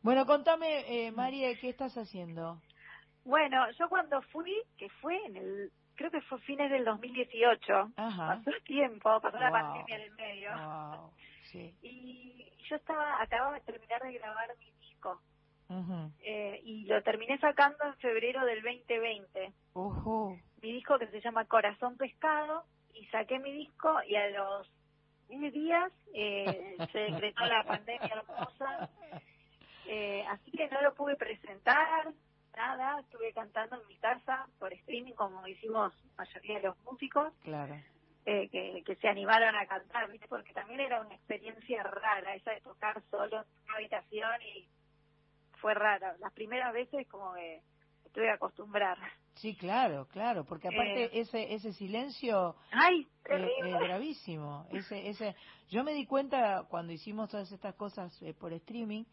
Bueno, 0.02 0.26
contame, 0.26 1.06
eh, 1.08 1.12
María, 1.14 1.58
¿qué 1.58 1.70
estás 1.70 1.98
haciendo? 1.98 2.60
Bueno, 3.26 3.70
yo 3.72 3.88
cuando 3.90 4.22
fui, 4.24 4.54
que 4.78 4.90
fue 5.02 5.16
en 5.26 5.38
el 5.38 5.72
creo 5.96 6.10
que 6.12 6.22
fue 6.22 6.40
fines 6.40 6.72
del 6.72 6.86
2018. 6.86 7.92
Ajá. 7.96 8.42
Pasó 8.44 8.52
tiempo, 8.66 9.22
pasó 9.22 9.38
la 9.38 9.50
Wow. 9.52 9.60
pandemia 9.60 9.96
en 9.96 10.02
el 10.02 10.12
medio. 10.16 10.50
Wow, 10.58 11.12
sí. 11.44 11.74
Y 11.84 12.50
yo 12.70 12.76
estaba, 12.78 13.22
acababa 13.22 13.54
de 13.56 13.62
terminar 13.62 14.02
de 14.02 14.14
grabar 14.14 14.50
mi 14.60 14.72
disco. 14.82 15.22
Eh, 16.20 16.62
y 16.64 16.86
lo 16.86 17.02
terminé 17.02 17.38
sacando 17.40 17.84
en 17.86 17.96
febrero 17.98 18.46
del 18.46 18.62
2020. 18.62 19.54
Ojo. 19.74 20.38
Mi 20.62 20.72
disco 20.74 21.00
que 21.00 21.08
se 21.08 21.20
llama 21.22 21.46
Corazón 21.46 21.98
Pescado. 21.98 22.66
Y 22.94 23.06
saqué 23.08 23.40
mi 23.40 23.52
disco 23.52 24.02
y 24.08 24.16
a 24.16 24.30
los 24.30 24.72
10 25.30 25.52
días 25.52 25.92
eh, 26.14 26.76
se 26.92 27.00
decretó 27.00 27.46
la 27.46 27.64
pandemia 27.64 28.08
hermosa. 28.08 28.90
Eh, 29.88 30.24
así 30.30 30.52
que 30.52 30.68
no 30.70 30.82
lo 30.82 30.94
pude 30.94 31.16
presentar, 31.16 32.14
nada. 32.56 33.00
Estuve 33.02 33.34
cantando 33.34 33.82
en 33.82 33.88
mi 33.88 33.96
casa 33.98 34.48
por 34.60 34.72
streaming, 34.74 35.14
como 35.14 35.46
hicimos 35.48 35.94
la 36.18 36.26
mayoría 36.26 36.56
de 36.58 36.64
los 36.68 36.78
músicos. 36.84 37.34
Claro. 37.44 37.76
eh, 38.26 38.48
que, 38.50 38.84
que 38.86 38.96
se 38.96 39.08
animaron 39.10 39.54
a 39.56 39.66
cantar, 39.68 40.10
¿viste? 40.10 40.28
porque 40.30 40.54
también 40.54 40.80
era 40.80 41.02
una 41.02 41.14
experiencia 41.16 41.84
rara, 41.84 42.36
esa 42.36 42.52
de 42.52 42.62
tocar 42.62 43.02
solo 43.12 43.42
en 43.42 43.64
una 43.66 43.76
habitación 43.76 44.42
y 44.56 44.68
fue 45.60 45.74
rara. 45.74 46.16
Las 46.20 46.32
primeras 46.34 46.72
veces 46.74 47.06
como 47.10 47.34
que 47.34 47.62
me 48.06 48.10
tuve 48.12 48.26
que 48.26 48.32
acostumbrar. 48.32 48.98
Sí, 49.36 49.56
claro, 49.58 50.08
claro, 50.08 50.46
porque 50.46 50.68
aparte 50.70 51.06
Eh. 51.06 51.10
ese 51.22 51.54
ese 51.54 51.74
silencio 51.74 52.56
¡Ay, 52.72 53.08
eh, 53.30 53.50
es 53.66 53.80
gravísimo. 53.80 54.68
Ese 54.72 55.10
ese 55.10 55.36
yo 55.70 55.84
me 55.84 55.94
di 55.94 56.06
cuenta 56.06 56.66
cuando 56.70 56.94
hicimos 56.94 57.30
todas 57.30 57.52
estas 57.52 57.76
cosas 57.76 58.22
eh, 58.22 58.34
por 58.34 58.54
streaming 58.54 59.04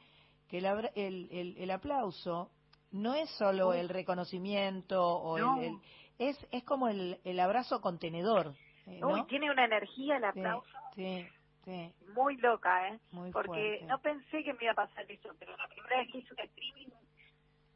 que 0.49 0.59
el, 0.59 0.67
el, 0.95 1.29
el, 1.33 1.57
el 1.57 1.71
aplauso 1.71 2.51
no 2.93 3.15
es 3.15 3.31
solo 3.31 3.73
el 3.73 3.89
reconocimiento 3.89 5.01
o 5.19 5.39
No. 5.39 5.61
el, 5.61 5.79
es 6.19 6.37
es 6.51 6.65
como 6.65 6.89
el, 6.89 7.19
el 7.25 7.41
abrazo 7.41 7.81
contenedor, 7.81 8.55
eh, 8.87 8.99
¿no? 9.01 9.09
Uy, 9.09 9.25
tiene 9.27 9.51
una 9.51 9.65
energía 9.65 10.17
el 10.17 10.25
aplauso 10.25 10.69
sí, 10.95 11.27
sí, 11.65 11.95
muy 12.15 12.37
loca, 12.39 12.89
¿eh? 12.89 12.99
muy 13.13 13.31
Porque 13.31 13.47
fuerte. 13.47 13.85
no 13.87 13.99
pensé 14.01 14.45
que 14.45 14.53
me 14.55 14.65
iba 14.65 14.73
a 14.73 14.87
pasar 14.87 15.11
eso, 15.11 15.35
pero 15.39 15.57
la 15.57 15.69
primera 15.69 15.99
vez 15.99 16.11
que 16.13 16.19
hice 16.19 16.35
un 16.35 16.41
streaming 16.41 16.89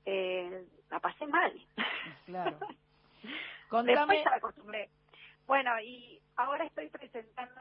eh, 0.06 0.66
la 0.90 1.00
pasé 1.00 1.26
mal. 1.26 1.52
Claro. 2.26 2.58
Después 3.22 3.60
Contame, 3.68 4.22
me 4.24 4.36
acostumbré. 4.36 4.90
Bueno, 5.46 5.80
y 5.80 6.20
ahora 6.36 6.64
estoy 6.64 6.88
presentando, 6.88 7.60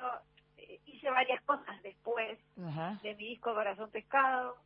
eh, 0.57 0.79
hice 0.85 1.09
varias 1.09 1.41
cosas 1.43 1.81
después 1.83 2.37
Ajá. 2.61 2.99
de 3.01 3.15
mi 3.15 3.29
disco 3.29 3.53
Corazón 3.53 3.89
Pescado, 3.91 4.57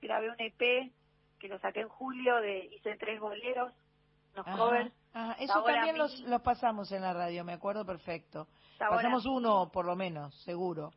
grabé 0.00 0.30
un 0.30 0.36
EP 0.38 0.92
que 1.44 1.48
lo 1.48 1.58
saqué 1.58 1.80
en 1.80 1.90
julio, 1.90 2.36
de 2.36 2.70
hice 2.72 2.96
tres 2.96 3.20
boleros, 3.20 3.70
unos 4.32 4.46
Ajá, 4.46 4.56
covers. 4.56 4.92
ajá. 5.12 5.32
Eso 5.38 5.52
Sabor 5.52 5.74
también 5.74 5.98
los, 5.98 6.20
los 6.20 6.40
pasamos 6.40 6.90
en 6.90 7.02
la 7.02 7.12
radio, 7.12 7.44
me 7.44 7.52
acuerdo 7.52 7.84
perfecto. 7.84 8.48
Sabor 8.78 8.96
Pasamos 8.96 9.26
uno, 9.26 9.70
por 9.70 9.84
lo 9.84 9.94
menos, 9.94 10.34
seguro. 10.42 10.90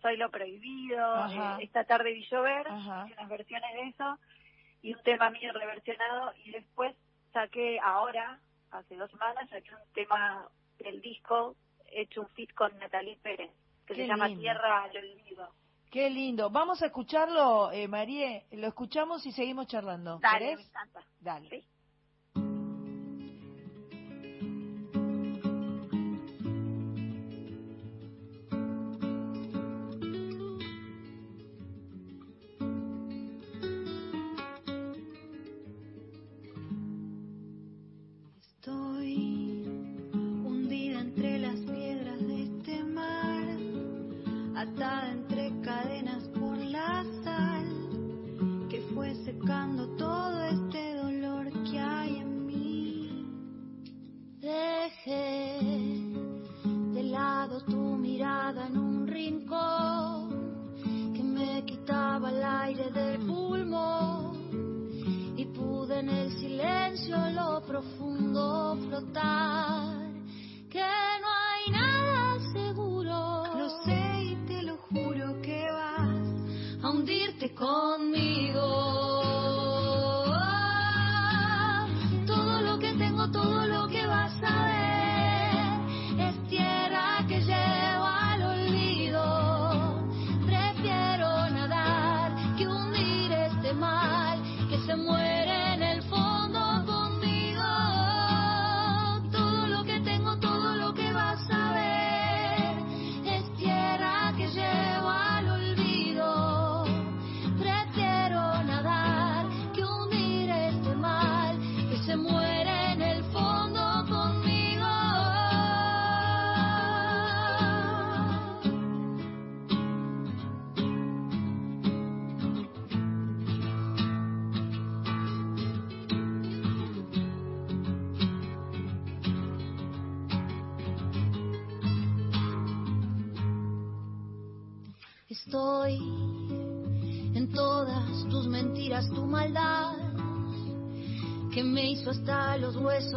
Soy 0.00 0.16
lo 0.16 0.30
prohibido, 0.30 1.26
eh, 1.26 1.64
esta 1.64 1.82
tarde 1.82 2.12
vi 2.12 2.24
llover, 2.30 2.68
unas 2.70 3.28
versiones 3.28 3.72
de 3.74 3.88
eso, 3.88 4.18
y 4.82 4.94
un 4.94 5.02
tema 5.02 5.30
mío 5.30 5.52
reversionado, 5.52 6.32
y 6.44 6.52
después 6.52 6.94
saqué 7.32 7.80
ahora, 7.80 8.38
hace 8.70 8.94
dos 8.94 9.10
semanas, 9.10 9.50
saqué 9.50 9.74
un 9.74 9.92
tema 9.94 10.46
del 10.78 11.00
disco 11.00 11.56
hecho 11.90 12.20
un 12.20 12.28
fit 12.28 12.54
con 12.54 12.70
Natalie 12.78 13.18
Pérez, 13.20 13.50
que 13.84 13.94
Qué 13.94 14.02
se 14.02 14.06
llama 14.06 14.28
lindo. 14.28 14.42
Tierra 14.42 14.84
al 14.84 14.96
Olvido. 14.96 15.48
Qué 15.90 16.10
lindo. 16.10 16.50
Vamos 16.50 16.82
a 16.82 16.86
escucharlo, 16.86 17.72
eh, 17.72 17.88
Marie. 17.88 18.46
Lo 18.52 18.68
escuchamos 18.68 19.24
y 19.24 19.32
seguimos 19.32 19.66
charlando. 19.68 20.18
Dale, 20.20 20.56
me 20.56 20.62
encanta. 20.62 21.04
Dale. 21.20 21.48
Sí. 21.48 21.64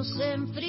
Los 0.02 0.16
huesos 0.16 0.61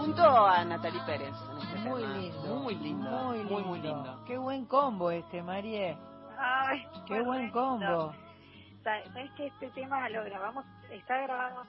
junto 0.00 0.22
a 0.46 0.64
Natalie 0.64 1.00
Pérez. 1.04 1.34
en 1.50 1.58
este 1.58 1.78
Muy 1.80 2.02
tema. 2.02 2.14
lindo. 2.16 2.56
Muy 2.56 2.74
lindo. 2.76 3.10
Muy 3.10 3.38
lindo. 3.38 3.50
Muy, 3.54 3.62
muy 3.64 3.80
lindo. 3.80 4.24
Qué 4.26 4.38
buen 4.38 4.64
combo 4.66 5.10
este, 5.10 5.42
Marie. 5.42 5.96
Ay, 6.38 6.86
Qué 7.06 7.20
buen 7.22 7.50
combo. 7.50 8.14
¿Sabes 8.84 9.30
que 9.36 9.46
este 9.48 9.70
tema 9.70 10.08
lo 10.08 10.24
grabamos? 10.24 10.64
Está 10.90 11.18
grabado, 11.22 11.64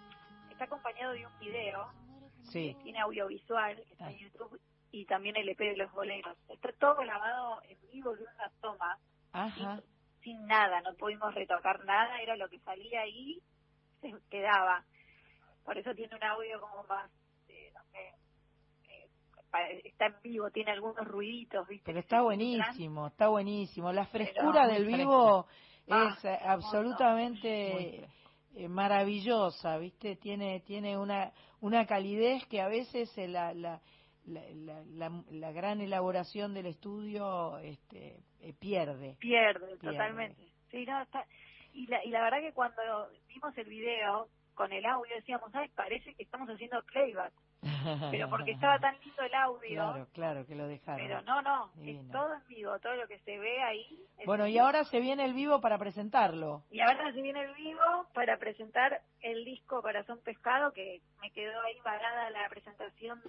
está 0.52 0.66
acompañado 0.66 1.14
de 1.14 1.26
un 1.26 1.40
video, 1.40 1.88
Sí. 2.44 2.78
tiene 2.84 3.00
audiovisual, 3.00 3.76
que 3.76 3.92
está 3.94 4.06
Ah. 4.06 4.12
en 4.12 4.18
YouTube, 4.20 4.60
y 4.92 5.06
también 5.06 5.36
el 5.36 5.50
EP 5.50 5.58
de 5.60 5.76
los 5.78 5.92
boleros. 5.92 6.38
Está 6.48 6.72
todo 6.80 6.96
grabado 6.96 7.62
en 7.68 7.78
vivo 7.92 8.16
de 8.16 8.24
una 8.24 8.50
toma, 8.62 8.98
Ajá. 9.34 9.82
sin 10.22 10.46
nada, 10.48 10.82
no 10.82 10.94
pudimos 10.94 11.34
retocar 11.36 11.84
nada, 11.86 12.22
era 12.22 12.38
lo 12.38 12.48
que 12.48 12.60
salía 12.60 13.02
ahí, 13.02 13.42
se 14.02 14.14
quedaba. 14.30 14.86
Por 15.66 15.78
eso 15.78 15.94
tiene 15.96 16.16
un 16.16 16.24
audio 16.24 16.62
como 16.62 16.84
más, 16.86 17.12
eh, 18.00 19.10
eh, 19.54 19.82
está 19.86 20.08
en 20.08 20.16
vivo, 20.24 20.50
tiene 20.52 20.72
algunos 20.72 21.06
ruiditos, 21.08 21.68
¿viste? 21.68 21.84
Pero 21.86 22.00
está 22.00 22.22
buenísimo, 22.22 23.08
está 23.08 23.28
buenísimo. 23.30 23.92
La 23.92 24.06
frescura 24.06 24.68
del 24.68 24.86
vivo 24.86 25.48
Ah, 25.92 26.14
es 26.16 26.24
eh, 26.26 26.38
absolutamente 26.46 28.08
maravillosa, 28.70 29.78
¿viste? 29.78 30.16
Tiene 30.18 30.60
tiene 30.62 30.98
una 30.98 31.32
una 31.62 31.86
calidez 31.86 32.46
que 32.48 32.62
a 32.62 32.68
veces 32.68 33.12
la 33.18 33.54
la, 33.54 33.82
la, 34.26 34.42
la, 34.54 34.84
la- 34.86 35.24
la 35.32 35.52
gran 35.52 35.82
elaboración 35.82 36.54
del 36.54 36.68
estudio 36.68 37.58
este 37.60 38.18
eh, 38.42 38.54
pierde. 38.60 39.16
Pierde, 39.20 39.78
Pierde. 39.78 39.78
totalmente. 39.98 40.42
Sí, 40.70 40.86
no, 40.86 41.02
está... 41.02 41.26
y, 41.74 41.88
la, 41.88 42.04
y 42.06 42.10
la 42.10 42.22
verdad 42.22 42.40
que 42.42 42.54
cuando 42.54 42.82
vimos 43.28 43.58
el 43.58 43.68
video 43.68 44.28
con 44.54 44.72
el 44.72 44.86
audio 44.86 45.16
decíamos, 45.16 45.50
ay, 45.54 45.70
parece 45.70 46.14
que 46.14 46.24
estamos 46.24 46.48
haciendo 46.50 46.82
playback, 46.84 47.34
pero 48.12 48.30
porque 48.30 48.52
estaba 48.52 48.80
tan 48.80 48.98
lindo 49.00 49.22
el 49.24 49.34
audio, 49.34 49.70
Claro, 49.70 50.08
claro 50.14 50.46
que 50.46 50.56
lo 50.56 50.68
dejaron. 50.68 51.06
pero 51.06 51.22
no, 51.24 51.42
no, 51.42 51.72
es 51.86 52.12
todo 52.12 52.34
en 52.34 52.48
vivo, 52.48 52.80
todo 52.80 52.96
lo 52.96 53.08
que 53.08 53.20
se 53.20 53.38
ve 53.38 53.62
ahí. 53.64 54.06
Bueno, 54.26 54.46
en 54.46 54.52
y 54.52 54.54
vivo. 54.54 54.66
ahora 54.66 54.84
se 54.86 55.00
viene 55.00 55.26
el 55.26 55.34
vivo 55.34 55.60
para 55.62 55.78
presentarlo. 55.78 56.64
Y 56.72 56.80
ahora 56.82 57.12
se 57.14 57.22
viene 57.22 57.42
el 57.44 57.54
vivo 57.56 58.08
para 58.14 58.38
presentar 58.38 59.02
el 59.22 59.44
disco 59.46 59.82
Corazón 59.82 60.20
Pescado, 60.24 60.72
que 60.72 61.02
me 61.22 61.32
quedó 61.32 61.60
ahí 61.62 61.78
varada 61.84 62.30
la 62.30 62.48
presentación 62.50 63.22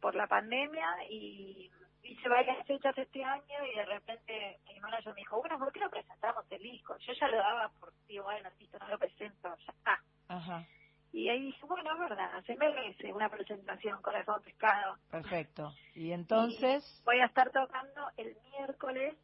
por 0.00 0.14
la 0.14 0.26
pandemia 0.26 0.86
y 1.10 1.70
hice 2.02 2.28
varias 2.28 2.64
fechas 2.66 2.96
este 2.98 3.24
año 3.24 3.64
y 3.72 3.76
de 3.76 3.84
repente 3.86 4.58
mi 4.72 4.78
manager 4.80 5.14
me 5.14 5.20
dijo, 5.20 5.38
bueno, 5.38 5.58
¿por 5.58 5.72
qué 5.72 5.80
no 5.80 5.88
presentamos 5.90 6.44
el 6.50 6.62
disco? 6.62 6.96
Yo 6.98 7.12
ya 7.14 7.28
lo 7.28 7.38
daba 7.38 7.70
por, 7.80 7.92
digo, 8.06 8.24
bueno, 8.24 8.50
listo, 8.58 8.78
no 8.78 8.88
lo 8.88 8.98
presento, 8.98 9.56
ya 9.66 9.72
está. 9.72 9.98
Ajá, 10.28 10.66
Y 11.14 11.28
ahí 11.28 11.42
dije, 11.42 11.64
bueno, 11.66 11.92
es 11.92 11.98
verdad, 12.00 12.44
se 12.44 12.56
merece 12.56 13.12
una 13.12 13.28
presentación 13.28 14.02
Corazón 14.02 14.42
Pescado. 14.42 14.98
perfecto. 15.12 15.72
Y 15.94 16.10
entonces, 16.10 17.00
Voy 17.04 17.20
a 17.20 17.26
estar 17.26 17.52
tocando 17.52 18.10
el 18.16 18.36
miércoles 18.50 19.14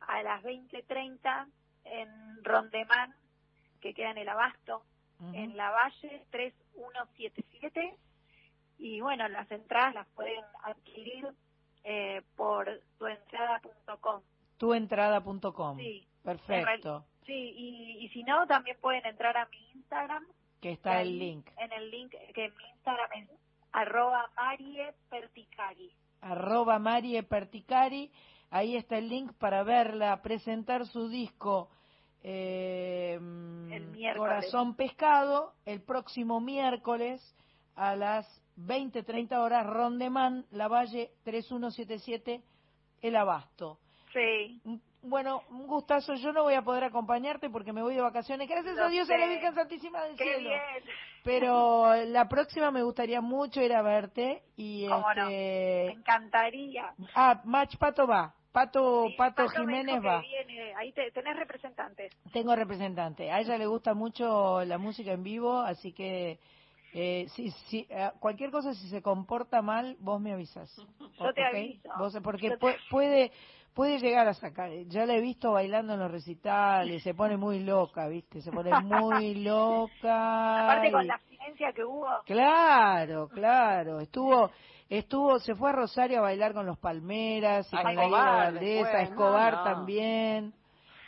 a 0.00 0.22
las 0.22 0.42
20.30 0.42 1.50
en 1.84 2.08
Rondemán, 2.42 3.14
que 3.82 3.92
queda 3.92 4.12
en 4.12 4.18
el 4.18 4.28
Abasto, 4.30 4.84
en 5.34 5.54
la 5.54 5.70
Valle 5.70 6.24
3177. 6.30 7.94
Y 8.78 9.02
bueno, 9.02 9.28
las 9.28 9.50
entradas 9.50 9.94
las 9.94 10.08
pueden 10.14 10.42
adquirir 10.64 11.28
eh, 11.84 12.22
por 12.36 12.70
tuentrada.com. 12.96 14.22
tuentrada.com. 14.56 15.76
Sí. 15.76 16.08
Perfecto. 16.24 17.04
Sí, 17.26 17.34
y, 17.54 17.98
y 18.06 18.08
si 18.08 18.24
no, 18.24 18.46
también 18.46 18.78
pueden 18.80 19.04
entrar 19.04 19.36
a 19.36 19.46
mi 19.46 19.58
Instagram. 19.74 20.26
Que 20.62 20.70
está 20.72 21.02
el 21.02 21.18
link. 21.18 21.46
En 21.58 21.72
el 21.72 21.90
link 21.90 22.12
que 22.34 22.48
mi 22.48 22.64
Instagram 22.76 23.12
es 23.14 23.28
arroba 23.72 24.30
Marie 24.36 24.94
Perticari. 25.10 25.92
arroba 26.20 26.78
Marie 26.78 27.22
Perticari. 27.24 28.10
Ahí 28.50 28.76
está 28.76 28.96
el 28.96 29.08
link 29.08 29.32
para 29.38 29.64
verla 29.64 30.22
presentar 30.22 30.86
su 30.86 31.08
disco 31.08 31.68
eh, 32.22 33.18
miércoles. 33.20 34.16
Corazón 34.16 34.76
Pescado 34.76 35.54
el 35.64 35.82
próximo 35.82 36.40
miércoles 36.40 37.20
a 37.74 37.96
las 37.96 38.26
20-30 38.58 39.36
horas 39.38 39.66
Rondeman, 39.66 40.46
La 40.50 40.68
Valle 40.68 41.10
3177, 41.24 42.42
El 43.00 43.16
Abasto. 43.16 43.78
Sí. 44.12 44.60
Bueno, 45.02 45.42
un 45.50 45.66
gustazo. 45.66 46.14
Yo 46.14 46.32
no 46.32 46.42
voy 46.44 46.54
a 46.54 46.62
poder 46.62 46.84
acompañarte 46.84 47.50
porque 47.50 47.72
me 47.72 47.82
voy 47.82 47.94
de 47.94 48.00
vacaciones. 48.00 48.48
Gracias 48.48 48.78
a 48.78 48.88
Dios 48.88 49.06
sé. 49.08 49.16
Virgen 49.16 49.54
Santísima 49.54 50.02
del 50.04 50.16
¡Qué 50.16 50.24
Cielo. 50.24 50.48
bien! 50.50 50.84
Pero 51.24 51.94
la 52.06 52.28
próxima 52.28 52.70
me 52.70 52.82
gustaría 52.82 53.20
mucho 53.20 53.60
ir 53.62 53.72
a 53.74 53.82
verte 53.82 54.42
y 54.56 54.86
¿Cómo 54.88 55.12
no? 55.14 55.22
este 55.28 55.84
Me 55.88 55.92
encantaría. 55.92 56.94
ah 57.14 57.40
Match 57.44 57.76
Pato 57.76 58.06
va 58.06 58.34
Pato 58.50 59.06
Sí, 59.08 59.14
Pato 59.16 59.48
Jiménez 59.48 60.04
va 60.04 60.20
viene. 60.20 60.74
Ahí 60.74 60.92
te- 60.92 61.10
tenés 61.12 61.36
representantes. 61.36 62.12
tengo 62.32 62.54
representante 62.56 63.30
a 63.30 63.38
ella 63.40 63.56
le 63.56 63.66
gusta 63.66 63.94
mucho 63.94 64.64
la 64.64 64.78
música 64.78 65.12
en 65.12 65.22
vivo 65.22 65.60
así 65.60 65.92
que 65.92 66.38
eh, 66.92 67.26
si, 67.36 67.50
si, 67.68 67.86
eh, 67.88 68.10
cualquier 68.18 68.50
cosa 68.50 68.74
si 68.74 68.88
se 68.88 69.00
comporta 69.00 69.62
mal 69.62 69.96
vos 70.00 70.20
me 70.20 70.32
avisas 70.32 70.74
Yo 71.18 71.32
te 71.32 71.44
aviso. 71.44 71.88
Vos- 71.98 72.18
porque 72.22 72.50
te- 72.50 72.58
pu- 72.58 72.76
puede 72.90 73.30
puede 73.74 73.98
llegar 73.98 74.28
a 74.28 74.34
sacar 74.34 74.70
ya 74.86 75.06
la 75.06 75.14
he 75.14 75.20
visto 75.20 75.52
bailando 75.52 75.94
en 75.94 76.00
los 76.00 76.10
recitales 76.10 77.02
se 77.02 77.14
pone 77.14 77.36
muy 77.36 77.60
loca 77.60 78.06
viste 78.08 78.40
se 78.40 78.50
pone 78.50 78.70
muy 78.80 79.34
loca 79.44 80.64
Aparte 80.64 80.92
con 80.92 81.06
la 81.06 81.14
abstinencia 81.14 81.72
que 81.72 81.84
hubo. 81.84 82.08
Claro, 82.24 83.28
claro. 83.28 84.00
Estuvo, 84.00 84.50
estuvo, 84.88 85.38
se 85.38 85.54
fue 85.54 85.70
a 85.70 85.72
Rosario 85.72 86.18
a 86.18 86.22
bailar 86.22 86.52
con 86.52 86.66
los 86.66 86.78
Palmeras 86.78 87.72
y 87.72 87.76
A 87.76 87.82
con 87.82 87.94
la 87.94 88.02
Escobar 88.02 88.24
Guía 88.24 88.44
Valdés, 88.44 88.86
a 88.86 89.02
Escobar 89.02 89.52
no, 89.52 89.58
no. 89.58 89.64
también. 89.64 90.54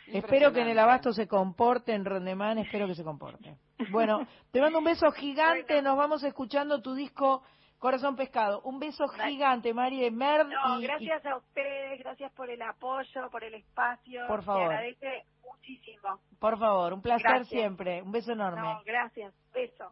Espero 0.07 0.53
que 0.53 0.61
en 0.61 0.67
el. 0.67 0.79
Abasto 0.79 1.13
se 1.13 1.27
comporte, 1.27 1.93
en 1.93 2.05
Rondemán, 2.05 2.59
espero 2.59 2.87
que 2.87 2.93
se 2.93 3.03
comporte. 3.03 3.57
Bueno, 3.91 4.27
te 4.51 4.61
mando 4.61 4.77
un 4.77 4.85
beso 4.85 5.11
gigante, 5.11 5.81
nos 5.81 5.97
vamos 5.97 6.23
escuchando 6.23 6.81
tu 6.81 6.93
disco 6.93 7.41
Corazón 7.79 8.15
Pescado. 8.15 8.61
Un 8.61 8.79
beso 8.79 9.07
gigante, 9.07 9.73
María 9.73 10.09
Merd. 10.11 10.47
No, 10.47 10.79
y- 10.79 10.83
gracias 10.83 11.25
a 11.25 11.37
ustedes, 11.37 11.99
gracias 11.99 12.31
por 12.33 12.49
el 12.49 12.61
apoyo, 12.61 13.29
por 13.29 13.43
el 13.43 13.53
espacio. 13.55 14.25
Por 14.27 14.43
favor. 14.43 14.69
Te 14.69 14.75
agradece 14.75 15.25
muchísimo. 15.43 16.19
por 16.39 16.57
favor, 16.59 16.93
un 16.93 17.01
placer 17.01 17.23
Gracias. 17.27 17.49
siempre. 17.49 18.01
Un 18.01 18.11
beso 18.11 18.31
enorme. 18.31 18.61
No, 18.61 18.81
gracias. 18.85 19.33
Beso. 19.53 19.91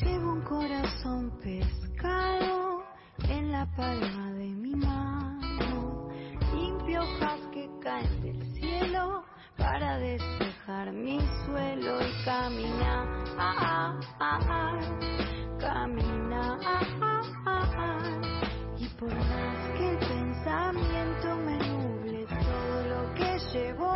Llevo 0.00 0.32
un 0.32 0.42
corazón 0.42 1.38
pescado 1.42 2.57
la 3.58 3.66
palma 3.76 4.30
de 4.34 4.46
mi 4.54 4.72
mano, 4.76 6.08
limpio 6.54 7.02
hojas 7.02 7.40
que 7.52 7.68
caen 7.82 8.22
del 8.22 8.40
cielo 8.54 9.24
para 9.56 9.98
despejar 9.98 10.92
mi 10.92 11.18
suelo 11.44 12.00
y 12.00 12.24
camina, 12.24 12.94
ah, 13.36 13.98
ah, 14.20 14.38
ah, 14.48 14.78
camina, 15.58 16.56
ah. 16.64 17.98
y 18.78 18.86
por 18.90 19.12
más 19.12 19.70
que 19.76 19.90
el 19.90 19.98
pensamiento 19.98 21.36
me 21.46 21.58
nuble, 21.68 22.26
todo 22.26 22.76
lo 22.92 23.14
que 23.14 23.38
llevo 23.52 23.87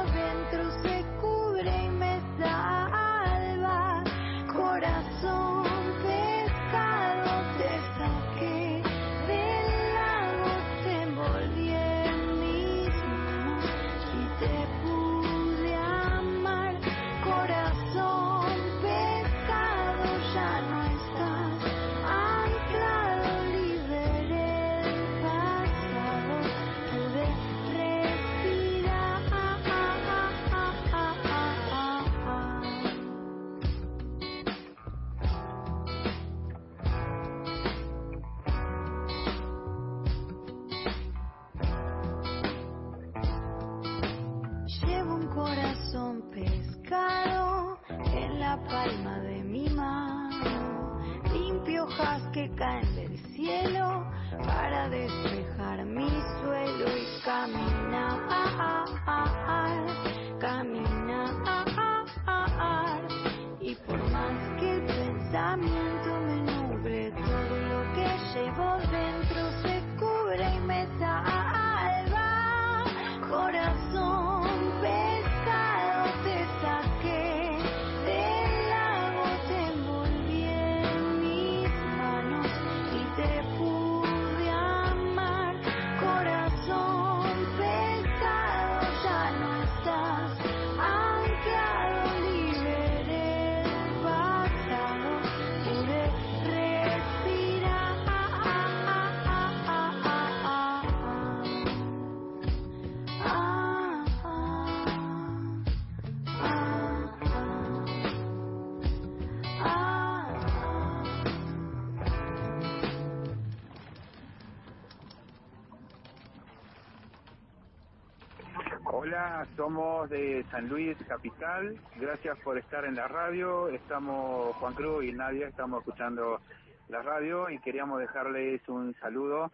Hola, 118.95 119.47
somos 119.57 120.11
de 120.11 120.45
San 120.51 120.69
Luis 120.69 120.99
Capital. 121.09 121.81
Gracias 121.97 122.39
por 122.41 122.59
estar 122.59 122.85
en 122.85 122.95
la 122.95 123.09
radio. 123.09 123.69
Estamos, 123.69 124.55
Juan 124.57 124.75
Cruz 124.75 125.07
y 125.07 125.13
Nadia, 125.13 125.49
estamos 125.49 125.81
escuchando 125.81 126.43
la 126.91 127.01
radio 127.01 127.49
y 127.49 127.59
queríamos 127.61 128.01
dejarles 128.01 128.61
un 128.69 128.95
saludo 129.01 129.51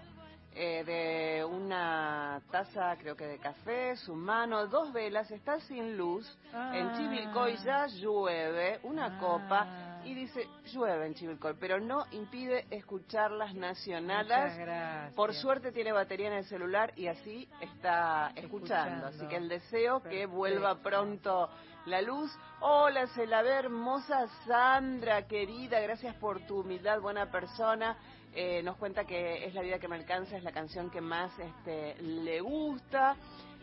eh, 0.56 0.84
de 0.86 1.46
una 1.46 2.42
taza, 2.50 2.96
creo 2.98 3.16
que 3.16 3.28
de 3.28 3.40
café, 3.40 3.96
su 3.98 4.16
mano, 4.16 4.68
dos 4.68 4.94
velas, 4.94 5.30
está 5.30 5.60
sin 5.60 5.98
luz. 5.98 6.26
En 6.54 6.88
Ah. 6.88 6.94
Chivilcoy 6.96 7.58
ya 7.58 7.88
llueve, 7.88 8.80
una 8.84 9.20
copa, 9.20 9.96
y 10.06 10.14
dice 10.14 10.48
llueve 10.72 11.08
en 11.08 11.16
Chivilcoy, 11.16 11.56
pero 11.60 11.80
no 11.80 12.06
impide 12.12 12.66
escuchar 12.70 13.32
las 13.32 13.54
gracias. 13.54 15.14
Por 15.16 15.34
suerte 15.34 15.72
tiene 15.72 15.92
batería 15.92 16.28
en 16.28 16.34
el 16.36 16.46
celular 16.46 16.94
y 16.96 17.08
así 17.08 17.50
está 17.60 18.32
escuchando. 18.36 19.08
Así 19.08 19.28
que 19.28 19.36
el 19.38 19.50
deseo 19.50 20.02
que 20.04 20.26
vuelva 20.26 20.76
pronto 20.76 21.50
la 21.88 22.02
luz. 22.02 22.32
Hola, 22.62 23.08
se 23.08 23.28
la 23.28 23.42
ve 23.42 23.52
hermosa 23.52 24.28
Sandra, 24.46 25.28
querida, 25.28 25.80
gracias 25.82 26.16
por 26.16 26.46
tu 26.46 26.62
humildad, 26.62 27.02
buena 27.02 27.30
persona. 27.32 27.98
Eh, 28.38 28.62
nos 28.64 28.76
cuenta 28.76 29.06
que 29.06 29.46
es 29.46 29.54
la 29.54 29.62
vida 29.62 29.80
que 29.80 29.88
me 29.88 29.96
alcanza, 29.96 30.36
es 30.36 30.44
la 30.44 30.52
canción 30.52 30.90
que 30.90 31.00
más 31.00 31.32
este, 31.40 31.96
le 32.02 32.42
gusta. 32.42 33.16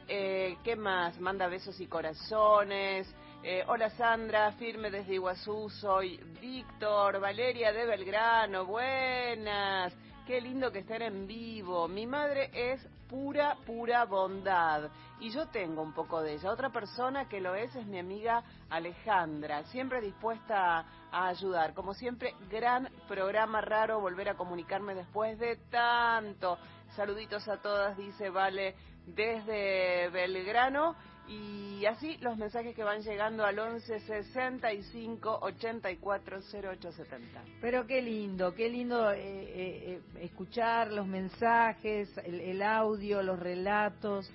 Eh, 0.09 0.57
¿Qué 0.65 0.77
más? 0.77 1.20
Manda 1.20 1.47
besos 1.47 1.78
y 1.78 1.86
corazones. 1.86 3.07
Eh, 3.43 3.65
hola 3.66 3.90
Sandra, 3.90 4.51
firme 4.53 4.90
desde 4.90 5.15
Iguazú, 5.15 5.69
soy 5.69 6.16
Víctor, 6.40 7.20
Valeria 7.20 7.70
de 7.70 7.85
Belgrano, 7.85 8.65
buenas. 8.65 9.93
Qué 10.27 10.40
lindo 10.40 10.73
que 10.73 10.78
estén 10.78 11.03
en 11.03 11.27
vivo. 11.27 11.86
Mi 11.86 12.07
madre 12.07 12.51
es 12.55 12.81
pura, 13.13 13.59
pura 13.67 14.07
bondad. 14.07 14.91
Y 15.21 15.29
yo 15.31 15.47
tengo 15.49 15.83
un 15.83 15.93
poco 15.93 16.23
de 16.23 16.33
ella. 16.33 16.51
Otra 16.51 16.71
persona 16.71 17.29
que 17.29 17.43
lo 17.43 17.55
es 17.55 17.77
es 17.77 17.87
mi 17.87 17.99
amiga 17.99 18.43
Alejandra, 18.71 19.65
siempre 19.65 20.01
dispuesta 20.01 20.87
a 21.13 21.29
ayudar. 21.29 21.75
Como 21.75 21.93
siempre, 21.93 22.35
gran 22.51 22.89
programa 23.09 23.61
raro 23.61 24.01
volver 24.01 24.31
a 24.31 24.35
comunicarme 24.35 24.95
después 24.95 25.39
de 25.39 25.57
tanto. 25.71 26.57
Saluditos 26.97 27.47
a 27.49 27.59
todas, 27.59 27.99
dice 27.99 28.31
Vale 28.31 28.75
desde 29.07 30.09
Belgrano. 30.09 30.97
Y 31.28 31.86
así 31.86 32.16
los 32.20 32.36
mensajes 32.36 32.74
que 32.74 32.85
van 32.85 33.03
llegando 33.03 33.44
al 33.44 33.59
11 33.59 34.01
65 34.01 35.39
84 35.40 36.39
0870. 36.39 37.43
Pero 37.61 37.86
qué 37.86 38.03
lindo, 38.03 38.55
qué 38.55 38.69
lindo 38.69 39.12
eh, 39.12 39.19
eh, 39.19 39.55
eh, 39.86 40.01
escuchar 40.20 40.93
los 40.93 41.07
mensajes, 41.07 42.11
el, 42.24 42.62
audio, 42.62 43.23
los 43.23 43.39
relatos. 43.39 44.31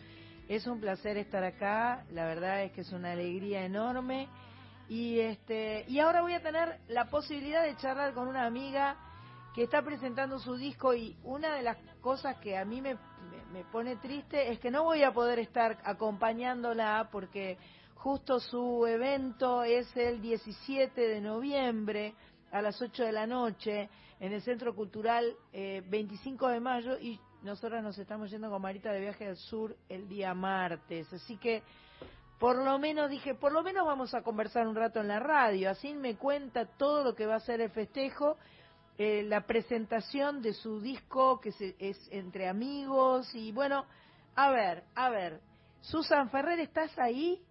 Es 0.47 0.65
un 0.65 0.79
placer 0.79 1.17
estar 1.17 1.43
acá, 1.43 2.05
la 2.11 2.25
verdad 2.25 2.63
es 2.63 2.71
que 2.71 2.81
es 2.81 2.91
una 2.91 3.11
alegría 3.11 3.65
enorme. 3.65 4.29
Y 4.89 5.19
este 5.19 5.83
y 5.89 5.99
ahora 5.99 6.21
voy 6.21 6.33
a 6.33 6.41
tener 6.41 6.79
la 6.87 7.09
posibilidad 7.09 7.63
de 7.63 7.75
charlar 7.75 8.13
con 8.13 8.29
una 8.29 8.45
amiga 8.45 8.95
que 9.53 9.63
está 9.63 9.81
presentando 9.81 10.39
su 10.39 10.55
disco 10.55 10.93
y 10.93 11.17
una 11.23 11.53
de 11.55 11.63
las 11.63 11.77
cosas 11.99 12.37
que 12.37 12.55
a 12.55 12.63
mí 12.63 12.79
me, 12.79 12.95
me, 13.57 13.63
pone 13.65 13.95
triste 13.95 14.51
es 14.51 14.59
que 14.59 14.69
no 14.69 14.83
voy 14.83 15.01
a 15.01 15.11
poder 15.11 15.39
estar 15.39 15.79
acompañándola 15.83 17.09
porque 17.11 17.57
justo 17.95 18.39
su 18.39 18.85
evento 18.85 19.63
es 19.63 19.95
el 19.97 20.21
17 20.21 21.01
de 21.01 21.21
noviembre 21.21 22.13
a 22.51 22.61
las 22.61 22.79
8 22.79 23.03
de 23.03 23.11
la 23.11 23.25
noche 23.25 23.89
en 24.19 24.31
el 24.31 24.43
Centro 24.43 24.75
Cultural 24.75 25.35
eh, 25.53 25.81
25 25.87 26.49
de 26.49 26.59
mayo 26.59 26.99
y 26.99 27.19
nosotros 27.41 27.81
nos 27.81 27.97
estamos 27.97 28.29
yendo 28.29 28.51
con 28.51 28.61
Marita 28.61 28.91
de 28.91 28.99
viaje 28.99 29.27
al 29.27 29.37
sur 29.37 29.75
el 29.89 30.07
día 30.07 30.35
martes. 30.35 31.11
Así 31.11 31.37
que 31.37 31.63
por 32.39 32.63
lo 32.63 32.77
menos 32.77 33.09
dije, 33.09 33.33
por 33.33 33.51
lo 33.51 33.63
menos 33.63 33.87
vamos 33.87 34.13
a 34.13 34.21
conversar 34.21 34.67
un 34.67 34.75
rato 34.75 34.99
en 34.99 35.07
la 35.07 35.19
radio, 35.19 35.71
así 35.71 35.95
me 35.95 36.15
cuenta 36.15 36.65
todo 36.77 37.03
lo 37.03 37.15
que 37.15 37.25
va 37.25 37.35
a 37.35 37.39
ser 37.39 37.61
el 37.61 37.71
festejo, 37.71 38.37
eh, 38.97 39.23
la 39.23 39.41
presentación 39.45 40.41
de 40.41 40.53
su 40.53 40.79
disco 40.81 41.39
que 41.39 41.51
se- 41.51 41.75
es 41.79 41.97
entre 42.11 42.47
amigos 42.47 43.33
y 43.35 43.51
bueno, 43.51 43.85
a 44.35 44.49
ver, 44.51 44.83
a 44.95 45.09
ver, 45.09 45.39
Susan 45.81 46.29
Ferrer, 46.29 46.59
¿estás 46.59 46.97
ahí? 46.97 47.41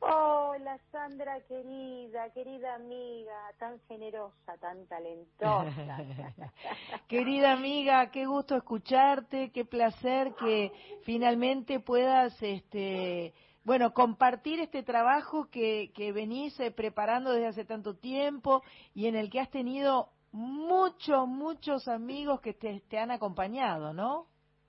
Hola 0.00 0.78
Sandra 0.92 1.40
querida, 1.48 2.30
querida 2.32 2.76
amiga, 2.76 3.34
tan 3.58 3.80
generosa, 3.88 4.56
tan 4.60 4.86
talentosa. 4.86 5.98
Querida 7.08 7.52
amiga, 7.52 8.10
qué 8.12 8.24
gusto 8.26 8.54
escucharte, 8.56 9.50
qué 9.50 9.64
placer 9.64 10.34
que 10.38 10.70
finalmente 11.04 11.80
puedas, 11.80 12.40
este, 12.42 13.34
bueno, 13.64 13.92
compartir 13.92 14.60
este 14.60 14.84
trabajo 14.84 15.48
que, 15.50 15.90
que 15.94 16.12
venís 16.12 16.58
eh, 16.60 16.70
preparando 16.70 17.32
desde 17.32 17.48
hace 17.48 17.64
tanto 17.64 17.96
tiempo 17.96 18.62
y 18.94 19.06
en 19.06 19.16
el 19.16 19.30
que 19.30 19.40
has 19.40 19.50
tenido 19.50 20.10
muchos, 20.32 21.26
muchos 21.26 21.88
amigos 21.88 22.40
que 22.40 22.54
te, 22.54 22.80
te 22.88 22.98
han 22.98 23.10
acompañado, 23.10 23.92
¿no? 23.92 24.26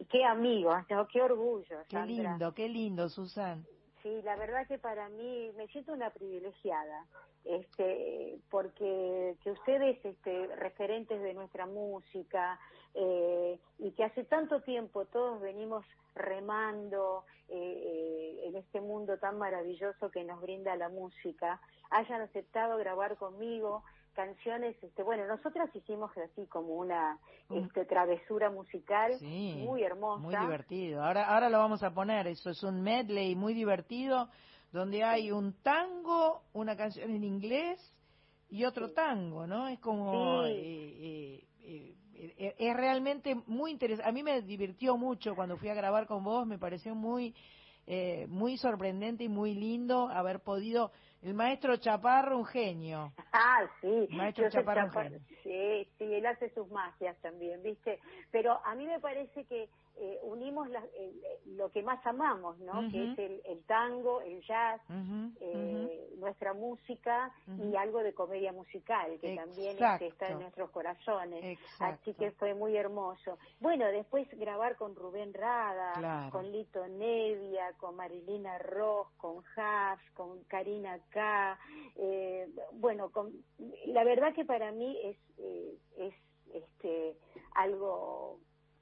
qué 0.07 0.23
amigos, 0.23 0.77
¿no? 0.89 1.07
qué 1.07 1.21
orgullo, 1.21 1.79
Qué 1.87 2.01
lindo, 2.05 2.53
qué 2.53 2.69
lindo, 2.69 3.09
Susan. 3.09 3.65
Sí, 4.01 4.21
la 4.23 4.37
verdad 4.37 4.65
que 4.67 4.77
para 4.77 5.09
mí 5.09 5.51
me 5.57 5.67
siento 5.67 5.91
una 5.91 6.09
privilegiada, 6.09 7.05
este, 7.43 8.39
porque 8.49 9.35
que 9.43 9.51
ustedes, 9.51 10.03
este, 10.05 10.47
referentes 10.55 11.21
de 11.21 11.33
nuestra 11.33 11.65
música, 11.65 12.57
eh, 12.93 13.59
y 13.77 13.91
que 13.91 14.05
hace 14.05 14.23
tanto 14.23 14.61
tiempo 14.61 15.05
todos 15.05 15.41
venimos 15.41 15.85
remando 16.15 17.25
eh, 17.49 17.55
eh, 17.55 18.47
en 18.47 18.55
este 18.55 18.79
mundo 18.79 19.17
tan 19.19 19.37
maravilloso 19.37 20.09
que 20.11 20.23
nos 20.23 20.41
brinda 20.41 20.75
la 20.77 20.89
música, 20.89 21.59
hayan 21.91 22.21
aceptado 22.21 22.77
grabar 22.77 23.17
conmigo 23.17 23.83
canciones, 24.13 24.75
este, 24.83 25.03
bueno, 25.03 25.25
nosotras 25.27 25.69
hicimos 25.75 26.11
así 26.17 26.45
como 26.47 26.75
una 26.75 27.17
este, 27.49 27.85
travesura 27.85 28.49
musical 28.49 29.17
Sí, 29.19 29.63
muy 29.65 29.83
hermosa. 29.83 30.21
Muy 30.21 30.35
divertido. 30.35 31.03
Ahora, 31.03 31.25
ahora 31.25 31.49
lo 31.49 31.57
vamos 31.57 31.83
a 31.83 31.91
poner. 31.93 32.27
Eso 32.27 32.49
es 32.49 32.61
un 32.63 32.81
medley 32.81 33.35
muy 33.35 33.53
divertido 33.53 34.29
donde 34.71 35.03
hay 35.03 35.31
un 35.31 35.53
tango, 35.61 36.43
una 36.53 36.75
canción 36.75 37.09
en 37.11 37.23
inglés 37.23 37.79
y 38.49 38.65
otro 38.65 38.91
tango, 38.91 39.47
¿no? 39.47 39.67
Es 39.67 39.79
como 39.79 40.43
Sí. 40.45 40.51
eh, 40.51 41.47
eh, 41.61 41.95
eh, 42.37 42.55
es 42.57 42.75
realmente 42.75 43.35
muy 43.47 43.71
interesante. 43.71 44.09
A 44.09 44.11
mí 44.11 44.23
me 44.23 44.41
divirtió 44.41 44.97
mucho 44.97 45.35
cuando 45.35 45.57
fui 45.57 45.69
a 45.69 45.73
grabar 45.73 46.05
con 46.07 46.23
vos. 46.23 46.45
Me 46.45 46.57
pareció 46.59 46.93
muy 46.95 47.33
eh, 47.91 48.27
muy 48.29 48.55
sorprendente 48.57 49.23
y 49.23 49.29
muy 49.29 49.55
lindo 49.55 50.09
haber 50.09 50.41
podido. 50.41 50.91
El 51.21 51.33
maestro 51.33 51.75
Chaparro, 51.77 52.37
un 52.37 52.45
genio. 52.45 53.11
Ah, 53.33 53.67
sí. 53.81 54.07
Maestro 54.11 54.45
sé 54.45 54.51
Chaparro, 54.57 54.81
un 54.83 54.87
Chaparro. 54.87 55.09
genio. 55.09 55.19
Sí, 55.43 55.89
sí, 55.97 56.13
él 56.13 56.25
hace 56.25 56.49
sus 56.53 56.69
magias 56.69 57.17
también, 57.21 57.61
¿viste? 57.61 57.99
Pero 58.31 58.65
a 58.65 58.73
mí 58.75 58.85
me 58.87 58.99
parece 58.99 59.43
que 59.45 59.67
eh, 59.99 60.19
unimos 60.23 60.69
la- 60.69 60.85
el- 60.97 61.21
lo 61.57 61.69
que 61.69 61.83
más 61.83 62.05
amamos, 62.05 62.57
¿no? 62.59 62.89
Que 62.89 63.11
es 63.11 63.19
el, 63.19 63.41
el 63.45 63.63
tango, 63.65 64.21
el 64.21 64.41
jazz, 64.45 64.81
eh, 65.41 66.09
nuestra 66.17 66.53
música 66.53 67.31
y 67.57 67.75
algo 67.75 67.99
de 68.03 68.13
comedia 68.13 68.51
musical, 68.53 69.19
que 69.19 69.35
también 69.35 69.77
este, 69.93 70.07
está 70.07 70.29
en 70.29 70.39
nuestros 70.39 70.69
corazones. 70.71 71.43
Exacto. 71.43 71.85
Así 72.01 72.13
que 72.13 72.31
fue 72.31 72.53
muy 72.53 72.75
hermoso. 72.77 73.37
Bueno, 73.59 73.85
después 73.87 74.27
grabar 74.37 74.75
con 74.77 74.95
Rubén 74.95 75.33
Rada, 75.33 75.93
Claro. 75.93 76.31
con 76.31 76.51
Lito 76.51 76.87
Nevia, 76.87 77.73
con 77.77 77.95
Marilina 77.95 78.57
Ross, 78.59 79.07
con 79.17 79.43
Haf, 79.55 79.99
con 80.13 80.43
Karina 80.45 80.99
K. 81.09 81.59
eh, 81.95 82.47
bueno, 82.73 83.11
con, 83.11 83.31
la 83.87 84.03
verdad 84.03 84.33
que 84.33 84.45
para 84.45 84.71
mí 84.71 84.97
es, 85.03 85.17
eh, 85.37 85.77
es 85.97 86.13
este, 86.53 87.17
algo, 87.55 88.39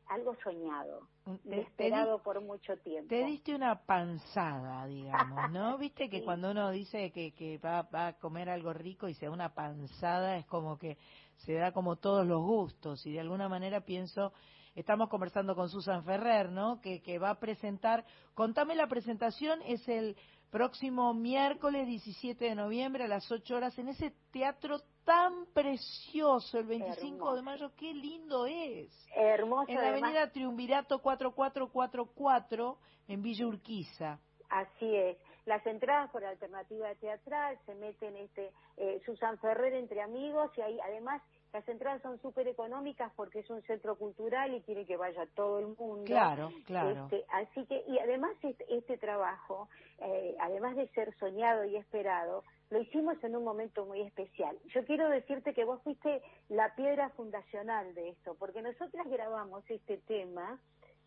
algo 0.09 0.35
soñado, 0.43 1.07
Te- 1.25 1.49
te 1.49 1.61
esperado 1.61 2.21
por 2.23 2.41
mucho 2.41 2.77
tiempo. 2.77 3.09
Te 3.09 3.23
diste 3.25 3.53
una 3.55 3.85
panzada, 3.85 4.85
digamos, 4.87 5.49
¿no? 5.49 5.77
Viste 5.77 6.09
que 6.09 6.19
Sí. 6.19 6.25
cuando 6.25 6.51
uno 6.51 6.71
dice 6.71 7.11
que, 7.11 7.33
que 7.33 7.57
va, 7.57 7.83
va 7.83 8.07
a 8.07 8.13
comer 8.19 8.49
algo 8.49 8.73
rico 8.73 9.07
y 9.07 9.13
se 9.13 9.25
da 9.25 9.31
una 9.31 9.53
panzada, 9.53 10.37
es 10.37 10.45
como 10.45 10.77
que 10.77 10.97
se 11.37 11.53
da 11.53 11.71
como 11.71 11.97
todos 11.97 12.25
los 12.25 12.41
gustos. 12.41 13.05
Y 13.05 13.13
de 13.13 13.19
alguna 13.19 13.47
manera 13.49 13.81
pienso, 13.81 14.33
estamos 14.75 15.09
conversando 15.09 15.55
con 15.55 15.69
Susan 15.69 16.03
Ferrer, 16.03 16.51
¿no? 16.51 16.79
Que, 16.81 17.01
que 17.01 17.19
va 17.19 17.31
a 17.31 17.39
presentar, 17.39 18.05
contame 18.33 18.75
la 18.75 18.87
presentación, 18.87 19.59
es 19.65 19.87
el 19.87 20.15
próximo 20.49 21.13
miércoles 21.13 21.87
17 21.87 22.45
de 22.45 22.55
noviembre 22.55 23.03
a 23.03 23.07
las 23.07 23.31
8 23.31 23.55
horas 23.55 23.77
en 23.77 23.89
ese 23.89 24.13
teatro 24.31 24.79
tan 25.03 25.45
precioso, 25.53 26.59
el 26.59 26.65
25 26.65 27.35
de 27.35 27.41
mayo, 27.41 27.71
qué 27.77 27.93
lindo 27.93 28.45
es. 28.45 28.89
Hermoso. 29.15 29.69
En 29.69 29.75
la 29.75 29.89
además. 29.89 30.03
avenida 30.03 30.31
Triunvirato 30.31 31.01
4444 31.01 32.77
en 33.07 33.21
Villa 33.21 33.47
Urquiza. 33.47 34.19
Así 34.49 34.95
es. 34.95 35.17
Las 35.45 35.65
entradas 35.65 36.11
por 36.11 36.25
alternativa 36.25 36.93
teatral 36.95 37.57
se 37.65 37.73
meten 37.75 38.17
este 38.17 38.51
eh, 38.75 39.01
Susan 39.05 39.37
Ferrer 39.39 39.73
entre 39.75 40.01
amigos 40.01 40.51
y 40.57 40.61
ahí 40.61 40.77
además 40.83 41.21
las 41.57 41.67
entradas 41.69 42.03
son 42.03 42.21
súper 42.21 42.47
económicas 42.47 43.11
porque 43.15 43.39
es 43.39 43.49
un 43.49 43.63
centro 43.63 43.95
cultural 43.95 44.53
y 44.53 44.61
quiere 44.61 44.85
que 44.85 44.95
vaya 44.95 45.25
todo 45.33 45.57
el 45.57 45.65
mundo. 45.67 46.03
Claro, 46.05 46.51
claro. 46.65 47.05
Este, 47.05 47.25
así 47.31 47.65
que 47.65 47.83
y 47.87 47.97
además 47.97 48.31
este, 48.43 48.63
este 48.69 48.97
trabajo, 48.99 49.67
eh, 49.97 50.35
además 50.39 50.75
de 50.75 50.87
ser 50.89 51.17
soñado 51.17 51.65
y 51.65 51.75
esperado, 51.75 52.43
lo 52.69 52.79
hicimos 52.79 53.15
en 53.23 53.35
un 53.35 53.43
momento 53.43 53.87
muy 53.87 54.01
especial. 54.01 54.55
Yo 54.67 54.85
quiero 54.85 55.09
decirte 55.09 55.55
que 55.55 55.65
vos 55.65 55.81
fuiste 55.81 56.21
la 56.49 56.75
piedra 56.75 57.09
fundacional 57.09 57.95
de 57.95 58.09
esto, 58.09 58.35
porque 58.35 58.61
nosotras 58.61 59.07
grabamos 59.09 59.63
este 59.67 59.97
tema 59.97 60.59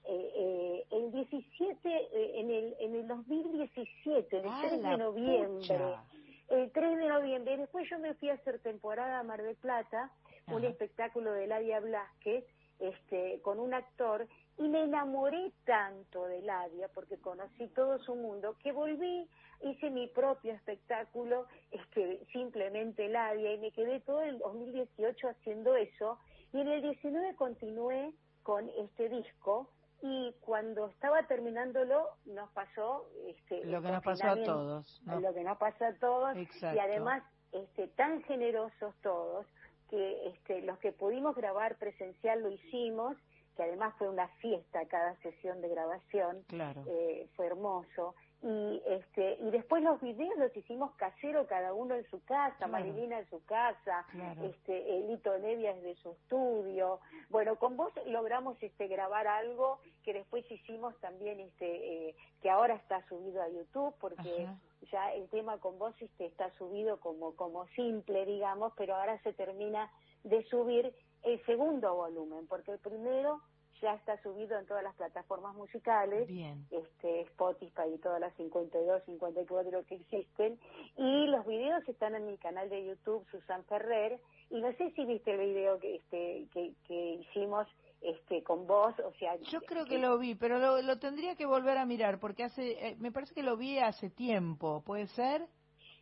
eh, 0.04 0.32
eh, 0.34 0.86
el 0.90 1.12
17, 1.12 1.78
eh, 1.88 2.40
en, 2.40 2.50
el, 2.50 2.74
en 2.80 2.94
el 2.96 3.06
2017, 3.06 4.36
el 4.36 4.44
¡Ah, 4.48 4.62
3 4.66 4.80
la 4.80 4.90
de 4.90 4.96
noviembre. 4.96 5.60
pucha! 5.60 6.02
El 6.48 6.72
3 6.72 6.98
de 6.98 7.08
noviembre. 7.08 7.56
Después 7.56 7.88
yo 7.88 8.00
me 8.00 8.14
fui 8.14 8.30
a 8.30 8.34
hacer 8.34 8.58
temporada 8.58 9.20
a 9.20 9.22
Mar 9.22 9.40
del 9.40 9.54
Plata, 9.54 10.10
un 10.52 10.64
espectáculo 10.64 11.32
de 11.32 11.46
Ladia 11.46 11.80
Blasquez, 11.80 12.44
este, 12.78 13.40
con 13.42 13.60
un 13.60 13.74
actor, 13.74 14.26
y 14.56 14.68
me 14.68 14.84
enamoré 14.84 15.52
tanto 15.64 16.26
de 16.26 16.42
Ladia, 16.42 16.88
porque 16.94 17.18
conocí 17.18 17.68
todo 17.68 17.98
su 17.98 18.14
mundo, 18.14 18.56
que 18.62 18.72
volví, 18.72 19.28
hice 19.62 19.90
mi 19.90 20.06
propio 20.08 20.52
espectáculo, 20.54 21.46
este, 21.70 22.24
simplemente 22.32 23.08
Ladia, 23.08 23.54
y 23.54 23.58
me 23.58 23.72
quedé 23.72 24.00
todo 24.00 24.22
el 24.22 24.38
2018 24.38 25.28
haciendo 25.28 25.76
eso, 25.76 26.18
y 26.52 26.60
en 26.60 26.68
el 26.68 26.82
19 26.82 27.34
continué 27.36 28.12
con 28.42 28.68
este 28.70 29.08
disco, 29.08 29.70
y 30.02 30.34
cuando 30.40 30.88
estaba 30.88 31.22
terminándolo 31.24 32.08
nos 32.24 32.50
pasó 32.52 33.06
este 33.26 33.64
Lo 33.66 33.82
que 33.82 33.90
nos 33.90 34.02
pasó 34.02 34.28
a 34.28 34.42
todos, 34.42 35.02
¿no? 35.04 35.20
lo 35.20 35.34
que 35.34 35.44
nos 35.44 35.58
pasó 35.58 35.84
a 35.84 35.92
todos 35.94 36.36
Exacto. 36.36 36.76
y 36.76 36.78
además 36.78 37.22
este 37.52 37.88
tan 37.88 38.22
generosos 38.22 38.94
todos 39.02 39.46
que 39.90 40.28
este 40.28 40.62
los 40.62 40.78
que 40.78 40.92
pudimos 40.92 41.34
grabar 41.36 41.76
presencial 41.76 42.42
lo 42.42 42.50
hicimos 42.50 43.16
que 43.56 43.64
además 43.64 43.92
fue 43.98 44.08
una 44.08 44.28
fiesta 44.38 44.86
cada 44.86 45.16
sesión 45.16 45.60
de 45.60 45.68
grabación 45.68 46.42
Claro. 46.48 46.82
eh, 46.86 47.26
fue 47.36 47.46
hermoso 47.46 48.14
y 48.42 48.80
este 48.86 49.36
y 49.40 49.50
después 49.50 49.82
los 49.82 50.00
videos 50.00 50.38
los 50.38 50.56
hicimos 50.56 50.94
casero 50.94 51.46
cada 51.46 51.74
uno 51.74 51.94
en 51.94 52.04
su 52.08 52.22
casa 52.24 52.54
Claro. 52.56 52.72
Marilina 52.72 53.18
en 53.18 53.28
su 53.28 53.44
casa 53.44 54.06
Claro. 54.12 54.44
este 54.44 54.96
Elito 54.98 55.36
Nevia 55.38 55.74
desde 55.74 55.96
su 55.96 56.12
estudio 56.12 57.00
bueno 57.28 57.56
con 57.56 57.76
vos 57.76 57.92
logramos 58.06 58.56
este 58.62 58.86
grabar 58.86 59.26
algo 59.26 59.80
que 60.04 60.14
después 60.14 60.50
hicimos 60.50 60.96
también 61.00 61.40
este 61.40 62.08
eh, 62.10 62.16
que 62.40 62.48
ahora 62.48 62.74
está 62.76 63.02
subido 63.08 63.42
a 63.42 63.48
YouTube 63.50 63.94
porque 64.00 64.44
Ajá. 64.44 64.58
Ya 64.90 65.12
el 65.14 65.28
tema 65.28 65.58
con 65.58 65.78
vos 65.78 65.94
este 66.00 66.26
está 66.26 66.50
subido 66.58 66.98
como 67.00 67.34
como 67.36 67.66
simple 67.68 68.24
digamos 68.26 68.72
pero 68.76 68.96
ahora 68.96 69.20
se 69.22 69.32
termina 69.32 69.90
de 70.24 70.42
subir 70.44 70.92
el 71.22 71.44
segundo 71.44 71.94
volumen 71.94 72.46
porque 72.46 72.72
el 72.72 72.78
primero 72.78 73.40
ya 73.80 73.94
está 73.94 74.20
subido 74.22 74.58
en 74.58 74.66
todas 74.66 74.82
las 74.82 74.94
plataformas 74.94 75.54
musicales 75.54 76.26
Bien. 76.28 76.66
este 76.70 77.22
Spotify 77.22 77.94
y 77.94 77.98
todas 77.98 78.20
las 78.20 78.34
52, 78.34 79.02
54 79.04 79.84
que 79.86 79.94
existen 79.96 80.58
y 80.96 81.26
los 81.26 81.46
videos 81.46 81.86
están 81.88 82.14
en 82.14 82.26
mi 82.26 82.36
canal 82.38 82.68
de 82.68 82.84
YouTube 82.84 83.26
Susan 83.30 83.64
Ferrer 83.64 84.20
y 84.50 84.60
no 84.60 84.72
sé 84.74 84.90
si 84.92 85.04
viste 85.04 85.32
el 85.32 85.40
video 85.40 85.78
que 85.78 85.96
este 85.96 86.46
que, 86.52 86.74
que 86.86 87.14
hicimos 87.14 87.66
este 88.00 88.42
con 88.42 88.66
vos, 88.66 88.94
o 89.00 89.12
sea, 89.18 89.36
Yo 89.50 89.60
creo 89.62 89.84
que 89.84 89.98
lo 89.98 90.18
vi, 90.18 90.34
pero 90.34 90.58
lo, 90.58 90.80
lo 90.80 90.98
tendría 90.98 91.36
que 91.36 91.46
volver 91.46 91.78
a 91.78 91.84
mirar 91.84 92.18
porque 92.18 92.44
hace, 92.44 92.88
eh, 92.88 92.96
me 92.98 93.12
parece 93.12 93.34
que 93.34 93.42
lo 93.42 93.56
vi 93.56 93.78
hace 93.78 94.10
tiempo, 94.10 94.82
¿puede 94.84 95.06
ser? 95.08 95.46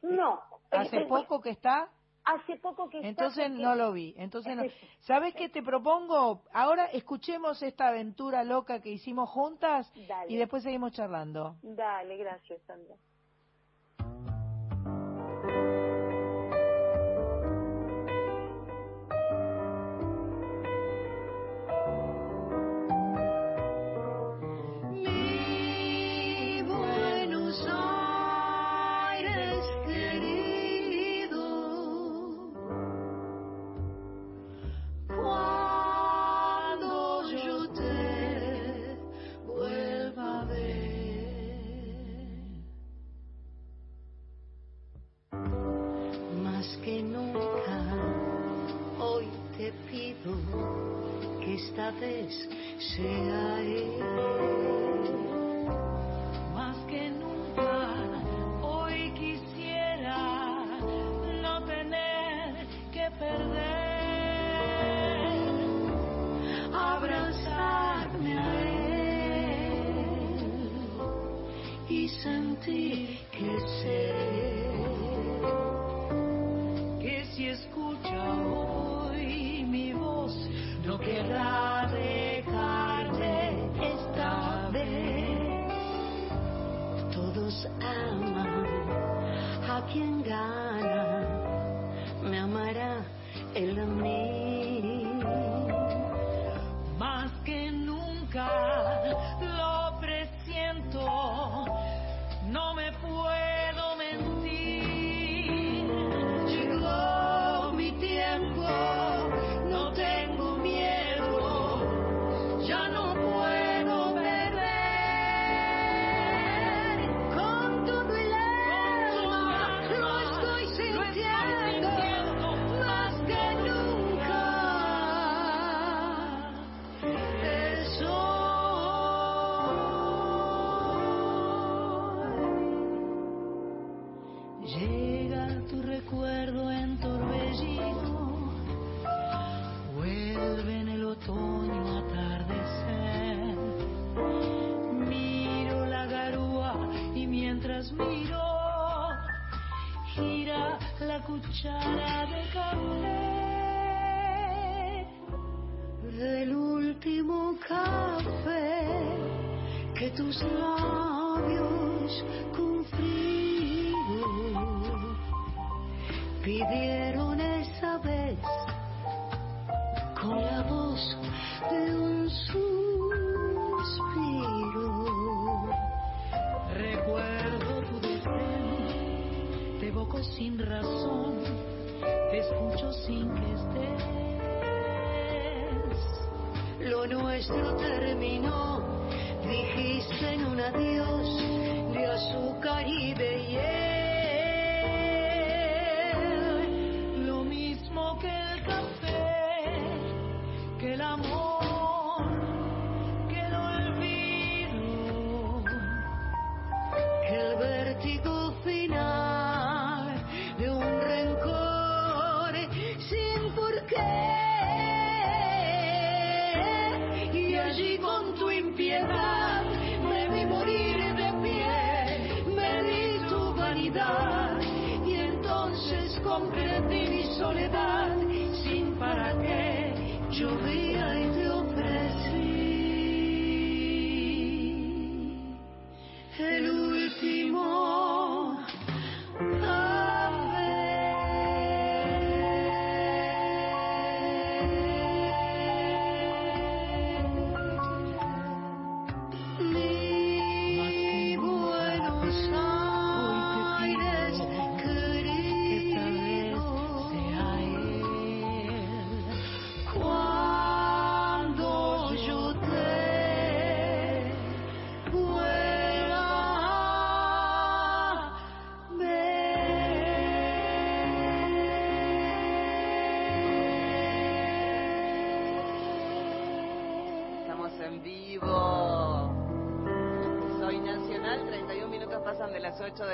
no, 0.03 0.41
¿Hace 0.71 1.07
poco 1.07 1.41
que 1.41 1.51
está? 1.51 1.91
hace 2.29 2.57
poco 2.57 2.89
que 2.89 2.99
está 2.99 3.09
Entonces 3.09 3.51
no 3.51 3.75
lo 3.75 3.93
vi. 3.93 4.15
Entonces 4.19 4.55
no. 4.55 4.65
¿Sabes 5.01 5.35
qué 5.35 5.49
te 5.49 5.63
propongo? 5.63 6.45
Ahora 6.53 6.87
escuchemos 6.87 7.63
esta 7.63 7.89
aventura 7.89 8.45
loca 8.45 8.81
que 8.81 8.91
hicimos 8.91 9.31
juntas 9.31 9.91
Dale. 10.07 10.33
y 10.33 10.37
después 10.37 10.63
seguimos 10.63 10.93
charlando. 10.93 11.57
Dale, 11.63 12.17
gracias, 12.17 12.61
Sandra. 12.67 12.97
Vez 52.01 52.49
sea 52.79 53.61
él. 53.61 53.98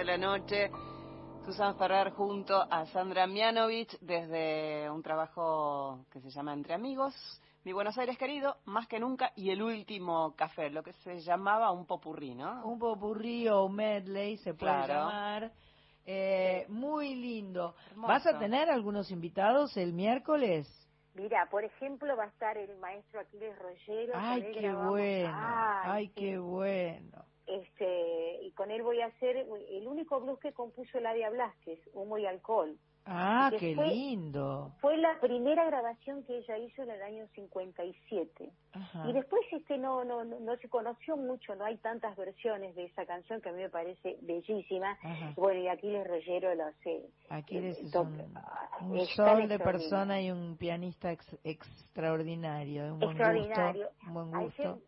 De 0.04 0.18
las 0.18 0.18
8 0.18 0.18
de 0.18 0.18
la 0.18 0.18
noche. 0.18 0.70
Susan 1.44 1.76
Ferrer 1.76 2.10
junto 2.12 2.56
a 2.56 2.86
Sandra 2.86 3.26
Mianovich 3.26 3.98
desde 4.00 4.88
un 4.90 5.02
trabajo 5.02 6.04
que 6.10 6.20
se 6.20 6.30
llama 6.30 6.52
Entre 6.54 6.74
Amigos. 6.74 7.14
Mi 7.64 7.72
Buenos 7.72 7.96
Aires 7.98 8.18
querido, 8.18 8.56
más 8.66 8.86
que 8.88 8.98
nunca, 8.98 9.32
y 9.36 9.50
el 9.50 9.62
último 9.62 10.34
café, 10.36 10.68
lo 10.70 10.82
que 10.82 10.92
se 11.04 11.20
llamaba 11.20 11.70
un 11.70 11.86
popurrí, 11.86 12.34
¿no? 12.34 12.66
Un 12.66 12.78
popurrí 12.78 13.48
o 13.48 13.64
un 13.64 13.76
medley 13.76 14.36
se 14.38 14.52
puede 14.54 14.72
Claro. 14.72 14.94
llamar. 14.94 15.52
Eh, 16.06 16.66
muy 16.68 17.14
lindo. 17.14 17.74
Hermoso. 17.90 18.12
¿Vas 18.12 18.26
a 18.26 18.38
tener 18.38 18.68
algunos 18.68 19.10
invitados 19.10 19.74
el 19.78 19.94
miércoles? 19.94 20.68
Mira, 21.14 21.48
por 21.50 21.64
ejemplo, 21.64 22.14
va 22.16 22.24
a 22.24 22.28
estar 22.28 22.58
el 22.58 22.76
maestro 22.78 23.20
Aquiles 23.20 23.58
Rollero. 23.58 24.12
Ay, 24.16 24.52
qué 24.52 24.74
bueno. 24.74 25.38
Ay, 25.84 26.08
qué 26.08 26.38
bueno. 26.38 27.23
Este, 27.46 28.38
y 28.42 28.50
con 28.52 28.70
él 28.70 28.82
voy 28.82 29.00
a 29.00 29.06
hacer 29.06 29.36
el 29.36 29.86
único 29.86 30.20
blues 30.20 30.38
que 30.40 30.52
compuso 30.52 30.98
Ladia 31.00 31.30
Blasquez, 31.30 31.78
Humo 31.92 32.16
y 32.18 32.26
Alcohol. 32.26 32.76
Ah, 33.06 33.50
qué 33.58 33.74
fue- 33.74 33.88
lindo. 33.88 34.72
Fue 34.80 34.96
la 34.96 35.20
primera 35.20 35.66
grabación 35.66 36.24
que 36.24 36.38
ella 36.38 36.56
hizo 36.56 36.84
en 36.84 36.90
el 36.90 37.02
año 37.02 37.26
57. 37.34 38.50
Ajá. 38.72 39.06
Y 39.10 39.12
después 39.12 39.42
este 39.52 39.76
no, 39.76 40.04
no 40.04 40.24
no 40.24 40.40
no 40.40 40.56
se 40.56 40.70
conoció 40.70 41.14
mucho, 41.18 41.54
no 41.54 41.66
hay 41.66 41.76
tantas 41.76 42.16
versiones 42.16 42.74
de 42.74 42.84
esa 42.84 43.04
canción 43.04 43.42
que 43.42 43.50
a 43.50 43.52
mí 43.52 43.60
me 43.60 43.68
parece 43.68 44.16
bellísima. 44.22 44.92
Ajá. 45.02 45.34
Bueno, 45.36 45.60
y 45.60 45.68
Aquiles 45.68 46.06
Rollero 46.06 46.54
lo 46.54 46.64
hace. 46.64 47.02
Aquiles 47.28 47.76
eh, 47.76 47.82
es 47.84 47.94
un, 47.94 48.32
ah, 48.36 48.78
un 48.80 49.04
sol 49.08 49.48
de 49.48 49.58
persona 49.58 50.22
y 50.22 50.30
un 50.30 50.56
pianista 50.56 51.12
ex- 51.12 51.38
extraordinario, 51.44 52.84
un 52.94 53.00
buen 53.00 53.10
Extraordinario. 53.10 53.88
gusto. 53.88 54.06
Un 54.06 54.14
buen 54.14 54.34
Ayer, 54.34 54.44
gusto. 54.68 54.78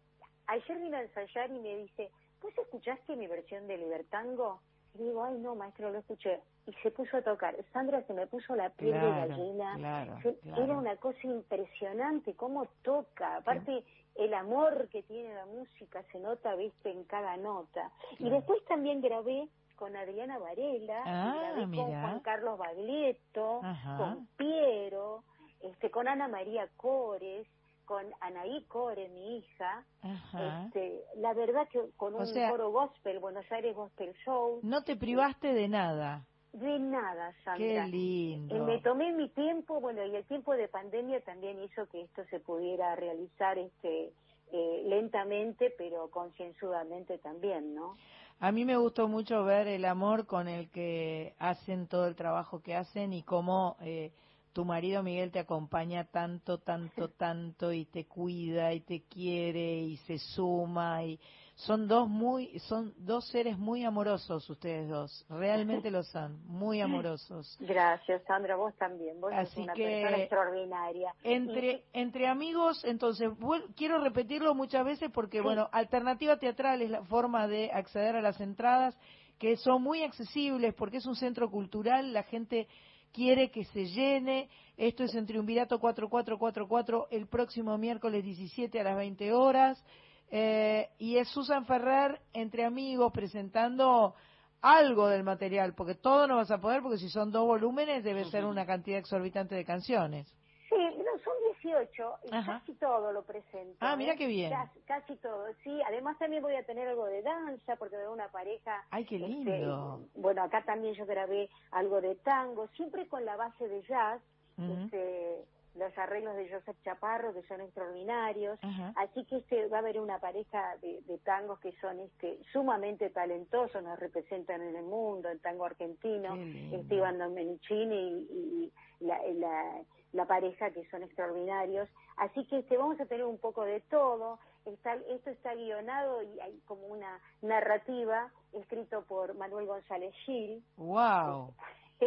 ayer 0.47 0.79
vino 0.81 0.97
a 0.97 1.03
ensayar 1.03 1.51
y 1.51 1.59
me 1.61 1.77
dice, 1.77 2.11
¿vos 2.47 2.59
escuchaste 2.65 3.17
mi 3.17 3.27
versión 3.27 3.67
de 3.67 3.77
Libertango? 3.79 4.61
Y 4.95 4.99
digo, 4.99 5.25
ay 5.25 5.37
no, 5.39 5.55
maestro, 5.55 5.91
lo 5.91 5.99
escuché. 5.99 6.41
Y 6.67 6.73
se 6.83 6.91
puso 6.91 7.17
a 7.19 7.23
tocar. 7.23 7.55
Sandra 7.73 8.03
se 8.07 8.15
me 8.15 8.27
puso 8.27 8.55
la 8.57 8.71
piel 8.71 8.93
de 8.93 8.99
Claro, 9.01 9.29
gallina. 9.29 9.75
claro, 9.77 10.19
Se- 10.23 10.39
claro. 10.39 10.63
Era 10.65 10.75
una 10.79 10.97
cosa 10.97 11.19
impresionante 11.25 12.35
cómo 12.35 12.67
toca. 12.83 13.37
Aparte, 13.37 13.85
el 14.15 14.33
amor 14.33 14.89
que 14.89 15.03
tiene 15.03 15.35
la 15.35 15.45
música 15.47 16.03
se 16.13 16.19
nota, 16.19 16.55
viste, 16.55 16.91
en 16.91 17.05
cada 17.05 17.37
nota. 17.37 17.91
Y 18.19 18.31
después 18.31 18.65
también 18.67 19.01
grabé 19.03 19.49
con 19.77 19.95
Adriana 19.95 20.39
Varela, 20.39 21.03
Ah, 21.05 21.53
grabé 21.57 21.77
con. 21.77 21.87
Juan 21.91 22.21
Carlos 22.21 22.59
Baglietto, 22.59 23.61
Ajá. 23.63 23.97
con 23.99 24.27
Piero, 24.39 25.25
este, 25.61 25.91
con 25.91 26.09
Ana 26.09 26.29
María 26.29 26.69
Cores, 26.79 27.47
con 27.87 28.05
Anaí 28.21 28.63
Core, 28.65 29.09
mi 29.09 29.39
hija. 29.39 29.85
Este, 30.03 31.03
la 31.17 31.33
verdad 31.33 31.67
que 31.71 31.81
con 31.97 32.15
O 32.15 32.19
un 32.19 32.27
sea- 32.27 32.51
coro 32.51 32.71
gospel, 32.71 33.19
Buenos 33.21 33.51
Aires 33.51 33.75
Gospel 33.75 34.13
Show, 34.25 34.61
No 34.63 34.83
te 34.83 34.97
privaste 34.97 35.53
de 35.55 35.69
nada. 35.69 36.27
de 36.53 36.79
nada, 36.79 37.33
Sandra. 37.45 37.59
Qué 37.59 37.79
Eh, 37.79 37.87
lindo. 37.89 38.65
me 38.65 38.81
tomé 38.81 39.13
mi 39.13 39.29
tiempo, 39.31 39.81
bueno, 39.81 40.05
y 40.07 40.17
el 40.17 40.25
tiempo 40.27 40.55
de 40.55 40.69
pandemia 40.69 41.21
también 41.23 41.63
hizo 41.63 41.87
que 41.89 42.01
esto 42.03 42.25
se 42.31 42.41
pudiera 42.41 42.95
realizar 42.97 43.59
este 43.59 44.13
eh, 44.53 44.83
lentamente, 44.87 45.75
pero 45.77 46.09
concienzudamente 46.09 47.19
también, 47.19 47.75
¿no? 47.75 47.97
A 48.39 48.53
mí 48.53 48.65
me 48.65 48.77
gustó 48.77 49.09
mucho 49.09 49.45
ver 49.45 49.67
el 49.67 49.85
amor 49.85 50.27
con 50.27 50.47
el 50.47 50.71
que 50.71 51.35
hacen 51.41 51.89
todo 51.89 52.07
el 52.07 52.15
trabajo 52.15 52.63
que 52.63 52.77
hacen 52.77 53.13
y 53.13 53.23
cómo 53.25 53.77
eh, 53.81 54.13
tu 54.57 54.65
marido 54.65 55.03
Miguel 55.03 55.31
te 55.33 55.39
acompaña 55.41 56.05
tanto, 56.05 56.57
tanto, 56.57 57.11
tanto 57.11 57.75
y 57.75 57.85
te 57.85 58.07
cuida 58.07 58.73
y 58.73 58.81
te 58.81 59.03
quiere 59.03 59.81
y 59.81 59.99
se 59.99 60.19
suma 60.19 61.05
y 61.05 61.21
son 61.57 61.87
dos 61.87 62.09
muy, 62.09 62.59
son 62.61 62.95
dos 62.97 63.29
seres 63.29 63.59
muy 63.59 63.85
amorosos 63.85 64.49
ustedes 64.49 64.89
dos, 64.89 65.27
realmente 65.29 65.91
lo 65.91 66.03
son, 66.05 66.41
muy 66.47 66.81
amorosos. 66.81 67.55
Gracias, 67.61 68.23
Sandra, 68.25 68.57
vos 68.57 68.75
también, 68.79 69.21
vos 69.21 69.31
sos 69.31 69.41
Así 69.41 69.61
una 69.61 69.75
que- 69.75 69.85
persona 69.85 70.17
extraordinaria. 70.23 71.15
Entre, 71.23 71.85
entre 71.93 72.27
amigos, 72.27 72.83
entonces, 72.87 73.29
quiero 73.77 74.03
repetirlo 74.03 74.55
muchas 74.55 74.87
veces 74.87 75.11
porque, 75.13 75.43
bueno, 75.43 75.69
Alternativa 75.71 76.39
Teatral 76.39 76.81
es 76.81 76.89
la 76.89 77.05
forma 77.05 77.47
de 77.47 77.71
acceder 77.73 78.17
a 78.17 78.23
las 78.23 78.41
entradas 78.41 78.97
que 79.39 79.59
son 79.59 79.83
muy 79.83 80.03
accesibles 80.03 80.73
porque 80.73 80.97
es 80.97 81.05
un 81.05 81.15
centro 81.15 81.51
cultural, 81.51 82.15
la 82.15 82.23
gente 82.23 82.69
quiere 83.17 83.51
que 83.51 83.65
se 83.65 83.87
llene. 83.87 84.49
Esto 84.77 85.05
es 85.05 85.15
en 85.15 85.27
Triunvirato 85.27 85.81
4444 85.81 87.09
el 87.11 87.27
próximo 87.27 87.79
miércoles 87.79 88.23
17 88.23 88.79
a 88.79 88.85
las 88.85 88.97
20 88.97 89.33
horas. 89.33 89.83
Eh, 90.31 90.91
y 90.99 91.17
es 91.17 91.29
Susan 91.29 91.65
Ferrer 91.65 92.21
entre 92.35 92.65
amigos 92.65 93.11
presentando 93.13 94.15
algo 94.61 95.09
del 95.09 95.23
material, 95.23 95.75
porque 95.75 95.95
todo 95.95 96.27
no 96.27 96.37
vas 96.37 96.51
a 96.51 96.61
poder, 96.61 96.83
porque 96.83 96.99
si 96.99 97.09
son 97.09 97.31
dos 97.31 97.47
volúmenes 97.47 98.05
debe 98.05 98.25
ser 98.25 98.45
una 98.45 98.67
cantidad 98.67 98.99
exorbitante 98.99 99.55
de 99.55 99.65
canciones. 99.65 100.27
Sí, 100.69 100.75
no, 100.75 101.19
son 101.23 101.35
18 101.63 102.19
y 102.25 102.35
Ajá. 102.35 102.59
casi 102.61 102.75
todo 102.75 103.13
lo 103.13 103.23
presento. 103.23 103.77
Ah, 103.81 103.95
mira 103.97 104.15
¿eh? 104.15 104.17
qué 104.19 104.27
bien. 104.27 104.51
Casi, 104.51 104.81
casi 104.81 105.17
todo, 105.17 105.47
sí. 105.63 105.81
Además 105.87 106.19
también 106.19 106.43
voy 106.43 106.55
a 106.57 106.65
tener 106.65 106.89
algo 106.89 107.07
de 107.07 107.23
danza 107.23 107.77
porque 107.77 107.97
veo 107.97 108.13
una 108.13 108.29
pareja. 108.29 108.85
Ay, 108.91 109.05
qué 109.05 109.17
este, 109.17 109.29
lindo. 109.29 110.01
bueno, 110.17 110.43
acá 110.43 110.63
también 110.65 110.95
yo 110.95 111.07
grabé 111.07 111.49
algo 111.71 112.01
de 112.01 112.17
tango, 112.17 112.67
siempre 112.77 113.07
con 113.07 113.25
la 113.25 113.37
base 113.37 113.69
de 113.69 113.83
jazz. 113.83 114.21
Ujú. 114.59 114.73
este, 114.73 115.45
los 115.79 115.97
arreglos 115.99 116.37
de 116.37 116.49
Joseph 116.49 116.77
Chaparro 116.83 117.33
que 117.35 117.43
son 117.45 117.61
extraordinarios, 117.61 118.59
así 118.97 119.25
que 119.27 119.37
este 119.39 119.69
va 119.69 119.79
a 119.79 119.81
haber 119.81 120.01
una 120.01 120.19
pareja 120.19 120.77
de, 120.81 121.03
de 121.03 121.19
tangos 121.19 121.59
que 121.61 121.73
son 121.81 122.01
este 122.01 122.39
sumamente 122.53 123.11
talentosos, 123.11 123.83
nos 123.83 123.99
representan 123.99 124.63
en 124.63 124.77
el 124.77 124.85
mundo, 124.85 125.29
el 125.29 125.41
tango 125.41 125.65
argentino, 125.65 126.35
este 126.73 126.95
Iván 126.95 127.19
Domenichini 127.19 128.27
y, 128.31 128.73
y 129.01 129.05
la, 129.05 129.19
la, 129.35 129.83
la 130.13 130.27
pareja 130.27 130.71
que 130.71 130.89
son 130.91 131.03
extraordinarios, 131.03 131.89
así 132.17 132.45
que 132.47 132.59
este 132.59 132.77
vamos 132.77 132.99
a 133.01 133.07
tener 133.07 133.25
un 133.25 133.39
poco 133.39 133.65
de 133.65 133.81
todo, 133.83 134.39
está, 134.65 134.95
esto 135.11 135.31
está 135.31 135.55
guionado 135.55 136.23
y 136.23 136.41
hay 136.41 136.59
como 136.67 136.87
una 136.87 137.21
narrativa 137.43 138.31
escrito 138.53 139.05
por 139.05 139.35
Manuel 139.35 139.67
González 139.67 140.15
Gil, 140.25 140.63
Wow. 140.77 141.55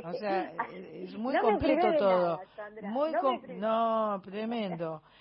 O 0.03 0.13
sea, 0.13 0.53
es 0.73 1.17
muy 1.17 1.33
No 1.33 1.41
completo 1.41 1.97
todo. 1.97 2.39
nada, 2.57 2.91
Muy 2.91 3.11
no 3.11 3.21
com- 3.21 4.21
tremendo. 4.21 5.01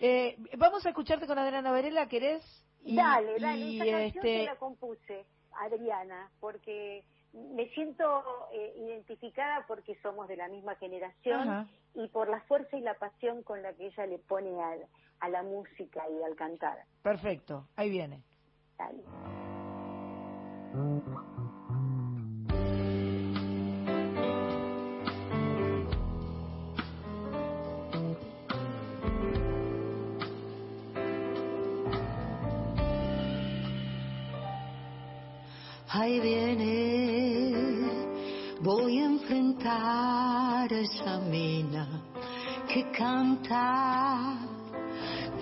Eh, 0.00 0.36
vamos 0.56 0.84
a 0.84 0.88
escucharte 0.88 1.28
con 1.28 1.38
Adriana 1.38 1.70
Varela, 1.70 2.08
¿querés? 2.08 2.42
Y- 2.82 2.96
dale, 2.96 3.38
dale, 3.38 3.58
y, 3.60 3.80
esa 3.80 3.84
canción 3.98 4.26
este, 4.26 4.38
se 4.40 4.44
la 4.44 4.56
compuse, 4.56 5.26
Adriana, 5.52 6.30
porque 6.40 7.04
me 7.32 7.68
siento 7.68 8.24
eh, 8.52 8.74
identificada 8.76 9.64
porque 9.68 9.94
somos 10.02 10.26
de 10.26 10.36
la 10.36 10.48
misma 10.48 10.74
generación 10.76 11.48
Ajá. 11.48 11.66
y 11.94 12.08
por 12.08 12.28
la 12.28 12.40
fuerza 12.42 12.76
y 12.76 12.80
la 12.80 12.94
pasión 12.94 13.44
con 13.44 13.62
la 13.62 13.72
que 13.74 13.86
ella 13.86 14.06
le 14.06 14.18
pone 14.18 14.60
al- 14.60 14.86
a 15.20 15.28
la 15.28 15.44
música 15.44 16.02
y 16.10 16.24
al 16.24 16.34
cantar. 16.34 16.78
Perfecto, 17.02 17.68
ahí 17.76 17.90
viene. 17.90 18.24
Dale. 18.78 19.04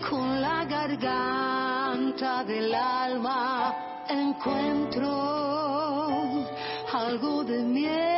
Con 0.09 0.41
la 0.41 0.65
garganta 0.65 2.45
del 2.45 2.75
alma. 2.75 3.75
Encuentro 4.09 5.09
algo 6.93 7.45
de 7.45 7.63
mí 7.63 8.16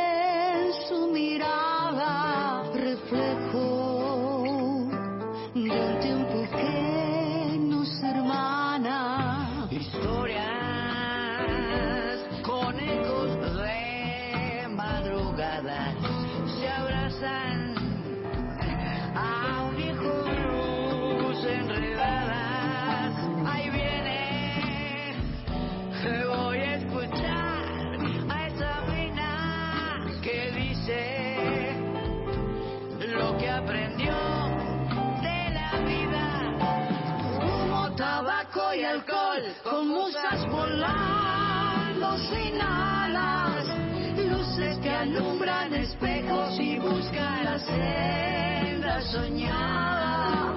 sin 42.49 42.61
alas, 42.61 43.65
luces 44.17 44.77
que 44.79 44.89
alumbran 44.89 45.73
espejos 45.73 46.59
y 46.59 46.79
buscan 46.79 47.45
la 47.45 47.59
senda 47.59 49.01
soñada, 49.01 50.55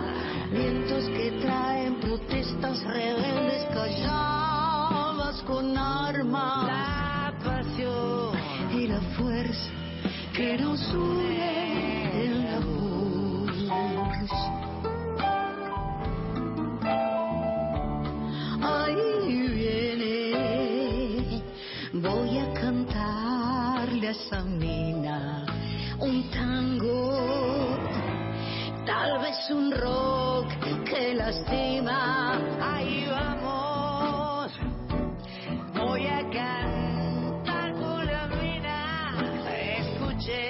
Vientos 0.51 1.05
que 1.09 1.31
traen 1.41 2.01
protestas 2.01 2.83
rebeldes 2.85 3.65
calladas 3.73 5.43
con 5.47 5.77
armas. 5.77 6.67
la 6.67 7.35
pasión 7.45 8.39
y 8.73 8.87
la 8.87 9.01
fuerza 9.17 9.71
que 10.35 10.59
nos 10.59 10.81
une 10.95 11.72
esa 24.13 24.43
mina 24.45 25.43
un 25.99 26.31
tango, 26.31 27.79
tal 28.85 29.19
vez 29.23 29.51
un 29.51 29.73
rock 29.73 30.49
que 30.85 31.15
lastima. 31.15 32.37
Ahí 32.61 33.07
vamos, 33.09 34.53
voy 35.75 36.07
a 36.07 36.21
cantar 36.29 37.73
con 37.73 38.07
la 38.07 38.27
mina, 38.27 39.15
escuchen, 39.81 40.45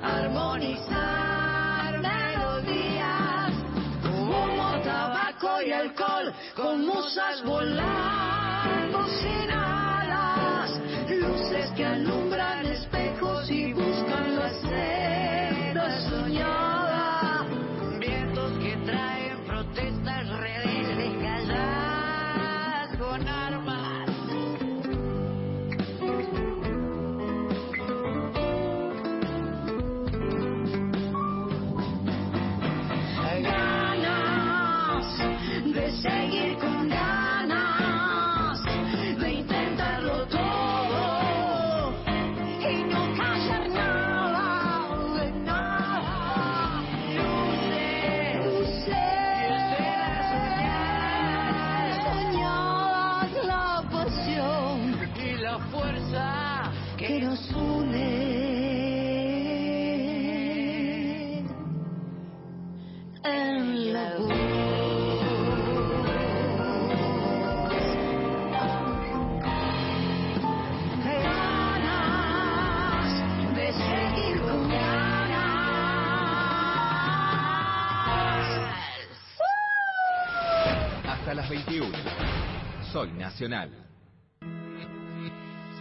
armonizar 0.00 1.98
melodías, 2.00 3.52
humo, 4.04 4.80
tabaco 4.84 5.60
y 5.66 5.72
alcohol, 5.72 6.32
con 6.54 6.86
musas 6.86 7.42
volando 7.42 9.06
sin 9.20 9.50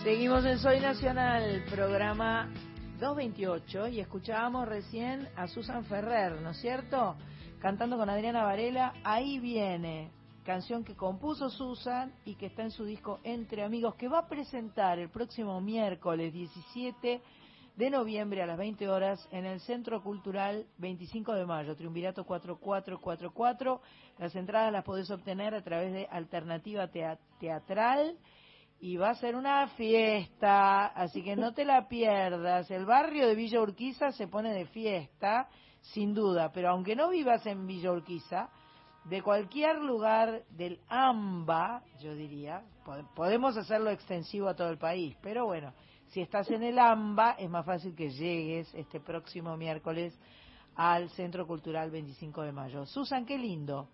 Seguimos 0.04 0.46
en 0.46 0.60
Soy 0.60 0.80
Nacional, 0.80 1.64
programa 1.72 2.54
228, 3.00 3.88
y 3.88 4.00
escuchábamos 4.00 4.68
recién 4.68 5.28
a 5.36 5.48
Susan 5.48 5.84
Ferrer, 5.86 6.40
¿no 6.40 6.52
es 6.52 6.58
cierto? 6.58 7.16
Cantando 7.58 7.98
con 7.98 8.12
Adriana 8.12 8.44
Varela, 8.44 8.94
Ahí 9.04 9.40
viene, 9.40 10.12
canción 10.46 10.84
que 10.84 10.96
compuso 10.96 11.50
Susan 11.50 12.14
y 12.26 12.36
que 12.36 12.46
está 12.46 12.62
en 12.62 12.70
su 12.70 12.86
disco 12.86 13.20
Entre 13.24 13.64
Amigos, 13.64 13.96
que 13.96 14.08
va 14.08 14.20
a 14.20 14.28
presentar 14.28 15.00
el 15.00 15.10
próximo 15.10 15.60
miércoles 15.60 16.32
17 16.32 17.24
de 17.78 17.90
noviembre 17.92 18.42
a 18.42 18.48
las 18.48 18.58
20 18.58 18.90
horas 18.90 19.26
en 19.32 19.46
el 19.46 19.60
Centro 19.62 20.02
Cultural 20.02 20.66
25 20.80 21.34
de 21.34 21.46
Mayo, 21.46 21.76
Triunvirato 21.76 22.26
4444. 22.26 23.82
Las 24.18 24.36
entradas 24.36 24.72
las 24.74 24.84
podés 24.84 25.10
obtener 25.12 25.54
a 25.54 25.64
través 25.64 25.94
de 25.94 26.08
Alternativa 26.10 26.88
Tea- 26.88 27.20
Teatral 27.40 28.18
y 28.80 28.98
va 28.98 29.12
a 29.12 29.16
ser 29.16 29.36
una 29.36 29.68
fiesta, 29.70 30.88
así 30.88 31.24
que 31.24 31.36
no 31.36 31.54
te 31.54 31.66
la 31.66 31.88
pierdas. 31.88 32.70
El 32.72 32.86
barrio 32.86 33.28
de 33.28 33.36
Villa 33.36 33.62
Urquiza 33.62 34.12
se 34.12 34.28
pone 34.28 34.54
de 34.54 34.66
fiesta, 34.66 35.48
sin 35.82 36.14
duda, 36.16 36.52
pero 36.52 36.70
aunque 36.70 36.96
no 36.96 37.10
vivas 37.10 37.46
en 37.46 37.66
Villa 37.68 37.92
Urquiza, 37.92 38.50
de 39.06 39.22
cualquier 39.22 39.78
lugar 39.78 40.44
del 40.50 40.80
AMBA, 40.90 41.82
yo 42.02 42.14
diría, 42.14 42.62
po- 42.84 43.08
podemos 43.16 43.56
hacerlo 43.56 43.90
extensivo 43.92 44.50
a 44.50 44.56
todo 44.56 44.70
el 44.70 44.78
país, 44.78 45.16
pero 45.22 45.46
bueno, 45.46 45.74
si 46.10 46.22
estás 46.22 46.50
en 46.52 46.64
el 46.64 46.80
AMBA 46.80 47.32
es 47.34 47.50
más 47.50 47.66
fácil 47.66 47.96
que 47.96 48.10
llegues 48.10 48.74
este 48.76 49.00
próximo 49.00 49.56
miércoles 49.58 50.18
al 50.76 51.10
Centro 51.12 51.46
Cultural 51.48 51.90
25 51.92 52.42
de 52.44 52.52
Mayo. 52.52 52.86
Susan, 52.86 53.26
qué 53.26 53.38
lindo. 53.38 53.90